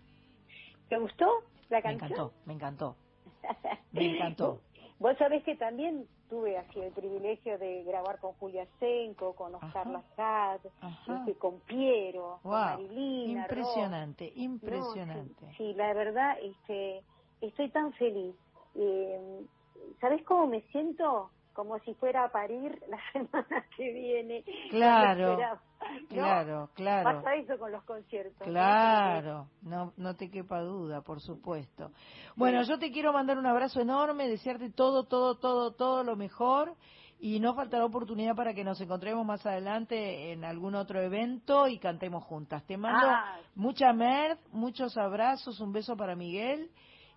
¿Te 0.90 0.98
gustó 0.98 1.26
la 1.70 1.78
Me 1.78 1.84
canción? 1.84 2.12
encantó, 2.12 2.34
me 2.46 2.54
encantó. 2.54 2.96
Me 3.92 4.06
encantó. 4.16 4.62
Vos 5.00 5.18
sabés 5.18 5.44
que 5.44 5.56
también 5.56 6.08
tuve 6.30 6.58
así 6.58 6.80
el 6.80 6.92
privilegio 6.94 7.58
de 7.58 7.84
grabar 7.84 8.20
con 8.20 8.34
Julia 8.34 8.66
Senco, 8.80 9.36
con 9.36 9.54
Oscar 9.56 9.88
Lacat, 9.88 10.62
este, 11.08 11.36
con 11.38 11.60
Piero, 11.62 12.40
con 12.42 12.52
Wow, 12.52 12.60
Marilina. 12.62 13.42
impresionante, 13.42 14.26
Ross. 14.28 14.38
impresionante. 14.38 15.46
No, 15.46 15.52
sí, 15.52 15.58
sí, 15.58 15.74
la 15.74 15.94
verdad, 15.94 16.38
este, 16.42 17.04
estoy 17.42 17.70
tan 17.72 17.92
feliz. 17.94 18.36
Eh, 18.76 19.46
¿Sabés 20.00 20.24
cómo 20.24 20.48
me 20.48 20.62
siento? 20.72 21.32
Como 21.54 21.78
si 21.80 21.94
fuera 21.96 22.26
a 22.26 22.32
parir 22.32 22.82
la 22.90 22.98
semana 23.14 23.66
que 23.78 23.92
viene. 23.94 24.44
Claro, 24.70 25.38
No 25.38 26.08
claro, 26.10 26.70
claro. 26.74 27.22
Pasa 27.22 27.36
eso 27.36 27.58
con 27.58 27.72
los 27.72 27.84
conciertos. 27.84 28.48
Claro, 28.48 29.48
no, 29.62 29.94
no 29.98 30.16
te 30.16 30.30
quepa 30.30 30.62
duda, 30.62 31.02
por 31.02 31.22
supuesto. 31.22 31.92
Bueno, 32.36 32.64
yo 32.64 32.80
te 32.80 32.92
quiero 32.92 33.14
mandar 33.14 33.38
un 33.38 33.46
abrazo 33.46 33.82
enorme, 33.82 34.28
desearte 34.28 34.72
todo, 34.72 35.06
todo, 35.06 35.36
todo, 35.36 35.74
todo 35.74 36.04
lo 36.04 36.16
mejor 36.16 36.74
y 37.20 37.40
no 37.40 37.54
faltará 37.56 37.86
oportunidad 37.86 38.36
para 38.36 38.54
que 38.54 38.64
nos 38.66 38.82
encontremos 38.82 39.26
más 39.26 39.46
adelante 39.46 40.32
en 40.34 40.44
algún 40.44 40.76
otro 40.76 41.00
evento 41.02 41.68
y 41.68 41.80
cantemos 41.80 42.24
juntas. 42.26 42.66
Te 42.66 42.76
mando 42.76 43.08
Ah. 43.10 43.38
mucha 43.56 43.94
merd, 43.94 44.38
muchos 44.52 44.98
abrazos, 44.98 45.60
un 45.62 45.72
beso 45.72 45.96
para 45.96 46.16
Miguel 46.16 46.70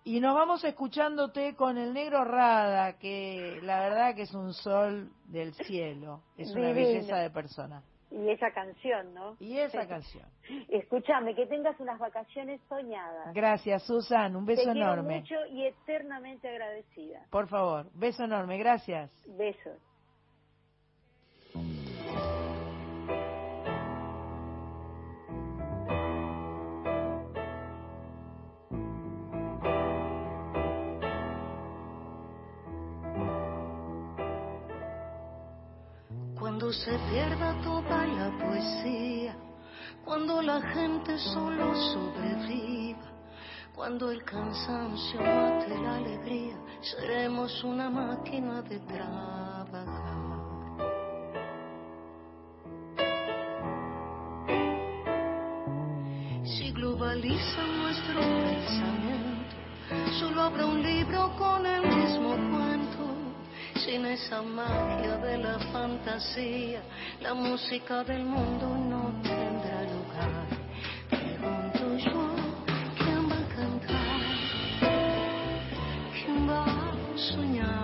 y 0.07 0.21
nos 0.21 0.35
vamos 0.35 0.63
escuchándote 0.63 1.53
con 1.55 1.77
el 1.77 1.93
negro 1.93 2.23
Rada, 2.23 2.97
que 2.97 3.59
la 3.61 3.81
verdad 3.81 4.15
que 4.15 4.21
es 4.21 4.33
un 4.33 4.53
sol 4.53 5.11
del 5.25 5.53
cielo, 5.53 6.21
es 6.37 6.49
una 6.55 6.71
belleza 6.71 7.17
de 7.17 7.29
persona. 7.29 7.83
Y 8.09 8.29
esa 8.29 8.51
canción, 8.51 9.13
¿no? 9.13 9.35
Y 9.41 9.57
esa 9.57 9.85
canción. 9.85 10.23
Escúchame, 10.69 11.35
que 11.35 11.45
tengas 11.45 11.77
unas 11.81 11.99
vacaciones 11.99 12.61
soñadas. 12.69 13.33
Gracias, 13.33 13.83
Susan. 13.83 14.33
Un 14.33 14.45
beso 14.45 14.63
Te 14.63 14.71
quiero 14.71 14.93
enorme. 14.93 15.19
mucho 15.19 15.35
y 15.51 15.65
eternamente 15.65 16.47
agradecida. 16.47 17.25
Por 17.29 17.49
favor, 17.49 17.87
beso 17.93 18.23
enorme. 18.23 18.57
Gracias. 18.57 19.11
Besos. 19.37 19.77
Cuando 36.67 36.83
se 36.83 36.99
pierda 37.09 37.61
toda 37.61 38.05
la 38.05 38.37
poesía, 38.45 39.37
cuando 40.03 40.41
la 40.41 40.59
gente 40.73 41.17
solo 41.17 41.73
sobreviva, 41.73 43.07
cuando 43.73 44.11
el 44.11 44.21
cansancio 44.25 45.17
mate 45.21 45.79
la 45.81 45.95
alegría, 45.95 46.57
seremos 46.81 47.63
una 47.63 47.89
máquina 47.89 48.61
de 48.63 48.79
trabajar. 48.81 50.17
Si 56.43 56.73
globalizan 56.73 57.77
nuestro 57.77 58.19
pensamiento, 58.19 59.55
solo 60.19 60.41
habrá 60.41 60.65
un 60.65 60.83
libro 60.83 61.33
con 61.37 61.65
el 61.65 61.81
mismo 61.95 62.31
cuento. 62.35 62.76
Sin 63.87 64.05
esa 64.05 64.41
magia 64.41 65.15
de 65.19 65.37
la 65.37 65.57
fantasía, 65.71 66.81
la 67.21 67.33
música 67.33 68.03
del 68.03 68.25
mundo 68.25 68.67
no 68.67 69.13
tendrá 69.23 69.81
lugar. 69.83 70.45
Pregunto 71.09 71.97
yo, 71.97 72.35
¿quién 72.97 73.29
va 73.29 73.37
a 73.37 73.47
cantar? 73.55 74.21
¿Quién 76.11 76.49
va 76.49 76.65
a 76.65 77.17
soñar? 77.17 77.76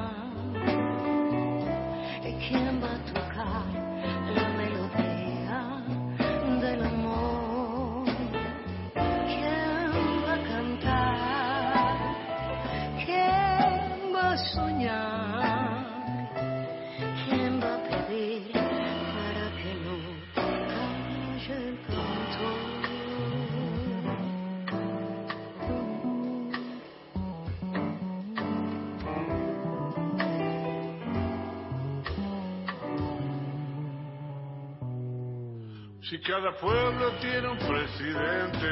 Si 36.13 36.19
cada 36.19 36.51
pueblo 36.51 37.09
tiene 37.19 37.47
un 37.47 37.57
presidente 37.57 38.69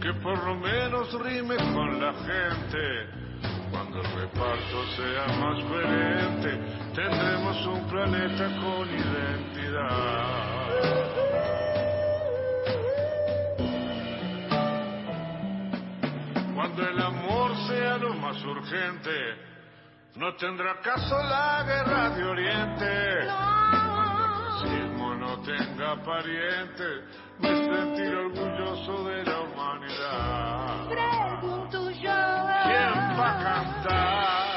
que 0.00 0.12
por 0.14 0.36
lo 0.44 0.56
menos 0.56 1.12
rime 1.22 1.54
con 1.72 2.00
la 2.00 2.12
gente, 2.14 3.06
cuando 3.70 4.00
el 4.00 4.12
reparto 4.12 4.86
sea 4.96 5.26
más 5.38 5.62
coherente, 5.62 6.58
tendremos 6.96 7.64
un 7.64 7.88
planeta 7.88 8.60
con 8.60 8.88
identidad. 8.90 9.92
Cuando 16.56 16.88
el 16.88 17.02
amor 17.02 17.56
sea 17.68 17.98
lo 17.98 18.14
más 18.14 18.44
urgente, 18.44 19.12
no 20.16 20.34
tendrá 20.34 20.80
caso 20.80 21.16
la 21.22 21.62
guerra 21.64 22.10
de 22.10 22.24
Oriente. 22.24 23.81
Tenga 25.44 25.96
parientes, 26.04 27.04
me 27.38 27.48
sentiré 27.48 28.16
orgulloso 28.16 29.04
de 29.04 29.24
la 29.24 29.40
humanidad. 29.40 30.88
Pregunto 30.88 31.90
yo. 31.90 32.48
¿Quién 32.64 33.18
va 33.18 33.30
a 33.30 33.42
cantar? 33.42 34.51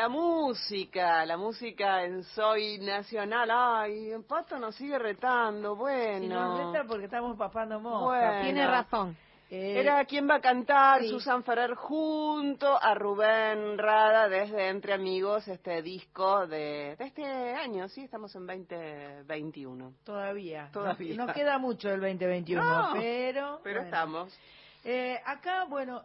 La 0.00 0.08
música, 0.08 1.26
la 1.26 1.36
música 1.36 2.04
en 2.04 2.24
Soy 2.24 2.78
Nacional. 2.78 3.50
Ay, 3.52 4.12
el 4.12 4.24
Pato 4.24 4.58
nos 4.58 4.74
sigue 4.74 4.98
retando, 4.98 5.76
bueno. 5.76 6.24
Y 6.24 6.26
nos 6.26 6.72
reta 6.72 6.86
porque 6.88 7.04
estamos 7.04 7.36
papando 7.36 7.78
mosca. 7.80 8.06
Bueno. 8.06 8.42
Tiene 8.42 8.66
razón. 8.66 9.14
Eh, 9.50 9.78
Era 9.78 10.02
quién 10.06 10.26
va 10.26 10.36
a 10.36 10.40
cantar, 10.40 11.02
sí. 11.02 11.08
Susan 11.10 11.44
Ferrer 11.44 11.74
junto 11.74 12.82
a 12.82 12.94
Rubén 12.94 13.76
Rada 13.76 14.26
desde 14.30 14.68
Entre 14.70 14.94
Amigos, 14.94 15.46
este 15.48 15.82
disco 15.82 16.46
de, 16.46 16.96
de 16.96 17.04
este 17.04 17.24
año, 17.52 17.86
sí, 17.88 18.04
estamos 18.04 18.34
en 18.36 18.46
2021. 18.46 19.92
Todavía. 20.02 20.70
Todavía. 20.72 21.14
Nos, 21.14 21.26
nos 21.26 21.36
queda 21.36 21.58
mucho 21.58 21.90
el 21.90 22.00
2021, 22.00 22.64
No, 22.64 22.92
pero... 22.94 23.60
Pero 23.62 23.80
bueno. 23.80 23.80
estamos. 23.82 24.38
Eh, 24.82 25.20
acá, 25.26 25.66
bueno, 25.68 26.04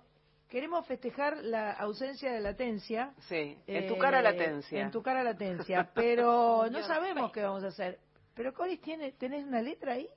queremos 0.56 0.88
festejar 0.88 1.44
la 1.44 1.74
ausencia 1.74 2.32
de 2.32 2.40
latencia. 2.40 3.14
Sí, 3.28 3.58
en 3.68 3.84
Eh, 3.84 3.88
tu 3.90 3.98
cara 3.98 4.22
latencia. 4.22 4.80
En 4.80 4.90
tu 4.90 5.02
cara 5.04 5.22
latencia, 5.22 5.92
pero 5.94 6.70
no 6.72 6.82
sabemos 6.84 7.34
qué 7.34 7.42
vamos 7.44 7.62
a 7.66 7.68
hacer. 7.68 8.00
Pero 8.36 8.54
Coris, 8.54 8.80
¿tiene, 8.80 9.12
¿tenés 9.12 9.46
una 9.46 9.62
letra 9.62 9.92
ahí? 9.96 10.08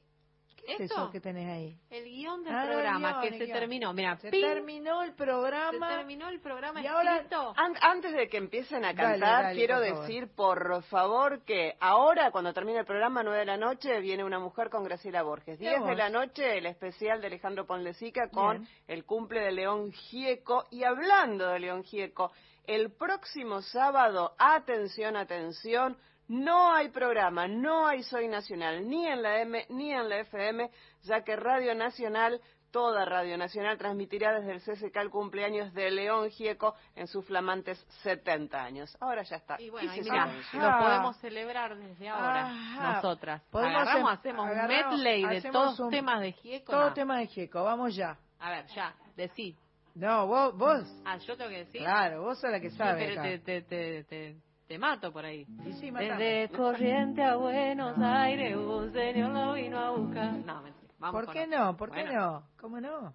¿Qué 0.68 0.74
es 0.74 0.80
¿Esto? 0.90 0.94
eso 1.04 1.10
que 1.10 1.20
tenés 1.20 1.48
ahí? 1.48 1.78
El 1.88 2.04
guion 2.04 2.44
del 2.44 2.54
Ah, 2.54 2.64
programa 2.66 3.08
guion, 3.12 3.22
que 3.22 3.38
se 3.38 3.44
guion. 3.46 3.58
terminó. 3.58 3.92
Mira, 3.94 4.16
Se 4.18 4.30
ping, 4.30 4.42
terminó 4.42 5.02
el 5.02 5.14
programa. 5.14 5.88
se 5.88 5.96
terminó 5.96 6.28
el 6.28 6.40
programa 6.40 6.82
Y 6.82 6.86
ahora-. 6.86 7.24
An- 7.56 7.74
antes 7.80 8.12
de 8.12 8.28
que 8.28 8.36
empiecen 8.36 8.84
a 8.84 8.94
cantar, 8.94 9.18
dale, 9.44 9.54
quiero 9.56 9.76
por 9.78 9.86
favor. 9.88 10.00
decir, 10.02 10.28
por 10.36 10.82
favor, 10.84 11.44
que 11.44 11.74
ahora, 11.80 12.30
cuando 12.30 12.52
termine 12.52 12.80
el 12.80 12.84
programa, 12.84 13.22
9 13.22 13.38
de 13.40 13.46
la 13.46 13.56
noche, 13.56 13.98
viene 14.00 14.24
una 14.24 14.38
mujer 14.38 14.68
con 14.68 14.84
Graciela 14.84 15.22
Borges. 15.22 15.58
10 15.58 15.82
de 15.84 15.94
la 15.96 16.10
noche, 16.10 16.58
el 16.58 16.66
especial 16.66 17.20
de 17.22 17.28
Alejandro 17.28 17.66
Ponlecica 17.66 18.28
con 18.28 18.58
Bien. 18.58 18.68
el 18.88 19.04
cumple 19.06 19.40
de 19.40 19.52
León 19.52 19.90
Gieco. 19.92 20.66
Y 20.70 20.84
hablando 20.84 21.48
de 21.48 21.60
León 21.60 21.82
Gieco, 21.82 22.30
el 22.66 22.90
próximo 22.92 23.62
sábado, 23.62 24.34
atención, 24.38 25.16
atención, 25.16 25.96
no 26.28 26.72
hay 26.72 26.88
programa, 26.90 27.48
no 27.48 27.86
hay 27.86 28.02
Soy 28.02 28.28
Nacional, 28.28 28.88
ni 28.88 29.06
en 29.06 29.22
la 29.22 29.40
M 29.40 29.66
ni 29.70 29.92
en 29.92 30.08
la 30.08 30.18
FM, 30.20 30.70
ya 31.02 31.22
que 31.24 31.36
Radio 31.36 31.74
Nacional, 31.74 32.40
toda 32.70 33.06
Radio 33.06 33.38
Nacional, 33.38 33.78
transmitirá 33.78 34.38
desde 34.38 34.52
el 34.52 34.60
CCK 34.60 34.96
el 34.98 35.08
cumpleaños 35.10 35.72
de 35.72 35.90
León 35.90 36.28
Gieco 36.30 36.74
en 36.96 37.06
sus 37.06 37.24
flamantes 37.26 37.78
70 38.02 38.62
años. 38.62 38.94
Ahora 39.00 39.22
ya 39.22 39.36
está. 39.36 39.56
Y 39.58 39.70
bueno, 39.70 39.90
y 39.94 40.00
mira, 40.02 40.26
silencio. 40.26 40.60
lo 40.60 40.78
podemos 40.78 41.16
celebrar 41.16 41.76
desde 41.78 42.08
ahora, 42.10 42.46
Ajá. 42.46 42.92
nosotras. 42.96 43.42
Podemos 43.50 43.80
Agarramos, 43.82 44.10
hacer- 44.12 44.18
hacemos 44.32 44.46
agarramos- 44.48 44.94
un 44.94 45.02
medley 45.02 45.40
de 45.40 45.50
todos 45.50 45.80
un- 45.80 45.90
temas 45.90 46.20
de 46.20 46.32
Gieco. 46.32 46.72
Todo 46.72 46.88
no. 46.88 46.94
tema 46.94 47.18
de 47.18 47.26
Gieco, 47.26 47.64
vamos 47.64 47.94
ya. 47.96 48.18
A 48.38 48.50
ver, 48.50 48.66
ya, 48.74 48.94
decí. 49.16 49.56
No, 49.94 50.26
vos, 50.26 50.56
vos. 50.56 50.84
Ah, 51.06 51.16
yo 51.16 51.36
tengo 51.36 51.50
que 51.50 51.64
decir. 51.64 51.80
Claro, 51.80 52.22
vos 52.22 52.38
sos 52.38 52.50
la 52.50 52.60
que 52.60 52.70
Sí, 52.70 52.76
sabe 52.76 53.06
pero 53.06 53.12
acá. 53.20 53.22
te, 53.44 53.62
te, 53.62 54.04
te, 54.04 54.36
te, 54.68 54.78
mato 54.78 55.12
por 55.12 55.24
ahí. 55.24 55.46
Y 55.66 55.72
sí, 55.72 55.90
matame. 55.90 56.22
Desde 56.22 56.56
Corriente 56.56 57.22
a 57.22 57.36
Buenos 57.36 57.98
Aires, 57.98 58.56
un 58.56 58.92
señor 58.92 59.30
lo 59.30 59.54
vino 59.54 59.78
a 59.78 59.90
buscar. 59.90 60.32
No, 60.32 60.62
mentira. 60.62 60.94
Vamos 60.98 61.24
¿Por 61.24 61.32
qué 61.32 61.46
no? 61.46 61.76
¿Por 61.76 61.90
qué 61.90 62.04
no? 62.04 62.42
¿Cómo 62.60 62.80
no? 62.80 63.14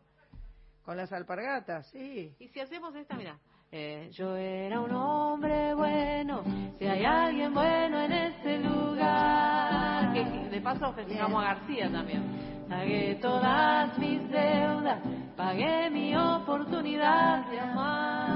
Con 0.84 0.98
las 0.98 1.12
alpargatas, 1.14 1.88
sí. 1.92 2.36
Y 2.40 2.48
si 2.50 2.60
hacemos 2.60 2.96
esta, 2.96 3.16
mira. 3.16 3.38
Eh, 3.76 4.12
yo 4.12 4.36
era 4.36 4.80
un 4.82 4.92
hombre 4.92 5.74
bueno, 5.74 6.44
si 6.78 6.86
hay 6.86 7.04
alguien 7.04 7.52
bueno 7.56 8.02
en 8.02 8.12
este 8.12 8.60
lugar. 8.60 10.14
Que, 10.14 10.24
de 10.24 10.62
paso 10.62 10.94
festejamos 10.94 11.44
a 11.44 11.56
García 11.56 11.92
también. 11.92 12.68
Pagué 12.70 13.16
todas 13.16 13.98
mis 13.98 14.30
deudas, 14.30 15.00
pagué 15.36 15.90
mi 15.90 16.16
oportunidad 16.16 17.50
de 17.50 17.60
amar. 17.60 18.33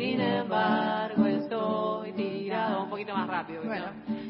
Sin 0.00 0.18
embargo, 0.18 1.26
estoy 1.26 2.12
tirado 2.12 2.84
un 2.84 2.88
poquito 2.88 3.14
más 3.14 3.28
rápido. 3.28 3.60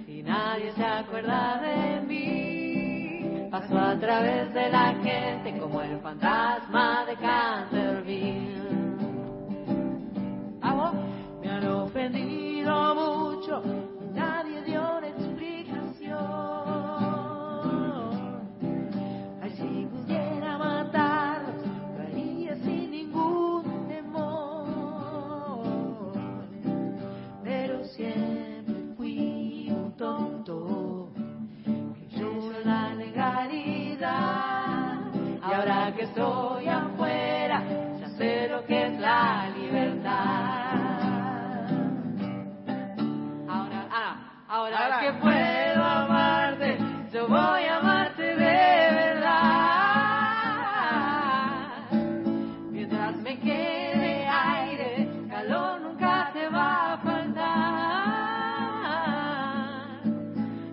Y 0.05 0.21
nadie 0.21 0.73
se 0.73 0.85
acuerda 0.85 1.61
de 1.63 2.01
mí. 2.09 3.49
Paso 3.53 3.79
a 3.79 3.97
través 3.97 4.53
de 4.53 4.69
la 4.69 4.95
gente 4.95 5.61
como 5.61 5.81
el 5.81 6.01
fantasma 6.01 7.05
de 7.07 7.15
Canterville. 7.15 8.63
¿A 10.61 10.75
vos? 10.75 10.93
Me 11.41 11.49
han 11.49 11.65
ofendido 11.69 12.95
mucho, 12.97 13.63
que 36.01 36.06
estoy 36.06 36.66
afuera, 36.66 37.62
ya 38.01 38.09
sé 38.16 38.48
lo 38.48 38.64
que 38.64 38.86
es 38.86 38.98
la 38.98 39.51
libertad. 39.55 40.10
Ahora, 43.47 43.86
ah, 43.90 44.16
ahora, 44.48 44.78
Ahora. 44.78 45.01
que 45.01 45.12
puedo 45.20 45.85
amarte, 45.85 46.78
yo 47.12 47.28
voy 47.28 47.64
a 47.64 47.77
amarte 47.77 48.22
de 48.22 48.94
verdad. 48.94 49.27
Mientras 52.70 53.16
me 53.18 53.39
quede 53.39 54.27
aire, 54.27 55.06
calor 55.28 55.82
nunca 55.82 56.31
te 56.32 56.48
va 56.48 56.94
a 56.94 56.98
faltar. 56.98 57.51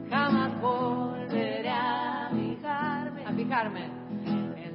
Jamás 0.10 0.62
volveré 0.62 1.70
a 1.70 2.30
fijarme, 2.32 3.26
a 3.26 3.32
fijarme 3.34 4.07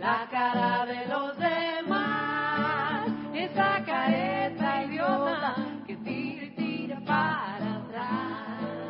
la 0.03 0.27
cara 0.29 0.85
de 0.85 1.07
los 1.07 1.39
demás. 1.39 3.07
Esa 3.33 3.85
careta 3.85 4.85
idiota 4.85 5.55
que 5.87 5.97
tira 5.97 6.45
y 6.45 6.51
tira 6.51 7.01
para 7.07 7.77
atrás. 7.77 8.83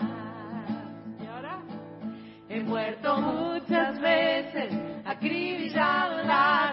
Y 1.21 1.27
ahora 1.27 1.59
he 2.49 2.61
muerto 2.61 3.21
muchas 3.21 4.01
veces, 4.01 4.73
acribillado 5.05 6.21
en 6.21 6.29
la 6.29 6.72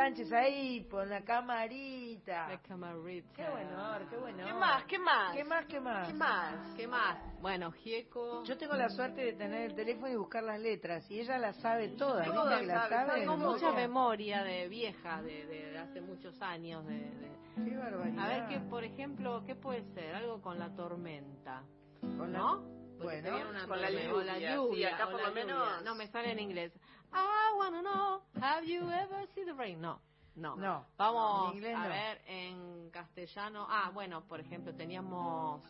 Sánchez 0.00 0.32
ahí 0.32 0.80
por 0.90 1.06
la 1.06 1.20
camarita. 1.22 2.48
La 2.48 2.62
camarita. 2.62 3.28
Qué 3.36 3.50
bueno, 3.50 4.08
qué 4.08 4.16
bueno. 4.16 4.44
¿Qué 4.46 4.54
más? 4.54 4.84
¿Qué 4.84 4.98
más? 4.98 5.36
¿Qué 5.36 5.44
más? 5.44 5.66
¿Qué 5.66 5.80
más? 5.80 6.06
¿Qué 6.08 6.14
más? 6.14 6.74
¿Qué 6.74 6.86
más? 6.86 7.18
Bueno, 7.42 7.70
Gieco. 7.72 8.42
Yo 8.44 8.56
tengo 8.56 8.74
la 8.76 8.88
suerte 8.88 9.20
de 9.22 9.32
tener 9.34 9.70
el 9.70 9.74
teléfono 9.74 10.08
y 10.08 10.16
buscar 10.16 10.42
las 10.42 10.58
letras 10.58 11.04
y 11.10 11.20
ella 11.20 11.36
las 11.36 11.54
sabe 11.56 11.88
todas. 11.98 12.24
¿viste 12.24 12.34
Todas 12.34 12.60
que 12.60 12.66
las 12.66 12.88
sabe, 12.88 13.06
sabe? 13.08 13.20
Tengo 13.20 13.36
de 13.36 13.44
mucha 13.44 13.72
memoria? 13.72 14.42
de 14.42 14.68
vieja, 14.68 15.20
de, 15.22 15.44
de 15.46 15.78
hace 15.78 16.00
muchos 16.00 16.40
años. 16.40 16.86
De, 16.86 16.94
de- 16.94 17.30
Qué 17.62 17.76
barbaridad. 17.76 18.24
A 18.24 18.28
ver, 18.28 18.46
que 18.48 18.58
por 18.70 18.84
ejemplo, 18.84 19.44
¿qué 19.44 19.54
puede 19.54 19.82
ser? 19.92 20.14
Algo 20.14 20.40
con 20.40 20.58
la 20.58 20.74
tormenta. 20.74 21.62
Con 22.00 22.32
la- 22.32 22.38
¿No? 22.38 22.80
Porque 23.00 23.20
Bueno, 23.22 23.48
una 23.50 23.66
con 23.66 23.80
la 23.80 23.86
tormenta, 23.88 24.14
o 24.14 24.20
la 24.22 24.34
lluvia, 24.38 24.48
sí, 24.50 24.54
lluvia, 24.56 24.94
acá 24.94 25.06
o 25.06 25.10
por 25.10 25.20
la 25.22 25.28
lo 25.28 25.34
menos- 25.34 25.58
lluvia. 25.58 25.80
No, 25.84 25.94
me 25.94 26.06
sale 26.08 26.32
en 26.32 26.38
inglés. 26.38 26.72
I 27.12 27.54
wanna 27.56 27.82
know, 27.82 28.20
have 28.40 28.64
you 28.64 28.82
ever 28.90 29.26
seen 29.34 29.46
the 29.46 29.54
rain? 29.54 29.80
No, 29.80 29.98
no. 30.36 30.54
No, 30.56 30.84
Vamos 30.96 31.54
a 31.54 31.54
no. 31.54 31.88
ver 31.88 32.20
en 32.26 32.90
castellano. 32.90 33.66
Ah, 33.68 33.90
bueno, 33.92 34.22
por 34.28 34.40
ejemplo, 34.40 34.74
teníamos 34.74 35.62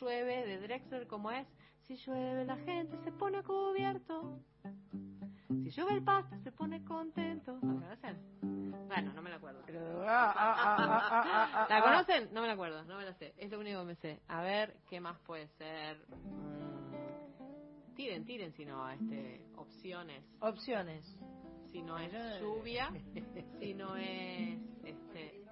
Llueve 0.00 0.46
de 0.46 0.58
Drexler, 0.60 1.06
como 1.06 1.30
es? 1.30 1.46
Si 1.86 1.96
llueve 1.96 2.44
la 2.44 2.56
gente 2.56 2.96
se 3.04 3.10
pone 3.12 3.42
cubierto. 3.42 4.38
Si 5.48 5.70
llueve 5.70 5.94
el 5.94 6.04
pasto 6.04 6.36
se 6.44 6.52
pone 6.52 6.84
contento. 6.84 7.54
¿La 7.54 7.60
conocen? 7.60 8.86
Bueno, 8.86 9.12
no 9.12 9.22
me 9.22 9.30
la 9.30 9.36
acuerdo. 9.36 9.62
ah, 10.06 10.34
ah, 10.36 11.24
ah, 11.54 11.66
¿La 11.68 11.82
conocen? 11.82 12.28
No 12.32 12.40
me 12.42 12.46
la 12.46 12.52
acuerdo, 12.54 12.84
no 12.84 12.96
me 12.96 13.04
la 13.04 13.12
sé. 13.14 13.34
Es 13.36 13.50
lo 13.50 13.58
único 13.58 13.80
que 13.80 13.84
me 13.86 13.94
sé. 13.96 14.20
A 14.28 14.42
ver, 14.42 14.76
¿qué 14.88 15.00
más 15.00 15.18
puede 15.20 15.48
ser? 15.58 15.96
Mm, 16.08 17.09
Tiren, 17.94 18.24
tiren, 18.24 18.52
si 18.52 18.64
no, 18.64 18.88
este, 18.88 19.44
opciones. 19.56 20.24
Opciones. 20.40 21.04
Si 21.72 21.82
no 21.82 21.98
es 21.98 22.12
lluvia, 22.40 22.90
si 23.60 23.74
no 23.74 23.96
es, 23.96 24.58
este... 24.84 25.44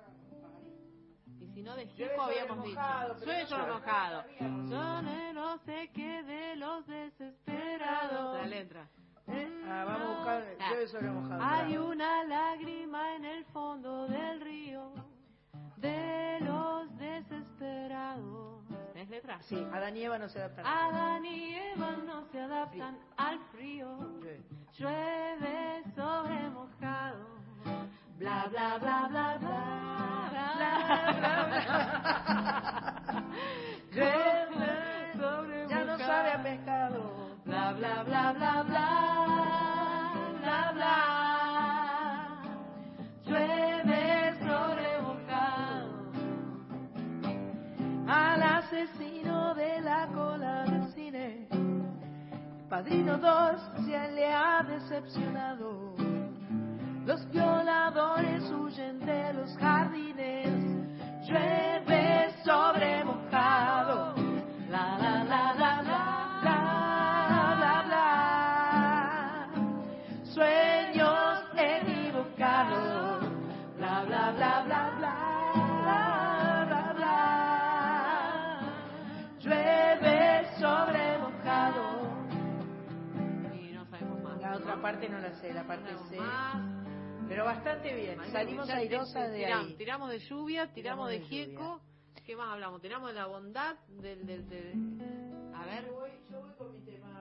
Y 1.40 1.46
si 1.54 1.62
no 1.62 1.76
de 1.76 1.86
sobre 1.86 2.14
habíamos 2.16 2.66
mojado, 2.66 3.14
dicho. 3.14 3.46
sobre 3.46 3.62
llueve. 3.62 3.72
mojado. 3.74 4.24
Yo 4.40 5.32
no 5.34 5.58
sé 5.58 5.90
qué 5.94 6.22
de 6.24 6.56
los 6.56 6.86
desesperados. 6.86 8.36
La 8.38 8.46
letra. 8.46 8.88
Ah, 9.66 9.84
vamos 9.84 10.02
a 10.02 10.14
buscar. 10.16 10.56
Ah. 10.58 10.70
Llueve 10.70 10.88
sobre 10.88 11.10
mojado. 11.10 11.42
Hay 11.42 11.72
bravo. 11.72 11.90
una 11.90 12.24
lágrima 12.24 13.16
en 13.16 13.24
el 13.24 13.44
fondo 13.46 14.08
del 14.08 14.40
río 14.40 14.92
de 15.80 16.38
los 16.40 16.96
desesperados. 16.98 18.62
¿Es 18.94 19.08
letra? 19.08 19.38
Sí, 19.42 19.64
Adán 19.72 19.96
y 19.96 20.02
Eva 20.02 20.18
no 20.18 20.28
se 20.28 20.38
adaptan. 20.40 20.66
Adán 20.66 21.24
y 21.24 21.54
Eva 21.54 21.90
no 22.06 22.24
se 22.32 22.40
adaptan 22.40 22.98
al 23.16 23.38
frío. 23.52 23.88
Llueve 24.76 25.82
sobre 25.94 26.50
mojado. 26.50 27.26
Bla 28.18 28.46
bla 28.50 28.78
bla 28.78 29.06
bla 29.08 29.38
bla 29.38 30.28
bla 30.30 30.54
bla 30.58 31.46
bla. 31.48 33.24
Llueve 33.92 35.12
sobre 35.16 35.68
Ya 35.68 35.78
no 35.84 35.92
mojado. 35.92 35.98
sabe 36.06 36.30
a 36.32 36.42
pescado. 36.42 37.28
Bla 37.44 37.72
bla 37.72 38.02
bla 38.02 38.32
bla 38.32 38.62
bla 38.62 38.64
Padrino 52.78 53.18
2 53.18 53.60
se 53.86 54.12
le 54.12 54.32
ha 54.32 54.62
decepcionado. 54.62 55.96
Los 57.06 57.28
violadores 57.32 58.44
huyen 58.52 59.00
de 59.00 59.32
los 59.32 59.50
jardines. 59.56 60.46
Llueve 61.26 62.30
sobre 62.44 63.04
mojado. 63.04 64.14
La 64.70 64.96
la 64.96 65.24
la 65.24 65.54
la 65.54 65.77
la 85.52 85.64
parte 85.64 85.90
C. 86.10 86.16
más. 86.16 86.56
Pero 87.28 87.44
bastante 87.44 87.94
bien. 87.94 88.18
Salimos 88.32 88.68
airosas 88.70 89.30
de 89.30 89.38
tiramos, 89.44 89.66
ahí. 89.66 89.74
Tiramos 89.76 90.10
de 90.10 90.18
lluvia, 90.20 90.72
tiramos, 90.72 90.74
Tiramos 90.74 91.08
de 91.10 91.18
de 91.18 91.24
gieco. 91.24 91.80
¿Qué 92.24 92.36
más 92.36 92.52
hablamos? 92.52 92.80
Tiramos 92.80 93.08
de 93.08 93.14
la 93.14 93.26
bondad 93.26 93.76
del... 93.88 94.26
del, 94.26 94.48
del- 94.48 95.52
A 95.54 95.64
ver. 95.64 95.90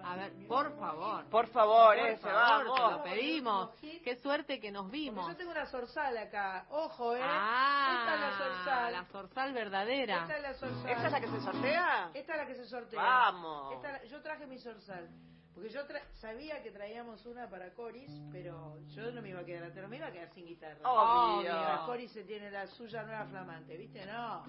A 0.04 0.16
ver, 0.16 0.32
por 0.48 0.78
favor. 0.80 1.26
Por 1.30 1.48
favor, 1.48 1.98
Por 1.98 2.08
ese, 2.08 2.18
favor, 2.22 2.66
vamos. 2.68 2.76
te 2.76 2.82
lo 2.98 3.04
pedimos. 3.04 3.70
Qué 4.04 4.16
suerte 4.18 4.60
que 4.60 4.72
nos 4.72 4.84
Porque 4.84 4.98
vimos. 4.98 5.28
yo 5.28 5.36
tengo 5.36 5.52
una 5.52 5.66
zorzal 5.66 6.18
acá. 6.18 6.66
Ojo, 6.70 7.16
¿eh? 7.16 7.22
Ah, 7.22 7.98
Esta 8.00 8.14
es 8.16 8.22
la 8.22 8.38
zorzal. 8.38 8.94
la 8.94 9.06
zorzal 9.06 9.54
verdadera. 9.54 10.22
Esta 10.22 10.38
es 10.38 10.42
la 10.44 10.54
zorzal. 10.54 10.90
¿Esta 10.90 11.06
es 11.08 11.12
la 11.12 11.20
que 11.22 11.28
se 11.28 11.42
sortea? 11.42 12.12
Esta 12.14 12.32
es 12.34 12.38
la 12.38 12.46
que 12.48 12.56
se 12.56 12.66
sortea. 12.66 13.02
Vamos. 13.02 13.74
Esta 13.76 13.92
la- 13.92 14.04
yo 14.06 14.22
traje 14.22 14.46
mi 14.48 14.58
zorzal. 14.60 15.10
Porque 15.58 15.72
yo 15.72 15.88
tra- 15.88 16.04
sabía 16.22 16.62
que 16.62 16.70
traíamos 16.70 17.26
una 17.26 17.50
para 17.50 17.74
Coris, 17.74 18.12
pero 18.32 18.78
yo 18.90 19.12
no 19.12 19.24
me 19.24 19.30
iba 19.30 19.40
a 19.40 19.44
quedar, 19.44 19.72
pero 19.74 19.88
me 19.88 19.98
iba 19.98 20.06
a 20.06 20.12
quedar 20.12 20.30
sin 20.36 20.46
guitarra. 20.46 20.78
Obvio. 20.88 21.52
La 21.52 21.82
Coris 21.84 22.12
se 22.12 22.24
tiene 22.26 22.52
la 22.52 22.68
suya 22.68 23.02
nueva 23.02 23.26
flamante, 23.26 23.76
¿viste? 23.76 24.06
No. 24.06 24.44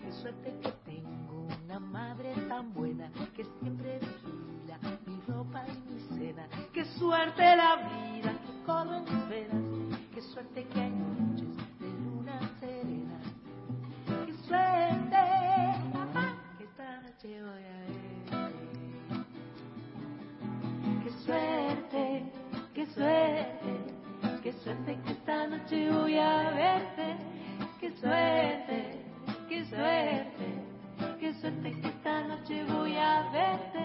Qué 0.00 0.12
suerte 0.12 0.54
que 0.62 0.72
tengo 0.84 1.46
una 1.64 1.78
madre 1.78 2.32
tan 2.48 2.72
buena 2.72 3.10
que 3.36 3.44
siempre 3.60 3.98
vigila 4.00 4.78
mi 5.06 5.20
ropa 5.28 5.64
y 5.68 5.78
mi 5.90 6.00
cena. 6.18 6.48
Qué 6.72 6.84
suerte 6.98 7.56
la 7.56 7.76
vida 7.76 8.32
que 8.32 8.64
corre 8.66 8.96
en 8.98 9.04
mis 9.04 9.28
venas. 9.28 10.00
Qué 10.14 10.22
suerte 10.22 10.64
que 10.66 10.80
hay 10.80 10.90
suerte 14.48 15.16
que 16.56 16.64
esta 16.64 17.00
noche 17.02 17.42
voy 17.42 17.64
a 17.64 17.78
verte. 17.84 18.54
Qué 21.04 21.10
suerte, 21.24 22.32
qué 22.74 22.86
suerte, 22.86 23.70
qué 24.42 24.52
suerte 24.52 24.98
que 25.04 25.12
esta 25.12 25.46
noche 25.46 25.90
voy 25.90 26.18
a 26.18 26.50
verte. 26.50 27.16
Qué 27.80 27.90
suerte, 28.00 29.04
qué 29.48 29.64
suerte, 29.66 30.46
qué 31.20 31.34
suerte 31.34 31.80
que 31.80 31.88
esta 31.88 32.22
noche 32.22 32.64
voy 32.64 32.96
a 32.96 33.30
verte. 33.30 33.84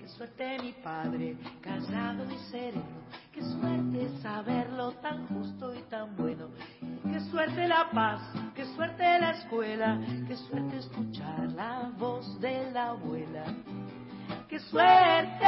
Qué 0.00 0.08
suerte 0.08 0.58
mi 0.62 0.72
padre, 0.72 1.36
callado 1.60 2.24
y 2.30 2.38
sereno. 2.50 3.01
Qué 3.42 3.48
suerte 3.48 4.08
saberlo 4.22 4.92
tan 5.02 5.26
justo 5.26 5.74
y 5.74 5.82
tan 5.90 6.16
bueno. 6.16 6.46
Qué 7.02 7.18
suerte 7.28 7.66
la 7.66 7.90
paz, 7.90 8.22
qué 8.54 8.64
suerte 8.76 9.02
la 9.02 9.30
escuela. 9.32 9.98
Qué 10.28 10.36
suerte 10.36 10.78
escuchar 10.78 11.50
la 11.56 11.90
voz 11.98 12.40
de 12.40 12.70
la 12.70 12.90
abuela. 12.90 13.44
Qué 14.48 14.60
suerte 14.60 15.46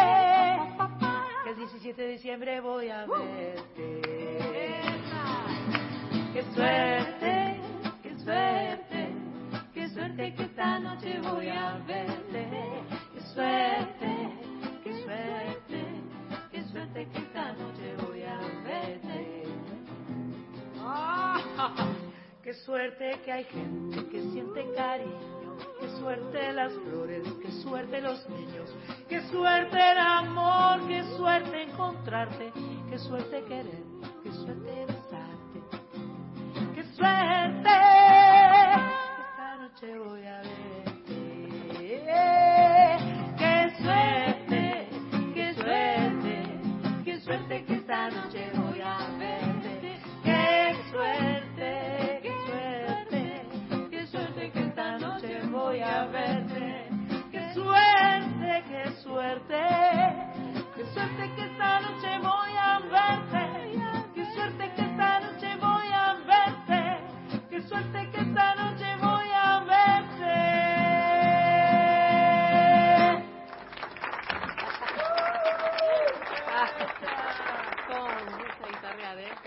que 1.44 1.50
el 1.50 1.56
17 1.56 2.02
de 2.02 2.08
diciembre 2.08 2.60
voy 2.60 2.88
a 2.88 3.06
verte. 3.06 4.00
Qué 6.32 6.42
suerte, 6.52 7.60
qué 8.02 8.18
suerte, 8.18 9.08
qué 9.72 9.88
suerte 9.88 10.34
que 10.34 10.42
esta 10.42 10.80
noche 10.80 11.20
voy 11.20 11.48
a 11.48 11.78
verte. 11.86 12.48
Qué 13.14 13.20
suerte, 13.32 14.33
suerte 16.74 17.06
que 17.06 17.18
esta 17.18 17.52
noche 17.52 17.94
voy 18.04 18.22
a 18.24 18.38
verte. 18.64 19.44
Qué 22.42 22.52
suerte 22.52 23.20
que 23.24 23.32
hay 23.32 23.44
gente 23.44 24.08
que 24.08 24.22
siente 24.32 24.66
cariño. 24.74 25.56
Qué 25.80 25.88
suerte 26.00 26.52
las 26.52 26.72
flores, 26.72 27.22
qué 27.40 27.52
suerte 27.62 28.00
los 28.00 28.28
niños. 28.28 28.74
Qué 29.08 29.22
suerte 29.28 29.76
el 29.92 29.98
amor, 29.98 30.88
qué 30.88 31.04
suerte 31.16 31.62
encontrarte. 31.62 32.52
Qué 32.90 32.98
suerte 32.98 33.44
querer, 33.44 33.84
qué 34.24 34.32
suerte 34.32 34.86
besarte. 34.86 35.62
Qué 36.74 36.82
suerte 36.96 37.70
esta 39.30 39.56
noche 39.60 39.98
voy 40.00 40.26
a 40.26 40.38
verte. 40.38 40.93
Esta 47.94 48.10
noche 48.10 48.50
voy 48.56 48.80
a 48.80 48.98
verte. 49.18 50.00
Qué 50.24 50.76
suerte, 50.90 52.20
qué 52.22 52.34
suerte, 52.46 53.46
qué 53.90 54.06
suerte 54.08 54.50
que 54.50 54.60
esta 54.60 54.98
noche 54.98 55.40
voy 55.52 55.80
a 55.80 56.04
verte. 56.06 56.88
Qué 57.30 57.54
suerte, 57.54 58.64
qué 58.68 58.90
suerte, 59.00 59.62
qué 60.74 60.84
suerte 60.92 61.30
que 61.36 61.42
esta 61.44 61.80
noche 61.80 62.18
voy 62.18 62.56
a 62.58 62.80
verte. 62.80 63.78
Qué 64.14 64.24
suerte 64.34 64.72
que 64.74 64.82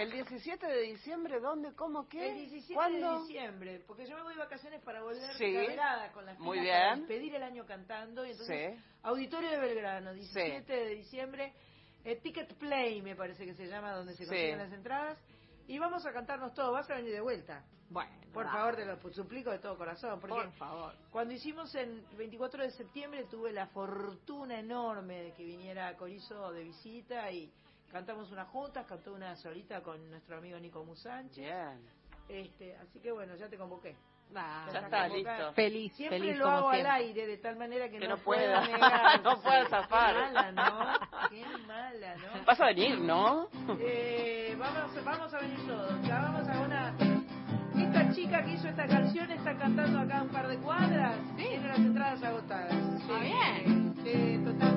¿El 0.08 0.14
17 0.14 0.66
de 0.66 0.82
diciembre 0.84 1.38
dónde, 1.42 1.74
cómo, 1.76 2.08
qué? 2.08 2.30
El 2.30 2.36
17 2.50 2.74
¿Cuándo? 2.76 3.14
de 3.16 3.20
diciembre, 3.28 3.84
porque 3.86 4.08
yo 4.08 4.16
me 4.16 4.24
voy 4.24 4.36
de 4.36 4.40
vacaciones 4.40 4.82
para 4.82 5.02
volver 5.04 5.34
Sí. 5.38 5.54
cargada 5.54 6.14
con 6.14 6.26
las 6.26 6.40
Muy 6.40 6.60
pilas 6.60 6.72
para 6.74 6.94
bien. 6.96 7.00
despedir 7.08 7.36
el 7.36 7.44
año 7.44 7.66
cantando. 7.66 8.26
Y 8.26 8.32
entonces, 8.32 8.74
Sí. 8.78 8.84
Auditorio 9.04 9.50
de 9.52 9.58
Belgrano, 9.60 10.14
17 10.14 10.72
de 10.74 10.96
diciembre, 10.96 11.54
eh, 12.06 12.16
Ticket 12.22 12.54
Play 12.58 13.02
me 13.02 13.18
parece 13.18 13.46
que 13.46 13.54
se 13.54 13.68
llama, 13.68 13.92
donde 13.92 14.14
se 14.16 14.26
consiguen 14.26 14.60
las 14.60 14.72
entradas. 14.72 15.18
Y 15.68 15.78
vamos 15.78 16.06
a 16.06 16.14
cantarnos 16.14 16.54
todo. 16.54 16.72
Vas 16.72 16.90
a 16.90 16.96
venir 16.96 17.12
de 17.12 17.20
vuelta. 17.22 17.66
Bueno, 17.90 18.12
Por 18.34 18.46
favor, 18.46 18.78
te 18.78 18.86
lo 18.86 18.98
suplico 19.12 19.52
de 19.52 19.60
todo 19.60 19.78
corazón. 19.78 20.22
Porque 20.22 20.36
Por 20.36 20.52
favor. 20.54 20.94
cuando 21.12 21.34
hicimos 21.34 21.76
el 21.76 22.02
24 22.16 22.64
de 22.64 22.72
septiembre 22.72 23.26
tuve 23.26 23.52
la 23.52 23.68
fortuna 23.68 24.58
enorme 24.58 25.22
de 25.24 25.34
que 25.34 25.44
viniera 25.44 25.98
Corizo 25.98 26.54
de 26.54 26.64
visita 26.64 27.30
y 27.30 27.52
cantamos 27.92 28.32
una 28.32 28.46
juntas, 28.46 28.86
cantó 28.86 29.14
una 29.14 29.36
solita 29.36 29.82
con 29.82 30.10
nuestro 30.10 30.38
amigo 30.38 30.60
Nico 30.60 30.84
Musánchez. 30.84 31.38
Bien. 31.44 31.80
Este, 32.30 32.76
así 32.78 33.00
que 33.00 33.12
bueno, 33.12 33.36
ya 33.36 33.48
te 33.48 33.58
convoqué. 33.58 33.96
Ah, 34.36 34.68
Ya 34.74 34.80
está, 34.82 35.08
listo. 35.08 35.54
Feliz, 35.54 35.94
Siempre 35.94 36.20
feliz 36.20 36.38
lo 36.38 36.44
como 36.44 36.58
hago 36.58 36.72
siempre. 36.72 36.90
al 36.92 36.96
aire 37.02 37.28
de 37.28 37.38
tal 37.38 37.56
manera 37.56 37.90
que, 37.90 37.98
Que 38.00 38.08
no, 38.10 38.18
no 38.18 38.22
pueda. 38.24 38.68
negar. 38.68 39.22
No 39.24 39.42
pueda 39.42 39.64
Sí, 39.64 39.70
zafar. 39.70 40.14
Qué 40.16 40.34
mala, 40.34 40.52
¿no? 40.52 41.30
Qué 41.30 41.46
mala, 41.66 42.16
¿no? 42.18 42.46
Vas 42.46 42.60
a 42.60 42.66
venir, 42.66 43.00
¿no? 43.00 43.48
Eh, 43.80 44.54
vamos, 44.60 45.04
vamos 45.06 45.34
a 45.34 45.40
venir 45.40 45.66
todos. 45.66 46.02
Ya 46.06 46.20
vamos 46.20 46.48
a 46.50 46.60
una. 46.60 46.94
Esta 47.78 48.12
chica 48.14 48.44
que 48.44 48.52
hizo 48.52 48.68
esta 48.68 48.86
canción 48.88 49.32
está 49.32 49.56
cantando 49.58 50.00
acá 50.00 50.24
un 50.24 50.30
par 50.30 50.48
de 50.50 50.58
cuadras. 50.58 51.16
Tiene 51.38 51.66
las 51.66 51.78
entradas 51.80 52.22
agotadas. 52.24 52.74
Sí, 52.74 53.12
Ah, 53.14 53.20
bien. 53.22 53.96
Sí, 54.04 54.44
totalmente. 54.44 54.77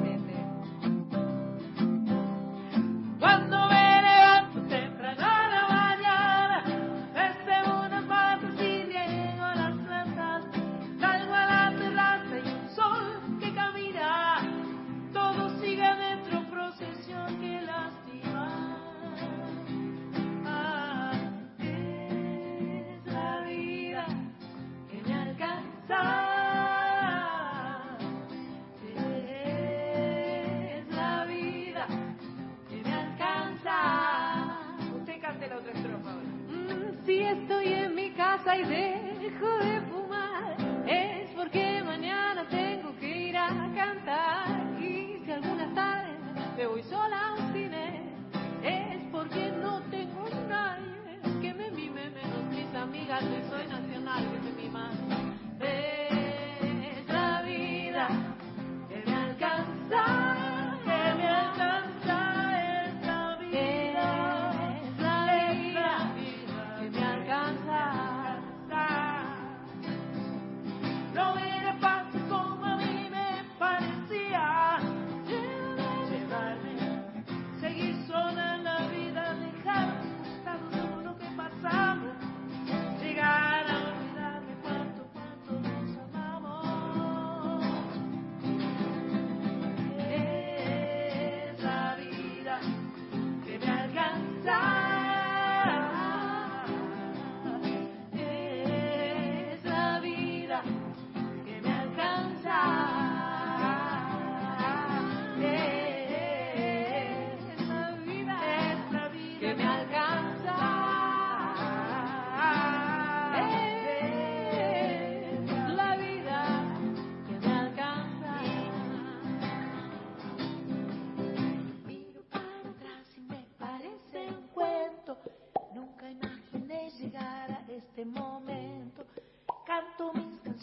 Casa 38.50 38.56
y 38.56 38.64
dejo 38.64 39.58
de 39.58 39.80
fumar, 39.82 40.56
es 40.86 41.30
porque 41.36 41.82
mañana 41.84 42.44
tengo 42.48 42.96
que 42.98 43.28
ir 43.28 43.36
a 43.36 43.48
cantar. 43.74 44.80
Y 44.80 45.22
si 45.24 45.30
algunas 45.30 45.74
tardes 45.74 46.16
me 46.56 46.66
voy 46.66 46.82
sola 46.82 47.28
a 47.28 47.32
un 47.34 47.52
cine, 47.52 48.02
es 48.62 49.02
porque 49.12 49.52
no 49.52 49.80
tengo 49.90 50.28
nadie 50.48 51.40
que 51.40 51.54
me 51.54 51.70
mime, 51.70 52.10
menos 52.10 52.44
mis 52.50 52.74
amigas 52.74 53.22
de 53.22 53.48
Soy 53.48 53.66
Nacional 53.68 54.24
que 54.32 54.38
me 54.40 54.62
miman. 54.62 55.29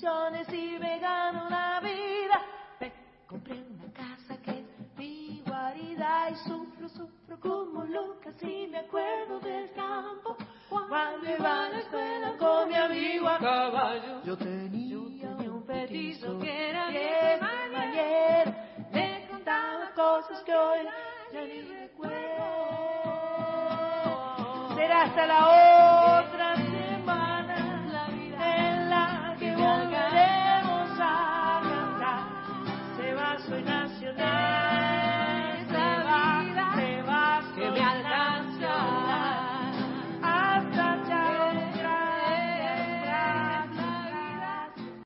Mis 0.08 0.48
canciones 0.48 0.48
y 0.54 0.80
me 0.80 1.00
gano 1.00 1.50
la 1.50 1.80
vida. 1.82 2.42
Me 2.80 2.94
compré 3.28 3.62
una 3.62 3.92
casa 3.94 4.38
que 4.42 4.52
es 4.52 4.98
mi 4.98 5.42
guarida 5.46 6.30
y 6.30 6.36
sufro, 6.48 6.90
sufro 6.90 7.40
como 7.40 7.84
loca 7.86 8.32
si 8.40 8.68
me 8.68 8.80
acuerdo 8.80 9.40
del 9.40 9.72
campo. 9.74 10.38
Cuando 10.70 11.30
iba 11.30 11.66
a 11.66 11.70
la 11.70 11.80
escuela 11.80 12.38
con 12.38 12.70
mi 12.70 12.76
amigo 12.76 13.28
a 13.28 13.38
caballo. 13.38 14.24
Yo 14.24 14.38
tenía, 14.38 14.98
un 14.98 15.66
petizo 15.66 16.40
que 16.40 16.70
era 16.70 16.88
mi 16.88 17.00
compañero. 17.40 18.54
Me 18.94 19.28
contaba 19.30 19.92
cosas 19.94 20.42
que 20.44 20.54
hoy 20.56 20.80
ya 21.34 21.42
ni 21.42 21.62
recuerdo. 21.62 22.16
Será 24.76 25.04
hasta 25.04 25.26
la 25.26 25.48
hora. 25.48 25.97